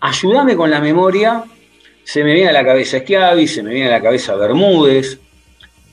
Ayúdame 0.00 0.56
con 0.56 0.70
la 0.70 0.80
memoria, 0.80 1.44
se 2.04 2.22
me 2.24 2.32
viene 2.34 2.50
a 2.50 2.52
la 2.52 2.64
cabeza 2.64 3.00
Schiavi, 3.00 3.46
se 3.48 3.62
me 3.62 3.70
viene 3.74 3.88
a 3.88 3.92
la 3.92 4.00
cabeza 4.02 4.34
Bermúdez. 4.36 5.18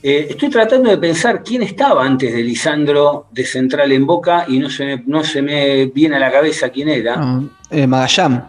Eh, 0.02 0.28
estoy 0.30 0.48
tratando 0.48 0.90
de 0.90 0.98
pensar 0.98 1.42
quién 1.42 1.62
estaba 1.62 2.04
antes 2.04 2.32
de 2.32 2.42
Lisandro 2.42 3.26
de 3.32 3.44
central 3.44 3.90
en 3.90 4.06
Boca 4.06 4.44
y 4.46 4.58
no 4.60 4.70
se 4.70 4.84
me, 4.84 5.02
no 5.06 5.24
se 5.24 5.42
me 5.42 5.86
viene 5.86 6.16
a 6.16 6.18
la 6.20 6.30
cabeza 6.30 6.68
quién 6.70 6.88
era. 6.88 7.16
Ah, 7.18 7.40
eh, 7.70 7.86
Magallán, 7.86 8.48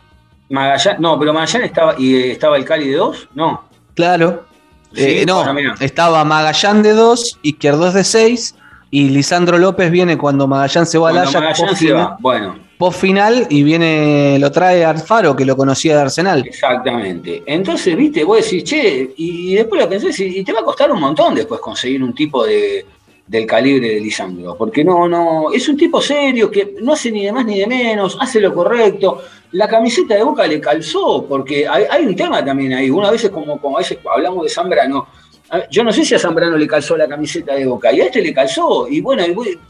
Magallanes, 0.50 1.00
no, 1.00 1.18
pero 1.20 1.34
Magallanes 1.34 1.70
estaba, 1.70 1.96
y 1.98 2.16
eh, 2.16 2.32
estaba 2.34 2.56
el 2.58 2.66
Cali 2.66 2.88
de 2.90 2.98
dos, 2.98 3.28
no. 3.34 3.64
claro. 3.96 4.46
Sí, 4.94 5.04
Eh, 5.22 5.26
no, 5.28 5.44
bueno, 5.54 5.76
estaba 5.80 6.24
Magallán 6.26 6.82
de 6.82 6.94
2, 6.94 7.40
Izquierdos 7.44 7.94
de 7.94 8.04
6 8.04 8.56
y 8.92 9.10
Lisandro 9.10 9.58
López 9.58 9.92
viene 9.92 10.18
cuando 10.18 10.48
Magallán 10.48 10.86
se 10.86 10.98
va 10.98 11.12
post 11.12 11.60
se 11.70 11.76
final. 11.76 12.16
Bueno, 12.20 12.58
post 12.78 13.00
final 13.00 13.48
y 13.50 13.64
viene, 13.64 14.38
lo 14.40 14.52
trae 14.52 14.84
Alfaro, 14.84 15.36
que 15.36 15.46
lo 15.46 15.56
conocía 15.56 15.96
de 15.96 16.02
Arsenal. 16.02 16.44
exactamente. 16.46 17.44
Entonces, 17.46 17.96
viste, 17.96 18.24
vos 18.24 18.38
decís, 18.44 18.64
che, 18.64 19.14
y, 19.18 19.52
y 19.52 19.56
después 19.56 19.82
lo 19.82 19.90
pensás, 19.90 20.20
y, 20.20 20.40
y 20.40 20.44
te 20.44 20.54
va 20.54 20.62
a 20.62 20.64
costar 20.64 20.92
un 20.92 21.00
montón 21.00 21.36
después 21.36 21.60
conseguir 21.60 22.04
un 22.04 22.16
tipo 22.16 22.46
de, 22.46 22.86
del 23.30 23.46
calibre 23.46 23.90
de 23.90 24.00
Lisandro, 24.00 24.56
porque 24.58 24.84
no, 24.84 25.08
no, 25.08 25.52
es 25.52 25.70
un 25.70 25.78
tipo 25.78 26.02
serio 26.02 26.50
que 26.50 26.74
no 26.82 26.94
hace 26.94 27.12
ni 27.12 27.26
de 27.26 27.32
más 27.32 27.46
ni 27.46 27.60
de 27.60 27.68
menos, 27.68 28.18
hace 28.20 28.42
lo 28.42 28.52
correcto. 28.56 29.22
La 29.52 29.68
camiseta 29.68 30.16
de 30.16 30.24
Boca 30.24 30.48
le 30.48 30.60
calzó, 30.60 31.28
porque 31.28 31.68
hay, 31.68 31.84
hay 31.90 32.06
un 32.06 32.16
tema 32.16 32.44
también 32.44 32.74
ahí. 32.74 32.90
Una 32.90 33.12
vez 33.12 33.30
como, 33.30 33.62
como 33.62 33.78
a 33.78 33.82
veces 33.82 34.00
hablamos 34.12 34.44
de 34.44 34.50
Zambrano, 34.50 35.00
a 35.00 35.19
ver, 35.58 35.68
yo 35.72 35.84
no 35.84 35.92
sé 35.92 36.06
si 36.06 36.16
a 36.16 36.20
Zambrano 36.20 36.58
le 36.58 36.68
calzó 36.68 36.96
la 36.96 37.08
camiseta 37.08 37.56
de 37.56 37.66
Boca, 37.66 37.92
y 37.92 38.02
a 38.02 38.06
este 38.06 38.22
le 38.22 38.34
calzó, 38.34 38.88
y 38.88 39.02
bueno, 39.02 39.24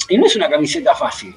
y, 0.09 0.17
no 0.17 0.25
es 0.25 0.35
una 0.35 0.49
camiseta 0.49 0.93
fácil. 0.95 1.35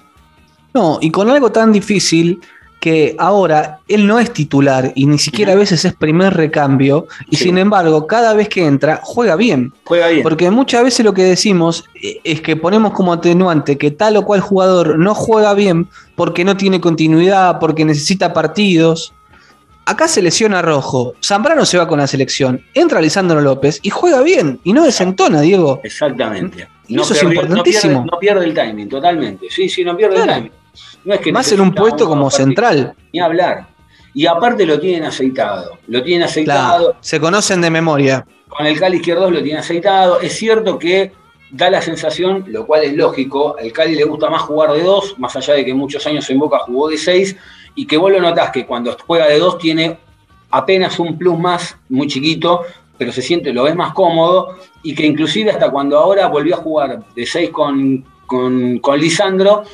No, 0.74 0.99
y 1.01 1.11
con 1.11 1.30
algo 1.30 1.53
tan 1.53 1.72
difícil 1.72 2.40
que 2.80 3.14
ahora 3.16 3.78
él 3.86 4.09
no 4.09 4.18
es 4.18 4.32
titular 4.32 4.90
y 4.97 5.07
ni 5.07 5.16
siquiera 5.16 5.53
a 5.53 5.55
veces 5.55 5.84
es 5.84 5.95
primer 5.95 6.34
recambio, 6.34 7.07
y 7.30 7.36
Sí. 7.36 7.45
sin 7.45 7.59
embargo, 7.59 8.09
cada 8.09 8.34
vez 8.34 8.49
que 8.49 8.66
entra, 8.66 9.01
juega 9.05 9.36
bien. 9.36 9.72
Juega 9.84 10.09
bien. 10.09 10.24
Porque 10.24 10.51
muchas 10.51 10.82
veces 10.82 11.05
lo 11.05 11.14
que 11.14 11.22
decimos 11.22 11.84
es 12.24 12.40
que 12.40 12.57
ponemos 12.57 12.93
como 12.93 13.12
atenuante 13.12 13.78
que 13.78 13.93
tal 13.93 14.16
o 14.16 14.24
cual 14.24 14.40
jugador 14.40 14.99
no 14.99 15.14
juega 15.14 15.55
bien 15.55 15.86
porque 16.16 16.45
no 16.45 16.57
tiene 16.57 16.80
continuidad, 16.80 17.61
porque 17.61 17.84
necesita 17.84 18.32
partidos. 18.32 19.12
Acá 19.85 20.07
se 20.07 20.22
lesiona 20.22 20.62
Rojo, 20.62 21.14
Zambrano 21.22 21.64
se 21.64 21.76
va 21.76 21.89
con 21.89 21.99
la 21.99 22.07
selección, 22.07 22.64
entra 22.72 23.01
Lisandro 23.01 23.41
López 23.41 23.80
y 23.83 23.91
juega 23.91 24.22
bien 24.22 24.61
y 24.62 24.72
no 24.72 24.85
desentona, 24.85 25.41
Diego. 25.41 25.80
Exactamente. 25.83 26.68
Y 26.87 27.01
eso 27.01 27.14
es 27.14 27.22
importantísimo. 27.22 27.95
No 27.95 28.03
pierde, 28.05 28.11
no 28.12 28.18
pierde 28.18 28.45
el 28.45 28.55
timing, 28.55 28.89
totalmente. 28.89 29.47
Sí, 29.51 29.68
sí, 29.68 29.85
no 29.85 29.97
pierde 29.97 30.16
Claro. 30.16 30.30
el 30.33 30.37
timing. 30.37 30.53
No 31.05 31.14
es 31.14 31.20
que 31.20 31.33
Más 31.33 31.51
en 31.53 31.61
un 31.61 31.74
puesto 31.74 32.07
como 32.07 32.30
central. 32.30 32.95
Ni 33.12 33.20
hablar. 33.20 33.66
Y 34.14 34.26
aparte 34.26 34.64
lo 34.66 34.78
tienen 34.78 35.05
aceitado. 35.05 35.78
Lo 35.89 36.03
tienen 36.03 36.28
aceitado. 36.28 36.76
Claro, 36.78 36.97
se 37.01 37.18
conocen 37.18 37.61
de 37.61 37.70
memoria. 37.70 38.24
Con 38.49 38.66
el 38.66 38.78
Cali 38.78 38.99
izquierdo 38.99 39.30
lo 39.30 39.43
tiene 39.43 39.59
aceitado. 39.61 40.20
Es 40.20 40.35
cierto 40.37 40.78
que 40.78 41.12
da 41.51 41.70
la 41.70 41.83
sensación, 41.83 42.45
lo 42.49 42.66
cual 42.66 42.85
es 42.85 42.95
lógico, 42.95 43.57
al 43.59 43.72
Cali 43.72 43.95
le 43.95 44.05
gusta 44.05 44.30
más 44.30 44.43
jugar 44.43 44.72
de 44.72 44.83
dos, 44.83 45.18
más 45.18 45.35
allá 45.37 45.55
de 45.55 45.64
que 45.64 45.74
muchos 45.74 46.07
años 46.07 46.28
en 46.30 46.39
Boca 46.39 46.59
jugó 46.61 46.89
de 46.89 46.97
seis, 46.99 47.37
y 47.75 47.87
que 47.87 47.97
vos 47.97 48.12
lo 48.12 48.20
notás 48.20 48.51
que 48.51 48.66
cuando 48.66 48.97
juega 49.07 49.27
de 49.27 49.39
dos 49.39 49.59
tiene 49.59 49.99
apenas 50.51 50.99
un 50.99 51.16
plus 51.16 51.39
más, 51.39 51.77
muy 51.89 52.07
chiquito, 52.07 52.62
pero 52.99 53.12
se 53.12 53.23
siente, 53.23 53.53
lo 53.53 53.64
ves 53.64 53.75
más 53.75 53.93
cómodo, 53.93 54.59
y 54.83 54.95
que 54.95 55.07
inclusive 55.07 55.51
hasta 55.51 55.70
cuando 55.70 55.99
ahora 55.99 56.29
volvió 56.29 56.55
a 56.55 56.59
jugar 56.59 57.05
de 57.14 57.27
seis 57.27 57.51
con, 57.51 58.05
con, 58.27 58.79
con 58.79 59.01
Lisandro, 59.01 59.64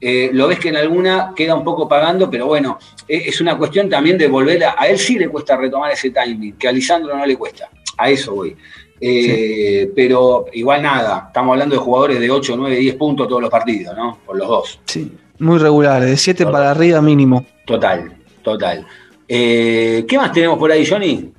eh, 0.00 0.30
lo 0.32 0.46
ves 0.46 0.60
que 0.60 0.68
en 0.68 0.76
alguna 0.76 1.32
queda 1.34 1.56
un 1.56 1.64
poco 1.64 1.88
pagando, 1.88 2.30
pero 2.30 2.46
bueno, 2.46 2.78
eh, 3.08 3.24
es 3.26 3.40
una 3.40 3.58
cuestión 3.58 3.88
también 3.88 4.16
de 4.16 4.28
volver 4.28 4.64
a, 4.64 4.76
a 4.78 4.86
él 4.86 4.98
sí 4.98 5.18
le 5.18 5.28
cuesta 5.28 5.56
retomar 5.56 5.90
ese 5.90 6.10
timing, 6.10 6.52
que 6.52 6.68
a 6.68 6.72
Lisandro 6.72 7.16
no 7.16 7.26
le 7.26 7.36
cuesta. 7.36 7.68
A 7.96 8.08
eso 8.08 8.34
voy. 8.36 8.56
Eh, 9.00 9.90
Pero 9.94 10.46
igual 10.52 10.82
nada, 10.82 11.24
estamos 11.28 11.52
hablando 11.52 11.74
de 11.74 11.80
jugadores 11.80 12.20
de 12.20 12.30
8, 12.30 12.54
9, 12.56 12.76
10 12.76 12.94
puntos 12.96 13.28
todos 13.28 13.42
los 13.42 13.50
partidos, 13.50 13.96
¿no? 13.96 14.18
Por 14.24 14.36
los 14.36 14.48
dos. 14.48 14.80
Sí, 14.84 15.12
muy 15.38 15.58
regulares, 15.58 16.08
de 16.10 16.16
7 16.16 16.46
para 16.46 16.70
arriba 16.70 17.00
mínimo. 17.00 17.44
Total, 17.66 18.12
total. 18.42 18.86
Eh, 19.28 20.04
¿Qué 20.08 20.16
más 20.16 20.32
tenemos 20.32 20.58
por 20.58 20.70
ahí, 20.72 20.86
Johnny? 20.86 21.32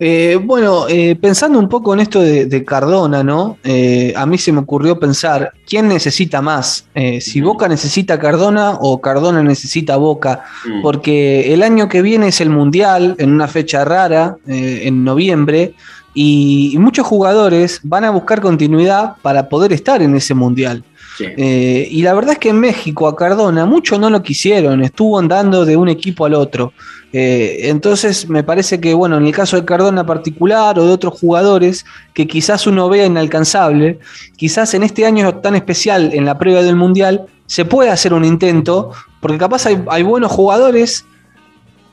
Eh, 0.00 0.38
bueno, 0.40 0.86
eh, 0.88 1.16
pensando 1.20 1.58
un 1.58 1.68
poco 1.68 1.92
en 1.92 1.98
esto 2.00 2.20
de, 2.20 2.46
de 2.46 2.64
Cardona, 2.64 3.24
¿no? 3.24 3.58
Eh, 3.64 4.12
a 4.16 4.26
mí 4.26 4.38
se 4.38 4.52
me 4.52 4.60
ocurrió 4.60 4.96
pensar, 5.00 5.50
¿quién 5.66 5.88
necesita 5.88 6.40
más? 6.40 6.86
Eh, 6.94 7.20
si 7.20 7.40
Boca 7.40 7.66
necesita 7.66 8.16
Cardona 8.16 8.74
o 8.80 9.00
Cardona 9.00 9.42
necesita 9.42 9.96
Boca, 9.96 10.44
Mm. 10.64 10.82
porque 10.82 11.52
el 11.52 11.64
año 11.64 11.88
que 11.88 12.02
viene 12.02 12.28
es 12.28 12.40
el 12.40 12.50
Mundial, 12.50 13.16
en 13.18 13.32
una 13.32 13.48
fecha 13.48 13.84
rara, 13.84 14.36
eh, 14.46 14.82
en 14.84 15.02
noviembre, 15.02 15.74
y, 16.14 16.70
y 16.74 16.78
muchos 16.78 17.04
jugadores 17.06 17.80
van 17.82 18.04
a 18.04 18.10
buscar 18.10 18.40
continuidad 18.40 19.14
para 19.22 19.48
poder 19.48 19.72
estar 19.72 20.00
en 20.00 20.14
ese 20.14 20.32
Mundial. 20.34 20.84
Eh, 21.20 21.88
y 21.90 22.02
la 22.02 22.14
verdad 22.14 22.32
es 22.32 22.38
que 22.38 22.50
en 22.50 22.60
México 22.60 23.08
a 23.08 23.16
Cardona 23.16 23.66
muchos 23.66 23.98
no 23.98 24.10
lo 24.10 24.22
quisieron, 24.22 24.82
estuvo 24.82 25.18
andando 25.18 25.64
de 25.64 25.76
un 25.76 25.88
equipo 25.88 26.26
al 26.26 26.34
otro. 26.34 26.72
Eh, 27.12 27.60
entonces 27.64 28.28
me 28.28 28.44
parece 28.44 28.80
que, 28.80 28.94
bueno, 28.94 29.16
en 29.16 29.26
el 29.26 29.32
caso 29.32 29.56
de 29.56 29.64
Cardona 29.64 30.04
particular 30.04 30.78
o 30.78 30.86
de 30.86 30.92
otros 30.92 31.18
jugadores 31.18 31.84
que 32.14 32.26
quizás 32.26 32.66
uno 32.66 32.88
vea 32.88 33.06
inalcanzable, 33.06 33.98
quizás 34.36 34.74
en 34.74 34.82
este 34.82 35.06
año 35.06 35.36
tan 35.36 35.54
especial, 35.54 36.10
en 36.12 36.24
la 36.24 36.38
previa 36.38 36.62
del 36.62 36.76
Mundial, 36.76 37.26
se 37.46 37.64
puede 37.64 37.90
hacer 37.90 38.12
un 38.12 38.24
intento, 38.24 38.90
porque 39.20 39.38
capaz 39.38 39.66
hay 39.66 40.02
buenos 40.02 40.30
jugadores 40.30 41.06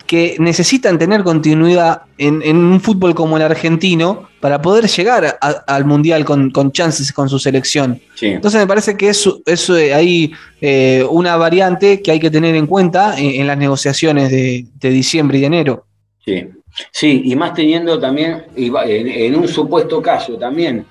que 0.06 0.36
necesitan 0.39 0.97
tener 0.99 1.24
continuidad 1.24 2.03
en, 2.18 2.41
en 2.43 2.58
un 2.58 2.80
fútbol 2.80 3.16
como 3.16 3.38
el 3.38 3.43
argentino 3.43 4.30
para 4.39 4.62
poder 4.62 4.88
llegar 4.88 5.38
a- 5.41 5.47
al 5.68 5.86
Mundial 5.86 6.24
con, 6.26 6.51
con 6.51 6.72
chances 6.72 7.12
con 7.12 7.28
su 7.30 7.39
selección. 7.39 7.99
Sí. 8.16 8.28
Entonces 8.28 8.62
me 8.62 8.68
parece 8.68 8.95
que 8.95 9.10
es, 9.10 9.28
es 9.45 9.70
eh, 9.70 9.93
ahí 9.93 10.32
eh, 10.62 11.03
una 11.10 11.36
variante 11.38 12.01
que 12.01 12.12
hay 12.12 12.20
que 12.20 12.30
tener 12.30 12.56
en 12.56 12.68
cuenta 12.68 13.18
en, 13.20 13.41
en 13.41 13.47
las 13.47 13.58
negociaciones 13.58 14.30
de, 14.30 14.66
de 14.76 14.89
diciembre 14.89 15.38
y 15.38 15.41
de 15.41 15.47
enero. 15.47 15.86
Sí, 16.24 16.43
sí, 16.91 17.22
y 17.26 17.36
más 17.36 17.53
teniendo 17.53 17.99
también, 17.99 18.43
en, 18.56 19.08
en 19.08 19.36
un 19.36 19.47
supuesto 19.47 20.01
caso 20.01 20.38
también, 20.38 20.86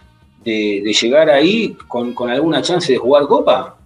de, 0.44 0.82
de 0.84 0.92
llegar 0.92 1.30
ahí 1.30 1.76
con, 1.88 2.12
con 2.14 2.30
alguna 2.30 2.60
chance 2.62 2.92
de 2.92 2.98
jugar 2.98 3.24
Copa, 3.26 3.78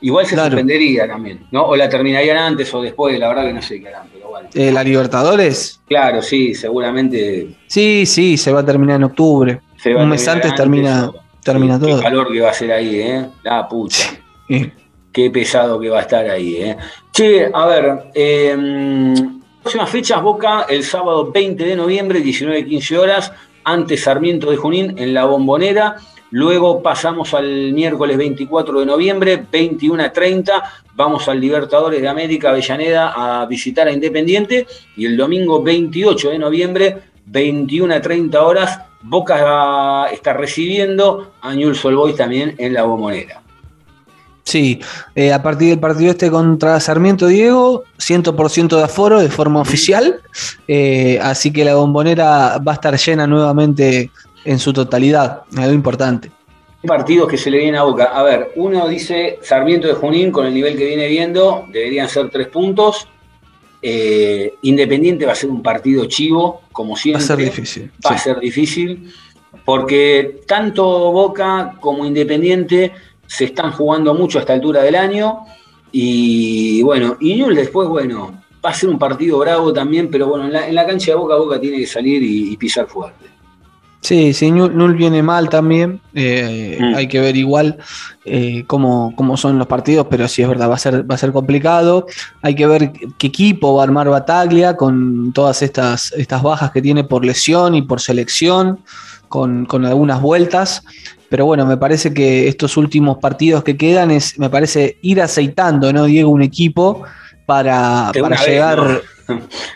igual 0.00 0.26
se 0.26 0.34
Claro. 0.34 0.50
suspendería 0.52 1.06
también, 1.06 1.46
¿no? 1.50 1.62
O 1.66 1.76
la 1.76 1.88
terminarían 1.88 2.36
antes 2.38 2.72
o 2.74 2.82
después, 2.82 3.18
la 3.18 3.28
verdad 3.28 3.44
que 3.46 3.52
no 3.52 3.62
sé 3.62 3.80
qué 3.80 3.88
harán, 3.88 4.08
pero 4.12 4.28
bueno. 4.28 4.48
Eh, 4.54 4.70
la 4.72 4.82
Libertadores, 4.84 5.80
Claro, 5.86 6.20
sí, 6.22 6.54
seguramente 6.54 7.56
sí, 7.66 8.04
sí, 8.06 8.36
se 8.36 8.52
va 8.52 8.60
a 8.60 8.64
terminar 8.64 8.96
en 8.96 9.04
octubre. 9.04 9.60
Un 9.96 10.08
mes 10.08 10.26
antes 10.28 10.54
termina, 10.54 11.08
o- 11.08 11.14
termina 11.42 11.78
todo. 11.78 11.96
Qué 11.98 12.02
calor 12.02 12.32
que 12.32 12.40
va 12.40 12.50
a 12.50 12.54
ser 12.54 12.72
ahí, 12.72 12.96
¿eh? 13.00 13.26
La 13.42 13.68
pucha. 13.68 14.10
Eh, 14.48 14.72
Qué 15.12 15.30
pesado 15.30 15.78
que 15.78 15.88
va 15.90 15.98
a 15.98 16.02
estar 16.02 16.28
ahí, 16.28 16.56
¿eh? 16.56 16.76
Che, 17.12 17.48
a 17.52 17.66
ver, 17.66 18.10
eh, 18.14 19.14
próximas 19.62 19.88
fechas, 19.90 20.20
Boca 20.22 20.66
el 20.68 20.82
sábado 20.82 21.30
20 21.30 21.64
de 21.64 21.76
noviembre, 21.76 22.20
19-15 22.20 22.98
horas, 22.98 23.32
ante 23.62 23.96
Sarmiento 23.96 24.50
de 24.50 24.56
Junín 24.56 24.98
en 24.98 25.14
la 25.14 25.24
Bombonera. 25.26 25.96
Luego 26.30 26.82
pasamos 26.82 27.32
al 27.34 27.72
miércoles 27.72 28.16
24 28.16 28.80
de 28.80 28.86
noviembre, 28.86 29.46
21-30, 29.50 30.62
vamos 30.94 31.28
al 31.28 31.40
Libertadores 31.40 32.00
de 32.00 32.08
América, 32.08 32.50
Avellaneda, 32.50 33.12
a 33.14 33.46
visitar 33.46 33.86
a 33.86 33.92
Independiente. 33.92 34.66
Y 34.96 35.06
el 35.06 35.16
domingo 35.16 35.62
28 35.62 36.30
de 36.30 36.38
noviembre, 36.38 36.98
21-30 37.30 38.34
horas, 38.36 38.80
Boca 39.02 40.08
está 40.12 40.32
recibiendo 40.32 41.34
a 41.42 41.54
Newell's 41.54 41.84
Old 41.84 41.96
Boys 41.96 42.16
también 42.16 42.54
en 42.58 42.72
la 42.72 42.84
Bombonera. 42.84 43.44
Sí, 44.44 44.80
eh, 45.14 45.32
a 45.32 45.42
partir 45.42 45.70
del 45.70 45.80
partido 45.80 46.10
este 46.10 46.30
contra 46.30 46.78
Sarmiento 46.78 47.26
Diego, 47.26 47.84
100% 47.98 48.76
de 48.76 48.82
aforo 48.82 49.18
de 49.20 49.30
forma 49.30 49.60
oficial, 49.60 50.20
eh, 50.68 51.18
así 51.22 51.50
que 51.50 51.64
la 51.64 51.74
bombonera 51.74 52.58
va 52.58 52.72
a 52.72 52.74
estar 52.74 52.94
llena 52.98 53.26
nuevamente 53.26 54.10
en 54.44 54.58
su 54.58 54.72
totalidad, 54.72 55.42
algo 55.56 55.72
importante. 55.72 56.30
partidos 56.86 57.28
que 57.28 57.38
se 57.38 57.50
le 57.50 57.58
vienen 57.58 57.76
a 57.76 57.82
Boca. 57.84 58.04
A 58.14 58.22
ver, 58.22 58.52
uno 58.56 58.86
dice 58.88 59.38
Sarmiento 59.42 59.88
de 59.88 59.94
Junín, 59.94 60.30
con 60.30 60.44
el 60.46 60.52
nivel 60.54 60.76
que 60.76 60.84
viene 60.86 61.08
viendo, 61.08 61.64
deberían 61.72 62.08
ser 62.08 62.28
tres 62.30 62.48
puntos. 62.48 63.08
Eh, 63.80 64.54
Independiente 64.62 65.26
va 65.26 65.32
a 65.32 65.34
ser 65.34 65.50
un 65.50 65.62
partido 65.62 66.04
chivo, 66.06 66.62
como 66.72 66.90
Va 66.90 66.94
a 66.94 66.98
siempre. 66.98 67.22
ser 67.26 67.38
difícil. 67.38 67.90
Va 68.04 68.10
a 68.10 68.18
ser 68.18 68.38
difícil. 68.40 69.12
porque 69.64 70.40
tanto 70.46 70.84
Boca 71.12 71.76
como 71.80 72.04
Independiente 72.04 72.92
se 73.26 73.44
están 73.46 73.72
jugando 73.72 74.12
mucho 74.14 74.38
a 74.38 74.42
esta 74.42 74.52
altura 74.52 74.82
del 74.82 74.94
año. 74.96 75.38
Y 75.92 76.82
bueno, 76.82 77.16
y 77.20 77.34
Newell 77.36 77.54
después, 77.56 77.88
bueno, 77.88 78.42
va 78.64 78.70
a 78.70 78.74
ser 78.74 78.88
un 78.90 78.98
partido 78.98 79.38
bravo 79.38 79.72
también, 79.72 80.10
pero 80.10 80.26
bueno, 80.26 80.46
en 80.46 80.52
la, 80.52 80.68
en 80.68 80.74
la 80.74 80.86
cancha 80.86 81.12
de 81.12 81.16
Boca 81.16 81.36
Boca 81.36 81.60
tiene 81.60 81.78
que 81.78 81.86
salir 81.86 82.22
y, 82.22 82.52
y 82.52 82.56
pisar 82.56 82.86
fuerte. 82.86 83.26
Sí, 84.04 84.34
sí, 84.34 84.50
Nul, 84.50 84.76
Nul 84.76 84.94
viene 84.94 85.22
mal 85.22 85.48
también. 85.48 85.98
eh, 86.14 86.76
Mm. 86.78 86.94
Hay 86.94 87.08
que 87.08 87.20
ver 87.20 87.36
igual 87.36 87.78
eh, 88.26 88.64
cómo, 88.66 89.14
cómo 89.16 89.36
son 89.38 89.56
los 89.58 89.66
partidos, 89.66 90.06
pero 90.10 90.28
sí 90.28 90.42
es 90.42 90.48
verdad, 90.48 90.68
va 90.68 90.74
a 90.74 90.78
ser, 90.78 91.10
va 91.10 91.14
a 91.14 91.18
ser 91.18 91.32
complicado. 91.32 92.06
Hay 92.42 92.54
que 92.54 92.66
ver 92.66 92.92
qué 93.16 93.26
equipo 93.28 93.74
va 93.76 93.82
a 93.82 93.84
armar 93.84 94.08
Bataglia 94.10 94.76
con 94.76 95.32
todas 95.32 95.62
estas, 95.62 96.12
estas 96.12 96.42
bajas 96.42 96.70
que 96.70 96.82
tiene 96.82 97.04
por 97.04 97.24
lesión 97.24 97.74
y 97.74 97.80
por 97.82 97.98
selección, 98.00 98.80
con, 99.28 99.64
con 99.64 99.86
algunas 99.86 100.20
vueltas. 100.20 100.82
Pero 101.30 101.46
bueno, 101.46 101.64
me 101.64 101.78
parece 101.78 102.12
que 102.12 102.46
estos 102.46 102.76
últimos 102.76 103.16
partidos 103.18 103.64
que 103.64 103.76
quedan 103.78 104.10
es, 104.10 104.38
me 104.38 104.50
parece, 104.50 104.98
ir 105.00 105.22
aceitando, 105.22 105.92
¿no, 105.94 106.04
Diego? 106.04 106.28
Un 106.30 106.42
equipo 106.42 107.04
para, 107.46 108.12
para 108.20 108.36
vez, 108.36 108.46
llegar. 108.46 109.02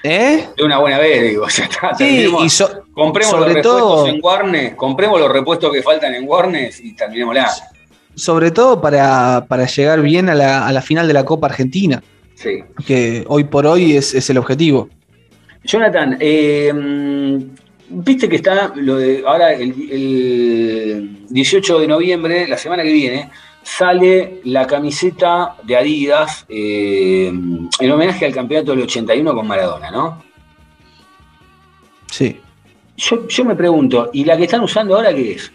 ¿Eh? 0.02 0.46
De 0.56 0.64
una 0.64 0.78
buena 0.78 0.98
vez, 0.98 1.30
digo, 1.30 1.48
ya 1.56 1.64
está. 1.64 1.94
Sí, 1.94 2.28
y 2.44 2.50
so- 2.50 2.84
compremos 3.04 3.30
sobre 3.30 3.46
los 3.46 3.54
repuestos 3.54 3.80
todo- 3.80 4.06
en 4.08 4.18
Warnes, 4.22 4.74
compremos 4.74 5.20
los 5.20 5.30
repuestos 5.32 5.72
que 5.72 5.82
faltan 5.82 6.14
en 6.14 6.24
Warnes 6.28 6.80
y 6.80 6.94
terminémosla. 6.94 7.48
sobre 8.14 8.50
todo 8.50 8.80
para, 8.80 9.44
para 9.48 9.66
llegar 9.66 10.02
bien 10.02 10.28
a 10.28 10.34
la, 10.34 10.66
a 10.66 10.72
la 10.72 10.82
final 10.82 11.06
de 11.06 11.14
la 11.14 11.24
Copa 11.24 11.46
Argentina, 11.46 12.02
Sí. 12.34 12.62
que 12.86 13.24
hoy 13.28 13.44
por 13.44 13.66
hoy 13.66 13.96
es, 13.96 14.14
es 14.14 14.28
el 14.30 14.38
objetivo. 14.38 14.88
Jonathan, 15.64 16.16
eh, 16.20 16.72
viste 17.90 18.28
que 18.28 18.36
está 18.36 18.72
lo 18.76 18.96
de 18.96 19.22
ahora 19.26 19.52
el, 19.52 19.70
el 19.90 21.26
18 21.28 21.78
de 21.80 21.86
noviembre, 21.88 22.46
la 22.48 22.56
semana 22.58 22.82
que 22.82 22.92
viene, 22.92 23.28
sale 23.62 24.40
la 24.44 24.66
camiseta 24.66 25.56
de 25.62 25.76
Adidas 25.76 26.46
eh, 26.48 27.28
en 27.28 27.90
homenaje 27.90 28.24
al 28.26 28.32
campeonato 28.34 28.70
del 28.72 28.82
81 28.82 29.34
con 29.34 29.46
Maradona, 29.46 29.90
¿no? 29.90 30.22
Sí. 32.10 32.40
Yo, 32.98 33.28
yo 33.28 33.44
me 33.44 33.54
pregunto, 33.54 34.10
¿y 34.12 34.24
la 34.24 34.36
que 34.36 34.44
están 34.44 34.60
usando 34.60 34.96
ahora 34.96 35.14
qué 35.14 35.32
es? 35.32 35.52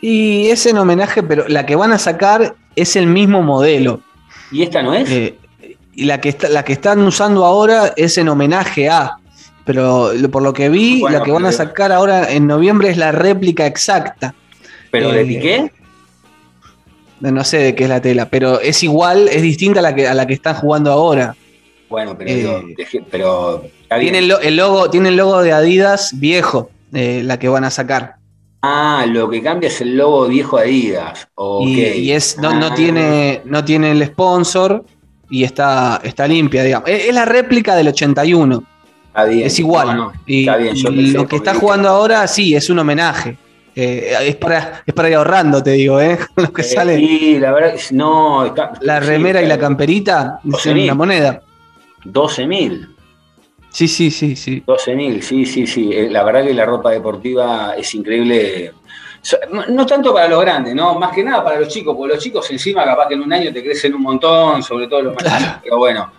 Y 0.00 0.48
es 0.48 0.66
en 0.66 0.76
homenaje, 0.76 1.22
pero 1.22 1.46
la 1.46 1.64
que 1.64 1.76
van 1.76 1.92
a 1.92 1.98
sacar 1.98 2.56
es 2.74 2.96
el 2.96 3.06
mismo 3.06 3.40
modelo. 3.40 4.00
¿Y 4.50 4.64
esta 4.64 4.82
no 4.82 4.94
es? 4.94 5.08
Eh, 5.08 5.38
y 5.94 6.04
la 6.04 6.20
que, 6.20 6.30
está, 6.30 6.48
la 6.48 6.64
que 6.64 6.72
están 6.72 7.00
usando 7.02 7.44
ahora 7.44 7.92
es 7.96 8.18
en 8.18 8.28
homenaje 8.28 8.90
a. 8.90 9.16
Pero 9.64 10.10
por 10.32 10.42
lo 10.42 10.52
que 10.52 10.68
vi, 10.68 11.00
Bueno, 11.00 11.18
la 11.18 11.24
que 11.24 11.30
van 11.30 11.46
a 11.46 11.52
sacar 11.52 11.92
ahora 11.92 12.32
en 12.32 12.48
noviembre 12.48 12.90
es 12.90 12.96
la 12.96 13.12
réplica 13.12 13.64
exacta. 13.64 14.34
¿Pero 14.90 15.12
de 15.12 15.20
eh, 15.20 15.24
Piqué? 15.24 15.72
No 17.20 17.44
sé 17.44 17.58
de 17.58 17.74
qué 17.76 17.84
es 17.84 17.88
la 17.88 18.02
tela, 18.02 18.28
pero 18.28 18.58
es 18.58 18.82
igual, 18.82 19.28
es 19.28 19.40
distinta 19.40 19.78
a 19.78 19.82
la 19.82 19.94
que, 19.94 20.08
a 20.08 20.14
la 20.14 20.26
que 20.26 20.34
están 20.34 20.56
jugando 20.56 20.90
ahora. 20.90 21.36
Bueno, 21.92 22.16
pero, 22.18 22.30
eh, 22.30 22.34
digo, 22.36 22.62
pero 23.10 23.62
está 23.82 23.96
bien. 23.96 24.12
Tiene 24.12 24.18
el, 24.20 24.28
lo- 24.28 24.40
el 24.40 24.56
logo, 24.56 24.88
tiene 24.90 25.10
el 25.10 25.16
logo 25.16 25.42
de 25.42 25.52
Adidas 25.52 26.18
viejo, 26.18 26.70
eh, 26.92 27.20
la 27.22 27.38
que 27.38 27.48
van 27.48 27.64
a 27.64 27.70
sacar. 27.70 28.16
Ah, 28.62 29.04
lo 29.08 29.28
que 29.28 29.42
cambia 29.42 29.68
es 29.68 29.80
el 29.80 29.96
logo 29.96 30.26
viejo 30.26 30.56
de 30.58 30.62
Adidas. 30.64 31.28
Y, 31.62 31.80
y 31.80 32.12
es, 32.12 32.38
no, 32.38 32.54
no 32.54 32.66
Ah. 32.68 32.74
tiene, 32.74 33.42
no 33.44 33.64
tiene 33.64 33.90
el 33.92 34.04
sponsor 34.06 34.84
y 35.28 35.44
está, 35.44 36.00
está 36.02 36.26
limpia, 36.26 36.62
digamos. 36.62 36.88
Es, 36.88 37.08
es 37.08 37.14
la 37.14 37.24
réplica 37.26 37.74
del 37.76 37.88
81, 37.88 38.62
Está 39.08 39.24
bien. 39.24 39.46
es 39.46 39.58
igual. 39.58 39.88
No, 39.88 39.94
no, 39.94 40.12
y 40.26 40.46
lo 41.12 41.26
que 41.28 41.36
está 41.36 41.54
jugando 41.54 41.88
ahora, 41.90 42.26
sí, 42.26 42.54
es 42.54 42.70
un 42.70 42.78
homenaje. 42.78 43.36
Eh, 43.74 44.12
es, 44.26 44.36
para, 44.36 44.82
es 44.86 44.92
para 44.94 45.08
ir 45.08 45.14
ahorrando, 45.16 45.62
te 45.62 45.70
digo, 45.72 45.98
¿eh? 45.98 46.18
Lo 46.36 46.52
que 46.52 46.60
Eh, 46.60 46.64
sale. 46.64 46.96
Sí, 46.98 47.38
la 47.40 47.52
verdad, 47.52 47.74
no. 47.92 48.44
Está, 48.44 48.72
La 48.82 49.00
sí, 49.00 49.06
remera 49.08 49.40
y 49.42 49.46
la 49.46 49.58
camperita 49.58 50.38
son 50.58 50.78
una 50.78 50.94
moneda. 50.94 51.40
12.000. 52.04 52.88
Sí, 53.70 53.88
sí, 53.88 54.10
sí, 54.10 54.36
sí. 54.36 54.62
12.000, 54.66 55.20
sí, 55.22 55.46
sí, 55.46 55.66
sí. 55.66 55.90
Eh, 55.92 56.08
La 56.10 56.22
verdad 56.24 56.44
que 56.44 56.52
la 56.54 56.64
ropa 56.66 56.90
deportiva 56.90 57.74
es 57.76 57.94
increíble. 57.94 58.72
No, 59.68 59.86
tanto 59.86 60.12
para 60.12 60.28
los 60.28 60.40
grandes, 60.40 60.74
¿no? 60.74 60.98
Más 60.98 61.12
que 61.14 61.22
nada 61.22 61.44
para 61.44 61.60
los 61.60 61.68
chicos, 61.68 61.94
porque 61.96 62.14
los 62.14 62.22
chicos 62.22 62.50
encima 62.50 62.84
capaz 62.84 63.06
que 63.08 63.14
en 63.14 63.22
un 63.22 63.32
año 63.32 63.52
te 63.52 63.62
crecen 63.62 63.94
un 63.94 64.02
montón, 64.02 64.62
sobre 64.64 64.88
todo 64.88 65.02
los 65.02 65.14
más 65.14 65.22
Claro. 65.22 65.38
chicos, 65.44 65.60
pero 65.62 65.78
bueno. 65.78 66.12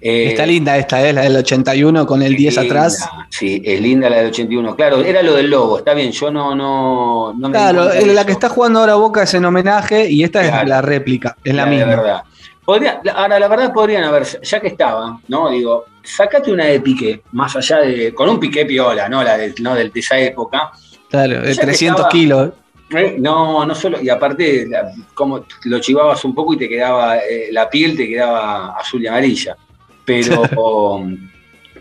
eh, 0.00 0.26
Está 0.30 0.44
linda 0.44 0.76
esta, 0.76 1.06
¿eh? 1.08 1.12
la 1.12 1.22
del 1.22 1.36
81 1.36 2.04
con 2.04 2.20
el 2.20 2.34
10 2.34 2.56
linda, 2.56 2.62
atrás. 2.80 3.08
Sí, 3.30 3.62
es 3.64 3.80
linda 3.80 4.10
la 4.10 4.16
del 4.18 4.26
81. 4.26 4.74
Claro, 4.76 4.98
era 5.02 5.22
lo 5.22 5.34
del 5.34 5.48
logo, 5.48 5.78
está 5.78 5.94
bien, 5.94 6.10
yo 6.10 6.30
no, 6.32 6.54
no, 6.56 7.32
no 7.32 7.48
me 7.48 7.52
Claro, 7.56 7.86
de 7.86 8.00
eh, 8.00 8.06
la 8.06 8.12
eso. 8.20 8.26
que 8.26 8.32
está 8.32 8.48
jugando 8.48 8.80
ahora 8.80 8.96
Boca 8.96 9.22
es 9.22 9.32
en 9.34 9.44
homenaje 9.44 10.10
y 10.10 10.24
esta 10.24 10.42
Claro. 10.42 10.62
es 10.64 10.68
la 10.68 10.82
réplica, 10.82 11.36
es 11.44 11.54
la 11.54 11.64
de 11.64 11.70
misma. 11.70 11.86
verdad. 11.86 12.22
Podría- 12.68 13.00
ahora, 13.14 13.40
la 13.40 13.48
verdad 13.48 13.72
podrían 13.72 14.04
haber, 14.04 14.24
ya 14.42 14.60
que 14.60 14.66
estaba, 14.66 15.18
¿no? 15.28 15.48
Digo, 15.48 15.86
sacate 16.02 16.52
una 16.52 16.66
de 16.66 16.80
piqué, 16.80 17.22
más 17.32 17.56
allá 17.56 17.78
de. 17.78 18.12
con 18.12 18.28
un 18.28 18.38
piqué 18.38 18.66
piola, 18.66 19.08
¿no? 19.08 19.24
La 19.24 19.38
de, 19.38 19.54
¿no? 19.60 19.74
de 19.74 19.90
esa 19.94 20.18
época. 20.18 20.70
Claro, 21.08 21.40
de 21.40 21.54
Ya 21.54 21.60
que 21.62 21.66
300 21.66 21.96
estaba- 22.00 22.10
kilos. 22.10 22.50
¿eh? 22.90 23.16
No, 23.18 23.64
no 23.64 23.74
solo. 23.74 24.02
Y 24.02 24.10
aparte, 24.10 24.66
la- 24.68 24.92
como 25.14 25.46
lo 25.64 25.78
chivabas 25.78 26.22
un 26.26 26.34
poco 26.34 26.52
y 26.52 26.58
te 26.58 26.68
quedaba. 26.68 27.16
eh, 27.16 27.48
la 27.52 27.70
piel 27.70 27.96
te 27.96 28.06
quedaba 28.06 28.76
azul 28.78 29.02
y 29.02 29.06
amarilla. 29.06 29.56
Pero. 30.04 30.42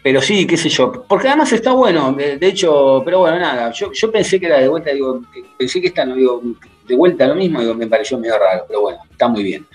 pero 0.03 0.21
sí, 0.21 0.47
qué 0.47 0.55
sé 0.55 0.69
yo. 0.69 1.03
Porque 1.05 1.27
además 1.27 1.51
está 1.51 1.73
bueno. 1.73 2.13
De, 2.13 2.37
hecho, 2.47 3.01
pero 3.03 3.19
bueno, 3.19 3.37
nada. 3.37 3.73
Yo, 3.73 3.91
yo 3.91 4.09
pensé 4.09 4.39
que 4.39 4.45
era 4.45 4.59
de 4.59 4.69
vuelta, 4.69 4.91
digo, 4.91 5.21
pensé 5.57 5.81
que 5.81 5.87
esta 5.87 6.05
no 6.05 6.15
digo, 6.15 6.41
de 6.87 6.95
vuelta 6.95 7.27
lo 7.27 7.35
mismo, 7.35 7.59
digo, 7.59 7.73
me 7.73 7.87
pareció 7.87 8.17
medio 8.17 8.39
raro, 8.39 8.63
pero 8.65 8.79
bueno, 8.79 8.99
está 9.11 9.27
muy 9.27 9.43
bien. 9.43 9.67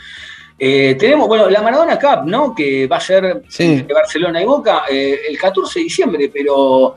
Eh, 0.64 0.94
tenemos, 0.96 1.26
bueno, 1.26 1.50
la 1.50 1.60
Maradona 1.60 1.98
Cup, 1.98 2.24
¿no? 2.26 2.54
Que 2.54 2.86
va 2.86 2.98
a 2.98 3.00
ser 3.00 3.42
Sí. 3.48 3.82
de 3.82 3.92
Barcelona 3.92 4.40
y 4.40 4.44
Boca 4.44 4.82
eh, 4.88 5.18
el 5.28 5.36
14 5.36 5.80
de 5.80 5.82
diciembre, 5.84 6.30
pero 6.32 6.94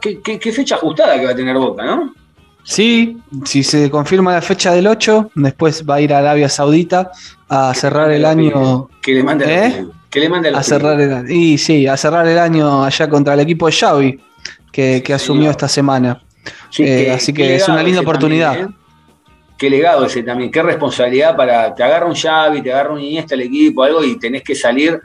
¿qué, 0.00 0.20
qué, 0.22 0.38
qué 0.38 0.52
fecha 0.52 0.76
ajustada 0.76 1.18
que 1.20 1.26
va 1.26 1.32
a 1.32 1.36
tener 1.36 1.54
Boca, 1.58 1.84
¿no? 1.84 2.14
Sí, 2.62 3.18
si 3.44 3.62
se 3.62 3.90
confirma 3.90 4.32
la 4.32 4.40
fecha 4.40 4.72
del 4.72 4.86
8, 4.86 5.32
después 5.34 5.84
va 5.84 5.96
a 5.96 6.00
ir 6.00 6.14
a 6.14 6.18
Arabia 6.20 6.48
Saudita 6.48 7.10
a 7.46 7.74
cerrar 7.74 8.10
el 8.10 8.24
año. 8.24 8.88
Que 9.02 9.12
le 9.12 9.22
mande 9.22 9.44
¿Eh? 9.66 9.86
Que 10.08 10.20
le 10.20 10.30
mande 10.30 10.48
a 10.48 10.52
los 10.52 10.60
A 10.60 10.62
cerrar 10.62 10.98
el 10.98 11.12
año. 11.12 11.28
Y 11.28 11.58
sí, 11.58 11.86
a 11.86 11.98
cerrar 11.98 12.26
el 12.26 12.38
año 12.38 12.82
allá 12.84 13.06
contra 13.10 13.34
el 13.34 13.40
equipo 13.40 13.66
de 13.66 13.72
Xavi, 13.72 14.18
que, 14.72 15.02
que 15.04 15.12
asumió 15.12 15.50
esta 15.50 15.68
semana. 15.68 16.22
Sí, 16.70 16.84
Eh, 16.84 17.10
así 17.12 17.34
que 17.34 17.56
es 17.56 17.68
una 17.68 17.82
linda 17.82 18.00
oportunidad. 18.00 18.52
también, 18.54 18.70
¿eh? 18.70 18.83
Qué 19.64 19.70
legado 19.70 20.04
ese 20.04 20.22
también, 20.22 20.50
qué 20.50 20.62
responsabilidad 20.62 21.34
para. 21.34 21.74
Te 21.74 21.82
agarra 21.82 22.04
un 22.04 22.14
Xavi, 22.14 22.60
te 22.60 22.70
agarra 22.70 22.92
un 22.92 23.00
Iniesta 23.00 23.34
el 23.34 23.40
equipo, 23.40 23.82
algo, 23.82 24.04
y 24.04 24.18
tenés 24.18 24.42
que 24.42 24.54
salir 24.54 25.00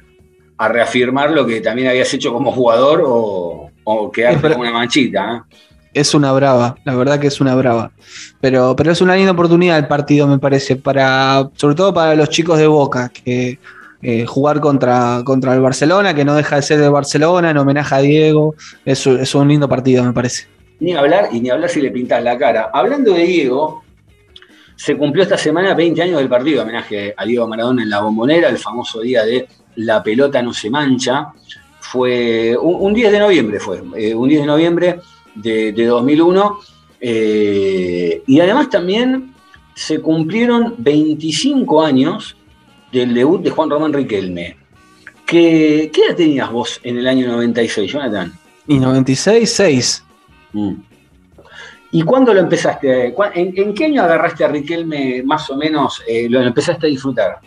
a 0.57 0.67
reafirmar 0.67 1.31
lo 1.31 1.47
que 1.47 1.61
también 1.61 1.87
habías 1.87 2.13
hecho 2.13 2.33
como 2.33 2.51
jugador 2.51 3.01
o, 3.05 3.71
o 3.85 4.11
quedarte 4.11 4.49
con 4.49 4.59
una 4.59 4.73
manchita. 4.73 5.45
¿eh? 5.49 5.55
Es 5.93 6.13
una 6.13 6.33
brava, 6.33 6.75
la 6.83 6.93
verdad 6.93 7.21
que 7.21 7.27
es 7.27 7.39
una 7.39 7.55
brava. 7.55 7.93
Pero, 8.41 8.75
pero 8.75 8.91
es 8.91 8.99
una 8.99 9.15
linda 9.15 9.31
oportunidad 9.31 9.77
el 9.77 9.87
partido, 9.87 10.27
me 10.27 10.39
parece, 10.39 10.75
para, 10.75 11.49
sobre 11.55 11.75
todo 11.75 11.93
para 11.93 12.13
los 12.15 12.27
chicos 12.27 12.59
de 12.59 12.67
Boca, 12.67 13.07
que 13.07 13.59
eh, 14.01 14.25
jugar 14.25 14.59
contra, 14.59 15.21
contra 15.23 15.53
el 15.53 15.61
Barcelona, 15.61 16.13
que 16.13 16.25
no 16.25 16.35
deja 16.35 16.57
de 16.57 16.63
ser 16.63 16.81
el 16.81 16.91
Barcelona, 16.91 17.51
en 17.51 17.57
homenaje 17.57 17.95
a 17.95 17.99
Diego, 17.99 18.55
es, 18.83 19.07
es 19.07 19.33
un 19.35 19.47
lindo 19.47 19.69
partido, 19.69 20.03
me 20.03 20.11
parece. 20.11 20.47
Ni 20.81 20.95
hablar, 20.95 21.29
y 21.31 21.39
ni 21.39 21.49
hablar 21.49 21.69
si 21.69 21.79
le 21.79 21.91
pintas 21.91 22.21
la 22.21 22.37
cara. 22.37 22.71
Hablando 22.73 23.13
de 23.13 23.23
Diego, 23.23 23.83
se 24.79 24.95
cumplió 24.95 25.23
esta 25.23 25.37
semana 25.37 25.73
20 25.73 26.01
años 26.01 26.19
del 26.19 26.29
partido, 26.29 26.63
homenaje 26.63 27.13
a 27.17 27.25
Diego 27.25 27.45
Maradona 27.45 27.83
en 27.83 27.89
la 27.89 27.99
bombonera, 27.99 28.47
el 28.47 28.57
famoso 28.57 29.01
día 29.01 29.25
de 29.25 29.45
la 29.75 30.01
pelota 30.01 30.41
no 30.41 30.53
se 30.53 30.69
mancha. 30.69 31.33
Fue 31.81 32.55
un, 32.57 32.75
un 32.87 32.93
10 32.93 33.11
de 33.11 33.19
noviembre, 33.19 33.59
fue, 33.59 33.81
eh, 33.97 34.15
un 34.15 34.29
10 34.29 34.39
de 34.39 34.47
noviembre 34.47 34.99
de, 35.35 35.73
de 35.73 35.85
2001. 35.85 36.59
eh, 37.01 38.23
y 38.25 38.39
además 38.39 38.69
también 38.69 39.33
se 39.75 39.99
cumplieron 39.99 40.75
25 40.77 41.83
años 41.83 42.37
del 42.89 43.13
debut 43.13 43.41
de 43.43 43.49
Juan 43.49 43.69
Román 43.69 43.91
Riquelme. 43.91 44.55
¿Qué, 45.25 45.91
qué 45.93 46.05
edad 46.05 46.15
tenías 46.15 46.49
vos 46.49 46.79
en 46.83 46.99
el 46.99 47.05
año 47.05 47.27
96, 47.27 47.91
Jonathan? 47.91 48.31
Y 48.65 48.79
96, 48.79 49.51
6. 49.51 50.03
Mm. 50.53 50.73
¿Y 51.91 52.03
cuándo 52.03 52.33
lo 52.33 52.39
empezaste? 52.39 53.13
¿Cuá- 53.13 53.31
¿En, 53.33 53.51
en 53.57 53.73
qué 53.73 53.85
año 53.85 54.03
agarraste 54.03 54.43
a 54.45 54.47
Riquelme 54.47 55.23
más 55.23 55.49
o 55.49 55.55
menos? 55.57 56.01
eh, 56.07 56.27
lo 56.29 56.41
empezaste 56.41 56.85
a 56.85 56.89
disfrutar? 56.89 57.39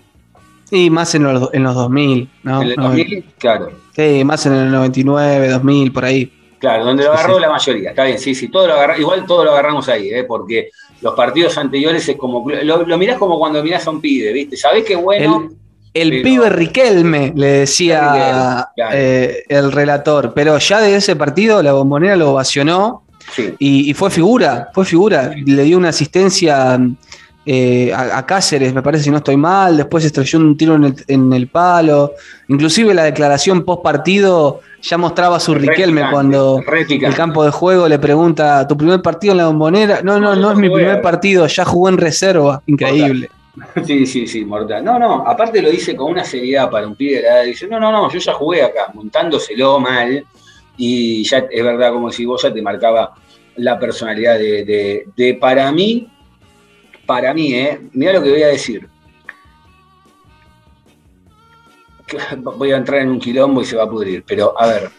Y 0.70 0.88
más 0.90 1.14
en 1.14 1.24
los, 1.24 1.52
en 1.52 1.62
los 1.62 1.74
2000, 1.74 2.28
¿no? 2.44 2.62
¿En 2.62 2.68
el 2.70 2.76
No, 2.76 2.82
2000? 2.84 3.24
Claro, 3.38 3.70
Sí, 3.94 4.24
más 4.24 4.46
en 4.46 4.54
el 4.54 4.70
99, 4.72 5.48
2000, 5.48 5.92
por 5.92 6.04
ahí. 6.06 6.32
claro, 6.58 6.84
donde 6.86 7.04
lo 7.04 7.10
Sí, 7.12 7.18
agarró 7.18 7.34
sí. 7.36 7.40
la 7.42 7.50
mayoría. 7.50 7.90
Está 7.90 8.04
bien, 8.04 8.18
sí, 8.18 8.34
sí, 8.34 8.48
todo 8.48 8.66
lo 8.66 8.72
agarra- 8.74 8.98
igual 8.98 9.26
todo 9.26 9.44
lo 9.44 9.50
agarramos 9.52 9.88
ahí, 9.90 10.08
¿eh? 10.10 10.24
porque 10.24 10.70
los 11.02 11.14
partidos 11.14 11.58
anteriores 11.58 12.08
es 12.08 12.16
como. 12.16 12.48
Lo, 12.50 12.84
lo 12.86 12.98
mirás 12.98 13.18
como 13.18 13.38
cuando 13.38 13.62
mirás 13.62 13.86
a 13.86 13.90
un 13.90 14.00
pibe, 14.00 14.32
¿viste? 14.32 14.56
Sabés 14.56 14.84
que 14.84 14.96
bueno. 14.96 15.50
El 15.94 16.08
Pero- 16.08 16.22
pibe 16.22 16.48
Riquelme, 16.48 17.32
le 17.36 17.46
decía 17.48 18.00
Riquelme, 18.14 18.64
claro. 18.74 18.96
eh, 18.96 19.44
el 19.48 19.72
relator. 19.72 20.32
Pero 20.34 20.56
ya 20.56 20.80
de 20.80 20.96
ese 20.96 21.16
partido 21.16 21.62
la 21.62 21.74
bombonera 21.74 22.16
lo 22.16 22.30
ovacionó 22.30 23.02
Sí. 23.34 23.54
Y, 23.58 23.90
y 23.90 23.94
fue 23.94 24.10
figura, 24.10 24.68
fue 24.72 24.84
figura. 24.84 25.32
Le 25.44 25.62
dio 25.62 25.78
una 25.78 25.88
asistencia 25.88 26.78
eh, 27.44 27.92
a, 27.92 28.18
a 28.18 28.26
Cáceres, 28.26 28.72
me 28.72 28.82
parece, 28.82 29.04
si 29.04 29.10
no 29.10 29.16
estoy 29.18 29.36
mal. 29.36 29.76
Después 29.76 30.04
estrelló 30.04 30.38
un 30.38 30.56
tiro 30.56 30.76
en 30.76 30.84
el, 30.84 30.94
en 31.08 31.32
el 31.32 31.48
palo. 31.48 32.12
Inclusive 32.48 32.94
la 32.94 33.04
declaración 33.04 33.64
post 33.64 33.82
partido 33.82 34.60
ya 34.82 34.98
mostraba 34.98 35.38
su 35.38 35.54
Riquelme 35.54 36.02
cuando 36.10 36.60
el 36.88 37.14
campo 37.14 37.44
de 37.44 37.50
juego 37.50 37.88
le 37.88 37.98
pregunta, 37.98 38.66
¿tu 38.66 38.76
primer 38.76 39.00
partido 39.00 39.32
en 39.32 39.38
la 39.38 39.46
bombonera? 39.46 40.02
No, 40.02 40.18
no, 40.18 40.34
No, 40.34 40.52
es 40.52 40.58
mi 40.58 40.68
primer 40.68 41.00
partido, 41.00 41.46
ya 41.46 41.64
jugó 41.64 41.88
en 41.88 41.98
reserva. 41.98 42.62
Increíble. 42.66 43.30
Sí, 43.86 44.06
sí, 44.06 44.26
sí, 44.26 44.44
mortal. 44.44 44.82
No, 44.84 44.98
no, 44.98 45.28
aparte 45.28 45.60
lo 45.60 45.70
dice 45.70 45.94
con 45.94 46.10
una 46.10 46.24
seriedad 46.24 46.70
para 46.70 46.86
un 46.86 46.96
pibe 46.96 47.16
de 47.16 47.22
la 47.22 47.28
edad. 47.28 47.44
Dice, 47.44 47.68
no, 47.68 47.78
no, 47.78 47.92
no, 47.92 48.10
yo 48.10 48.18
ya 48.18 48.32
jugué 48.32 48.62
acá, 48.62 48.90
montándoselo 48.94 49.78
mal. 49.78 50.24
Y 50.76 51.22
ya 51.24 51.44
es 51.50 51.62
verdad, 51.62 51.92
como 51.92 52.10
si 52.10 52.24
vos 52.24 52.42
ya 52.42 52.52
te 52.52 52.62
marcaba 52.62 53.12
la 53.56 53.78
personalidad 53.78 54.38
de, 54.38 55.04
de- 55.16 55.34
para 55.34 55.70
mí, 55.72 56.08
para 57.06 57.34
mí, 57.34 57.54
¿eh? 57.54 57.80
Mirá 57.92 58.12
lo 58.14 58.22
que 58.22 58.30
voy 58.30 58.42
a 58.42 58.48
decir. 58.48 58.88
Voy 62.38 62.72
a 62.72 62.76
entrar 62.76 63.00
en 63.00 63.08
un 63.10 63.18
quilombo 63.18 63.62
y 63.62 63.64
se 63.64 63.76
va 63.76 63.84
a 63.84 63.88
pudrir, 63.88 64.22
pero 64.26 64.58
a 64.60 64.66
ver, 64.66 64.90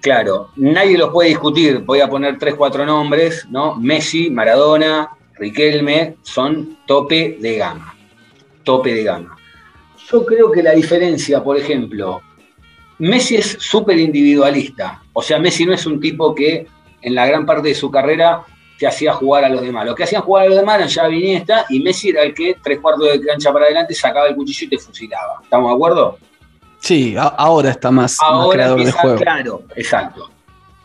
claro, 0.00 0.50
nadie 0.56 0.96
los 0.96 1.10
puede 1.10 1.28
discutir. 1.30 1.80
Voy 1.80 2.00
a 2.00 2.08
poner 2.08 2.38
tres, 2.38 2.54
cuatro 2.54 2.86
nombres, 2.86 3.46
¿no? 3.50 3.74
Messi, 3.76 4.30
Maradona, 4.30 5.10
Riquelme, 5.38 6.16
son 6.22 6.78
tope 6.86 7.36
de 7.40 7.58
gama. 7.58 7.94
Tope 8.64 8.94
de 8.94 9.04
gama. 9.04 9.36
Yo 10.10 10.24
creo 10.24 10.50
que 10.50 10.62
la 10.62 10.72
diferencia, 10.72 11.44
por 11.44 11.58
ejemplo, 11.58 12.22
Messi 12.98 13.36
es 13.36 13.56
súper 13.60 13.98
individualista. 13.98 15.02
O 15.12 15.20
sea, 15.20 15.38
Messi 15.38 15.66
no 15.66 15.74
es 15.74 15.84
un 15.84 16.00
tipo 16.00 16.34
que 16.34 16.66
en 17.06 17.14
la 17.14 17.24
gran 17.24 17.46
parte 17.46 17.68
de 17.68 17.74
su 17.74 17.88
carrera 17.88 18.42
te 18.76 18.84
hacía 18.84 19.12
jugar 19.12 19.44
a 19.44 19.48
los 19.48 19.62
demás. 19.62 19.86
Los 19.86 19.94
que 19.94 20.02
hacían 20.02 20.22
jugar 20.22 20.46
a 20.46 20.48
los 20.48 20.58
demás 20.58 20.76
eran 20.76 20.88
ya 20.88 21.08
Iniesta 21.08 21.64
y 21.68 21.78
Messi 21.78 22.08
era 22.08 22.24
el 22.24 22.34
que 22.34 22.56
tres 22.60 22.80
cuartos 22.80 23.12
de 23.12 23.24
cancha 23.24 23.52
para 23.52 23.66
adelante 23.66 23.94
sacaba 23.94 24.26
el 24.26 24.34
cuchillo 24.34 24.66
y 24.66 24.70
te 24.70 24.78
fusilaba. 24.78 25.38
¿Estamos 25.40 25.70
de 25.70 25.74
acuerdo? 25.76 26.18
Sí, 26.80 27.14
ahora 27.16 27.70
está 27.70 27.92
más, 27.92 28.18
más 28.20 28.28
Ahora 28.28 28.54
creador 28.54 28.84
de 28.84 28.90
juego. 28.90 29.16
claro, 29.18 29.62
exacto. 29.76 30.30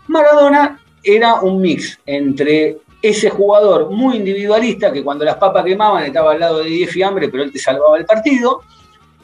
Maradona 0.07 0.79
era 1.03 1.41
un 1.41 1.59
mix 1.59 1.99
entre 2.05 2.77
ese 3.01 3.31
jugador 3.31 3.89
muy 3.89 4.17
individualista 4.17 4.93
que 4.93 5.03
cuando 5.03 5.25
las 5.25 5.37
papas 5.37 5.65
quemaban 5.65 6.03
estaba 6.03 6.33
al 6.33 6.39
lado 6.39 6.59
de 6.59 6.69
10 6.69 6.91
fiambre, 6.91 7.29
pero 7.29 7.41
él 7.41 7.51
te 7.51 7.57
salvaba 7.57 7.97
el 7.97 8.05
partido, 8.05 8.61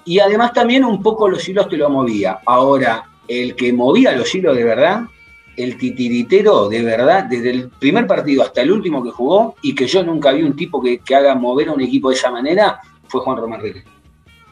y 0.03 0.17
además 0.17 0.51
también 0.51 0.83
un 0.83 1.03
poco 1.03 1.29
los 1.29 1.47
hilos 1.47 1.69
te 1.69 1.77
lo 1.77 1.91
movía. 1.91 2.39
Ahora, 2.43 3.03
el 3.27 3.55
que 3.55 3.71
movía 3.71 4.13
los 4.13 4.33
hilos 4.33 4.55
de 4.55 4.63
verdad, 4.63 5.01
el 5.57 5.77
titiritero 5.77 6.69
de 6.69 6.83
verdad, 6.83 7.25
desde 7.25 7.49
el 7.49 7.69
primer 7.69 8.07
partido 8.07 8.43
hasta 8.43 8.61
el 8.61 8.71
último 8.71 9.03
que 9.03 9.11
jugó, 9.11 9.55
y 9.61 9.75
que 9.75 9.87
yo 9.87 10.03
nunca 10.03 10.31
vi 10.31 10.43
un 10.43 10.55
tipo 10.55 10.81
que, 10.81 10.99
que 10.99 11.15
haga 11.15 11.35
mover 11.35 11.69
a 11.69 11.73
un 11.73 11.81
equipo 11.81 12.09
de 12.09 12.15
esa 12.15 12.31
manera, 12.31 12.79
fue 13.07 13.21
Juan 13.21 13.37
Román 13.37 13.61
Riquelme. 13.61 13.89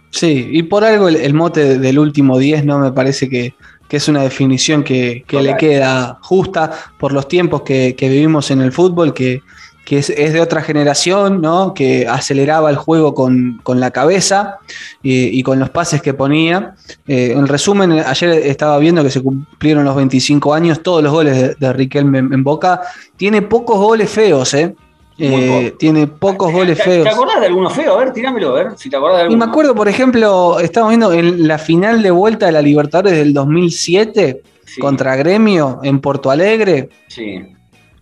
Sí, 0.10 0.50
y 0.52 0.64
por 0.64 0.84
algo 0.84 1.08
el, 1.08 1.18
el 1.18 1.34
mote 1.34 1.78
del 1.78 2.00
último 2.00 2.38
10 2.38 2.66
no 2.66 2.80
me 2.80 2.92
parece 2.92 3.30
que, 3.30 3.54
que 3.88 3.98
es 3.98 4.08
una 4.08 4.24
definición 4.24 4.84
que, 4.84 5.24
que 5.28 5.42
le 5.42 5.56
queda 5.58 6.20
justa 6.22 6.72
por 6.98 7.12
los 7.12 7.28
tiempos 7.28 7.62
que, 7.62 7.96
que 7.96 8.10
vivimos 8.10 8.50
en 8.50 8.62
el 8.62 8.72
fútbol, 8.72 9.14
que, 9.14 9.42
que 9.86 10.00
es, 10.00 10.10
es 10.10 10.34
de 10.34 10.42
otra 10.42 10.62
generación, 10.62 11.42
¿no? 11.42 11.74
que 11.74 12.08
aceleraba 12.08 12.70
el 12.72 12.76
juego 12.76 13.14
con, 13.14 13.60
con 13.64 13.80
la 13.80 13.92
cabeza 13.92 14.58
y, 15.04 15.28
y 15.40 15.44
con 15.44 15.60
los 15.60 15.70
pases 15.70 16.02
que 16.02 16.14
ponía. 16.14 16.74
Eh, 17.08 17.34
en 17.38 17.48
resumen, 17.48 17.92
ayer 17.92 18.30
estaba 18.32 18.78
viendo 18.80 19.04
que 19.04 19.12
se 19.12 19.22
cumplieron 19.22 19.86
los 19.86 19.96
25 19.96 20.54
años, 20.54 20.82
todos 20.84 21.04
los 21.04 21.14
goles 21.14 21.40
de, 21.40 21.56
de 21.56 21.74
Riquelme 21.74 22.18
en, 22.20 22.34
en 22.34 22.44
Boca. 22.44 22.82
Tiene 23.16 23.44
pocos 23.44 23.78
goles 23.78 24.10
feos, 24.10 24.54
¿eh? 24.56 24.76
Eh, 25.18 25.74
tiene 25.80 26.08
pocos 26.08 26.52
goles 26.52 26.78
¿Te, 26.78 26.84
feos. 26.84 27.04
¿Te 27.06 27.10
acordás 27.12 27.40
de 27.40 27.46
alguno 27.46 27.70
feo? 27.70 27.94
A 27.96 28.00
ver, 28.00 28.12
tirámelo, 28.12 28.50
a 28.50 28.64
ver 28.64 28.68
si 28.76 28.90
te 28.90 28.98
acordás 28.98 29.18
de 29.18 29.22
Y 29.22 29.26
alguno. 29.28 29.46
me 29.46 29.50
acuerdo, 29.50 29.74
por 29.76 29.88
ejemplo, 29.88 30.60
estamos 30.60 30.90
viendo 30.90 31.14
en 31.14 31.48
la 31.48 31.58
final 31.58 32.02
de 32.02 32.12
vuelta 32.12 32.48
de 32.48 32.52
la 32.52 32.62
Libertadores 32.62 33.14
del 33.14 33.34
2007 33.34 34.42
Sí, 34.66 34.82
contra 34.82 35.16
Gremio 35.16 35.80
en 35.84 36.00
Porto 36.02 36.32
Alegre. 36.32 36.90
Sí, 37.08 37.40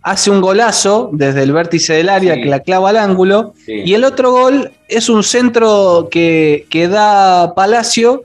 Hace 0.04 0.30
un 0.30 0.40
golazo 0.40 1.08
desde 1.12 1.42
el 1.42 1.52
vértice 1.52 1.94
del 1.94 2.08
área 2.10 2.34
Sí. 2.34 2.42
que 2.42 2.48
la 2.50 2.60
clava 2.60 2.90
al 2.90 2.98
ángulo. 2.98 3.54
sí. 3.64 3.82
Y 3.84 3.94
el 3.94 4.04
otro 4.04 4.30
gol 4.32 4.70
es 4.86 5.08
un 5.08 5.22
centro 5.22 6.08
que, 6.10 6.66
que 6.70 6.88
da 6.88 7.54
Palacio 7.54 8.24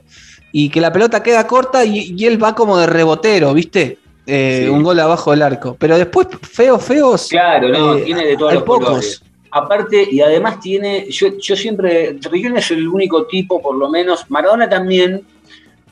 y 0.52 0.68
que 0.68 0.80
la 0.80 0.92
pelota 0.92 1.22
queda 1.22 1.46
corta 1.46 1.84
y, 1.84 2.14
y 2.16 2.26
él 2.26 2.42
va 2.42 2.54
como 2.54 2.76
de 2.78 2.86
rebotero, 2.86 3.52
¿viste? 3.54 3.98
Eh, 4.26 4.62
Sí. 4.64 4.68
Un 4.68 4.82
gol 4.82 5.00
abajo 5.00 5.30
del 5.30 5.42
arco. 5.42 5.74
Pero 5.78 5.96
después, 5.96 6.28
feos, 6.42 6.84
feos. 6.84 7.28
Claro, 7.28 7.68
no, 7.70 7.96
eh, 7.96 8.02
tiene 8.02 8.26
de 8.26 8.36
todos 8.36 8.52
los 8.54 8.62
pocos. 8.62 8.84
colores. 8.86 9.22
Aparte, 9.52 10.06
y 10.08 10.20
además 10.20 10.60
tiene, 10.60 11.06
yo, 11.10 11.28
yo 11.38 11.56
siempre, 11.56 12.16
Riquelme 12.30 12.60
es 12.60 12.70
el 12.70 12.86
único 12.86 13.24
tipo, 13.26 13.60
por 13.60 13.74
lo 13.74 13.88
menos, 13.90 14.26
Maradona 14.28 14.68
también, 14.68 15.22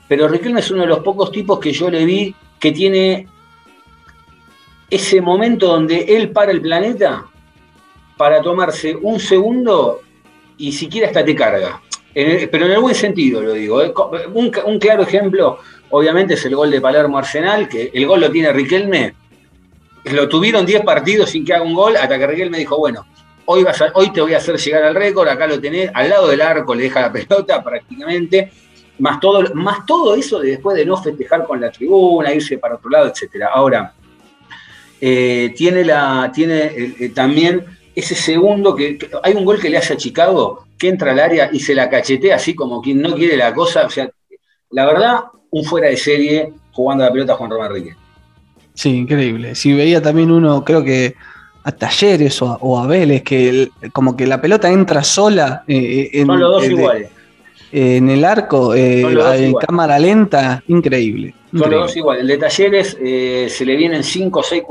pero 0.07 0.27
Riquelme 0.29 0.61
es 0.61 0.71
uno 0.71 0.81
de 0.81 0.87
los 0.87 0.99
pocos 0.99 1.31
tipos 1.31 1.59
que 1.59 1.73
yo 1.73 1.89
le 1.89 2.05
vi 2.05 2.33
que 2.59 2.71
tiene 2.71 3.27
ese 4.89 5.21
momento 5.21 5.67
donde 5.67 5.99
él 6.07 6.31
para 6.31 6.51
el 6.51 6.61
planeta 6.61 7.25
para 8.17 8.41
tomarse 8.41 8.95
un 8.95 9.19
segundo 9.19 10.01
y 10.57 10.71
siquiera 10.71 11.07
hasta 11.07 11.23
te 11.23 11.35
carga. 11.35 11.81
Pero 12.13 12.65
en 12.65 12.71
el 12.71 12.79
buen 12.79 12.95
sentido 12.95 13.41
lo 13.41 13.53
digo. 13.53 13.81
¿eh? 13.81 13.93
Un, 14.33 14.49
claro 14.49 15.03
ejemplo, 15.03 15.59
obviamente, 15.89 16.33
es 16.33 16.45
el 16.45 16.55
gol 16.55 16.69
de 16.69 16.81
Palermo 16.81 17.17
Arsenal, 17.17 17.69
que 17.69 17.91
el 17.93 18.05
gol 18.05 18.19
lo 18.19 18.31
tiene 18.31 18.51
Riquelme. 18.51 19.13
Lo 20.05 20.27
tuvieron 20.27 20.65
10 20.65 20.83
partidos 20.83 21.29
sin 21.29 21.45
que 21.45 21.53
haga 21.53 21.63
un 21.63 21.73
gol, 21.73 21.95
hasta 21.95 22.17
que 22.17 22.27
Riquelme 22.27 22.57
dijo, 22.57 22.77
bueno, 22.77 23.05
hoy, 23.45 23.63
vas 23.63 23.81
hoy 23.93 24.11
te 24.11 24.21
voy 24.21 24.33
a 24.33 24.37
hacer 24.37 24.57
llegar 24.57 24.83
al 24.83 24.95
récord, 24.95 25.27
acá 25.27 25.47
lo 25.47 25.59
tenés, 25.59 25.89
al 25.93 26.09
lado 26.09 26.27
del 26.27 26.41
arco 26.41 26.75
le 26.75 26.83
deja 26.83 27.01
la 27.01 27.11
pelota 27.13 27.63
prácticamente, 27.63 28.51
más 28.99 29.19
todo, 29.19 29.43
más 29.53 29.85
todo 29.85 30.15
eso 30.15 30.39
de 30.39 30.51
después 30.51 30.75
de 30.75 30.85
no 30.85 31.01
festejar 31.01 31.45
con 31.45 31.61
la 31.61 31.71
tribuna, 31.71 32.33
irse 32.33 32.57
para 32.57 32.75
otro 32.75 32.89
lado, 32.89 33.07
etcétera. 33.07 33.49
Ahora, 33.53 33.93
eh, 35.01 35.53
tiene, 35.55 35.83
la, 35.85 36.31
tiene 36.33 36.57
eh, 36.65 36.95
eh, 36.99 37.09
también 37.09 37.63
ese 37.95 38.15
segundo 38.15 38.75
que, 38.75 38.97
que- 38.97 39.09
hay 39.23 39.33
un 39.33 39.45
gol 39.45 39.59
que 39.59 39.69
le 39.69 39.77
hace 39.77 39.93
a 39.93 39.97
Chicago 39.97 40.65
que 40.77 40.89
entra 40.89 41.11
al 41.11 41.19
área 41.19 41.49
y 41.51 41.59
se 41.59 41.75
la 41.75 41.89
cachetea 41.89 42.35
así 42.35 42.53
como 42.55 42.81
quien 42.81 43.01
no 43.01 43.15
quiere 43.15 43.35
la 43.37 43.53
cosa. 43.53 43.85
O 43.85 43.89
sea, 43.89 44.09
la 44.71 44.85
verdad, 44.85 45.19
un 45.51 45.65
fuera 45.65 45.89
de 45.89 45.97
serie 45.97 46.53
jugando 46.71 47.03
la 47.03 47.11
pelota 47.11 47.35
Juan 47.35 47.51
Román 47.51 47.73
Riquelme. 47.73 47.97
Sí, 48.73 48.89
increíble. 48.95 49.55
Si 49.55 49.73
veía 49.73 50.01
también 50.01 50.31
uno, 50.31 50.63
creo 50.63 50.83
que 50.83 51.15
a 51.63 51.71
Talleres 51.73 52.41
o 52.41 52.47
a, 52.47 52.55
o 52.61 52.79
a 52.79 52.87
Vélez, 52.87 53.23
que 53.23 53.49
el- 53.49 53.71
como 53.91 54.15
que 54.15 54.25
la 54.25 54.39
pelota 54.39 54.69
entra 54.71 55.03
sola 55.03 55.63
eh, 55.67 56.09
en, 56.13 56.27
Son 56.27 56.39
los 56.39 56.51
dos 56.51 56.63
eh, 56.63 56.69
de- 56.69 57.09
en 57.71 58.09
el 58.09 58.25
arco, 58.25 58.73
eh, 58.73 59.01
en 59.01 59.53
cámara 59.53 59.99
lenta, 59.99 60.63
increíble. 60.67 61.35
Son 61.51 61.71
los 61.71 61.81
dos 61.81 61.97
iguales. 61.97 62.21
El 62.21 62.27
de 62.27 62.37
Talleres 62.37 62.97
eh, 63.01 63.47
se 63.49 63.65
le 63.65 63.75
vienen 63.75 64.03
5 64.03 64.39
o 64.39 64.43
6 64.43 64.63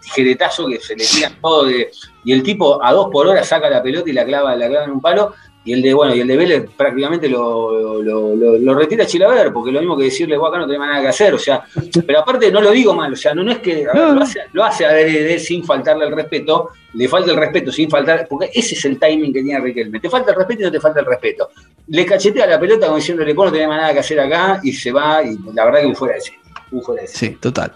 tijeretazos 0.00 0.68
que 0.68 0.78
se 0.78 0.94
le 0.94 1.04
tiran 1.04 1.34
todo 1.40 1.64
de. 1.64 1.90
Y 2.24 2.32
el 2.32 2.42
tipo 2.42 2.82
a 2.82 2.92
dos 2.92 3.08
por 3.10 3.26
hora 3.26 3.42
saca 3.42 3.68
la 3.68 3.82
pelota 3.82 4.08
y 4.08 4.12
la 4.12 4.24
clava, 4.24 4.54
la 4.54 4.68
clava 4.68 4.84
en 4.84 4.92
un 4.92 5.00
palo. 5.00 5.34
Y 5.64 5.72
el 5.74 5.82
de, 5.82 5.94
bueno, 5.94 6.12
y 6.12 6.20
el 6.20 6.26
de 6.26 6.36
Vélez 6.36 6.70
prácticamente 6.76 7.28
lo, 7.28 8.02
lo, 8.02 8.34
lo- 8.34 8.58
lo 8.58 8.74
retira 8.74 9.04
a 9.04 9.06
Chilaver, 9.06 9.52
porque 9.52 9.70
lo 9.70 9.78
mismo 9.78 9.96
que 9.96 10.04
decirle, 10.04 10.36
vos 10.36 10.48
acá 10.48 10.58
no 10.58 10.66
tenés 10.66 10.80
más 10.80 10.88
nada 10.88 11.02
que 11.02 11.08
hacer. 11.08 11.32
O 11.34 11.38
sea, 11.38 11.62
pero 12.04 12.18
aparte 12.18 12.50
no 12.50 12.60
lo 12.60 12.72
digo 12.72 12.94
mal, 12.94 13.12
o 13.12 13.16
sea, 13.16 13.32
no, 13.32 13.44
no 13.44 13.52
es 13.52 13.58
que 13.58 13.86
a 13.86 13.92
ver, 13.92 14.08
No. 14.08 14.14
lo, 14.14 14.22
hace, 14.22 14.40
lo 14.52 14.64
hace 14.64 14.84
adrede 14.84 15.38
sin 15.38 15.64
faltarle 15.64 16.06
el 16.06 16.12
respeto, 16.16 16.70
le 16.94 17.06
falta 17.08 17.30
el 17.30 17.36
respeto 17.36 17.70
sin 17.70 17.88
faltar, 17.88 18.26
porque 18.28 18.50
ese 18.52 18.74
es 18.74 18.84
el 18.86 18.98
timing 18.98 19.32
que 19.32 19.42
tiene 19.42 19.60
Riquelme. 19.60 20.00
Te 20.00 20.10
falta 20.10 20.32
el 20.32 20.36
respeto 20.38 20.62
y 20.62 20.64
no 20.64 20.72
te 20.72 20.80
falta 20.80 20.98
el 20.98 21.06
respeto. 21.06 21.50
Le 21.86 22.04
cachetea 22.06 22.46
la 22.46 22.58
pelota 22.58 22.86
como 22.86 22.96
diciéndole, 22.96 23.32
vos 23.32 23.46
no 23.46 23.52
tenés 23.52 23.68
más 23.68 23.80
nada 23.80 23.92
que 23.92 24.00
hacer 24.00 24.18
acá, 24.18 24.58
y 24.64 24.72
se 24.72 24.90
va, 24.90 25.22
y 25.22 25.36
la 25.54 25.64
verdad 25.64 25.80
que 25.82 25.86
un 25.86 25.94
fuera 25.94 26.14
de 26.14 26.20
serie. 26.22 26.40
Un 26.72 26.82
fuera 26.82 27.02
de 27.02 27.08
serie. 27.08 27.34
Sí, 27.34 27.38
total. 27.40 27.72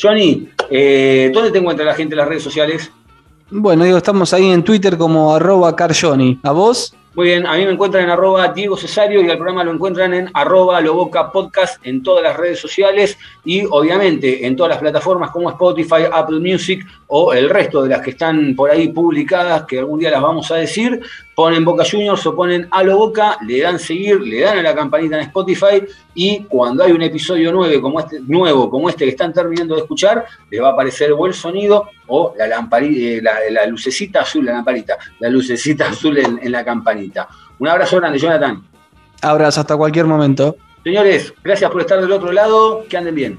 Johnny, 0.00 0.48
eh, 0.70 1.30
¿dónde 1.34 1.50
te 1.50 1.58
encuentra 1.58 1.84
la 1.84 1.94
gente 1.94 2.14
en 2.14 2.18
las 2.18 2.28
redes 2.28 2.42
sociales? 2.44 2.90
Bueno, 3.50 3.84
digo, 3.84 3.96
estamos 3.98 4.32
ahí 4.32 4.50
en 4.50 4.62
Twitter 4.64 4.96
como 4.96 5.34
arroba 5.34 5.74
carjoni. 5.76 6.40
¿A 6.42 6.52
vos? 6.52 6.94
Muy 7.14 7.26
bien, 7.26 7.46
a 7.46 7.54
mí 7.54 7.64
me 7.64 7.70
encuentran 7.70 8.02
en 8.02 8.10
arroba 8.10 8.48
Diego 8.48 8.76
Cesario 8.76 9.22
y 9.22 9.30
al 9.30 9.36
programa 9.36 9.62
lo 9.62 9.72
encuentran 9.72 10.12
en 10.14 10.30
arroba 10.34 10.80
Loboca 10.80 11.30
Podcast 11.30 11.78
en 11.86 12.02
todas 12.02 12.24
las 12.24 12.36
redes 12.36 12.58
sociales 12.58 13.16
y 13.44 13.64
obviamente 13.70 14.44
en 14.44 14.56
todas 14.56 14.70
las 14.70 14.80
plataformas 14.80 15.30
como 15.30 15.48
Spotify, 15.48 16.08
Apple 16.12 16.40
Music 16.40 16.84
o 17.06 17.32
el 17.32 17.48
resto 17.50 17.84
de 17.84 17.90
las 17.90 18.00
que 18.00 18.10
están 18.10 18.56
por 18.56 18.68
ahí 18.68 18.88
publicadas, 18.88 19.62
que 19.62 19.78
algún 19.78 20.00
día 20.00 20.10
las 20.10 20.22
vamos 20.22 20.50
a 20.50 20.56
decir, 20.56 21.00
ponen 21.34 21.64
Boca 21.64 21.84
Juniors 21.90 22.24
o 22.26 22.34
ponen 22.34 22.68
a 22.70 22.82
lo 22.82 22.96
Boca, 22.96 23.38
le 23.46 23.60
dan 23.60 23.78
seguir, 23.78 24.20
le 24.20 24.40
dan 24.40 24.58
a 24.58 24.62
la 24.62 24.74
campanita 24.74 25.16
en 25.16 25.22
Spotify 25.22 25.82
y 26.14 26.44
cuando 26.44 26.84
hay 26.84 26.92
un 26.92 27.02
episodio 27.02 27.50
nuevo 27.52 27.82
como 27.82 28.00
este, 28.00 28.20
nuevo 28.20 28.70
como 28.70 28.88
este 28.88 29.04
que 29.04 29.10
están 29.10 29.32
terminando 29.32 29.74
de 29.74 29.80
escuchar, 29.82 30.24
les 30.50 30.62
va 30.62 30.68
a 30.68 30.72
aparecer 30.72 31.12
o 31.12 31.26
el 31.26 31.34
sonido 31.34 31.88
o 32.06 32.34
la, 32.38 32.46
lampari- 32.46 32.96
eh, 32.96 33.20
la, 33.22 33.34
la 33.50 33.66
lucecita 33.66 34.20
azul, 34.20 34.44
la 34.44 34.52
lamparita, 34.52 34.96
la 35.18 35.28
lucecita 35.28 35.88
azul 35.88 36.18
en, 36.18 36.38
en 36.42 36.52
la 36.52 36.64
campanita. 36.64 37.28
Un 37.58 37.68
abrazo 37.68 37.96
grande, 37.96 38.18
Jonathan. 38.18 38.62
Abrazo 39.22 39.60
hasta 39.60 39.76
cualquier 39.76 40.06
momento. 40.06 40.56
Señores, 40.84 41.32
gracias 41.42 41.70
por 41.70 41.80
estar 41.80 42.00
del 42.00 42.12
otro 42.12 42.30
lado, 42.30 42.84
que 42.88 42.96
anden 42.96 43.14
bien. 43.14 43.38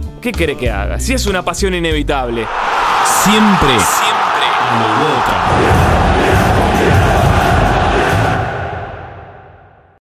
¿Qué 0.21 0.31
quiere 0.31 0.55
que 0.55 0.69
haga? 0.69 0.99
Si 0.99 1.13
es 1.13 1.25
una 1.25 1.41
pasión 1.41 1.73
inevitable. 1.73 2.47
Siempre. 3.23 3.69
Siempre. 3.69 4.45
Como 4.69 4.85
otra. 5.17 6.00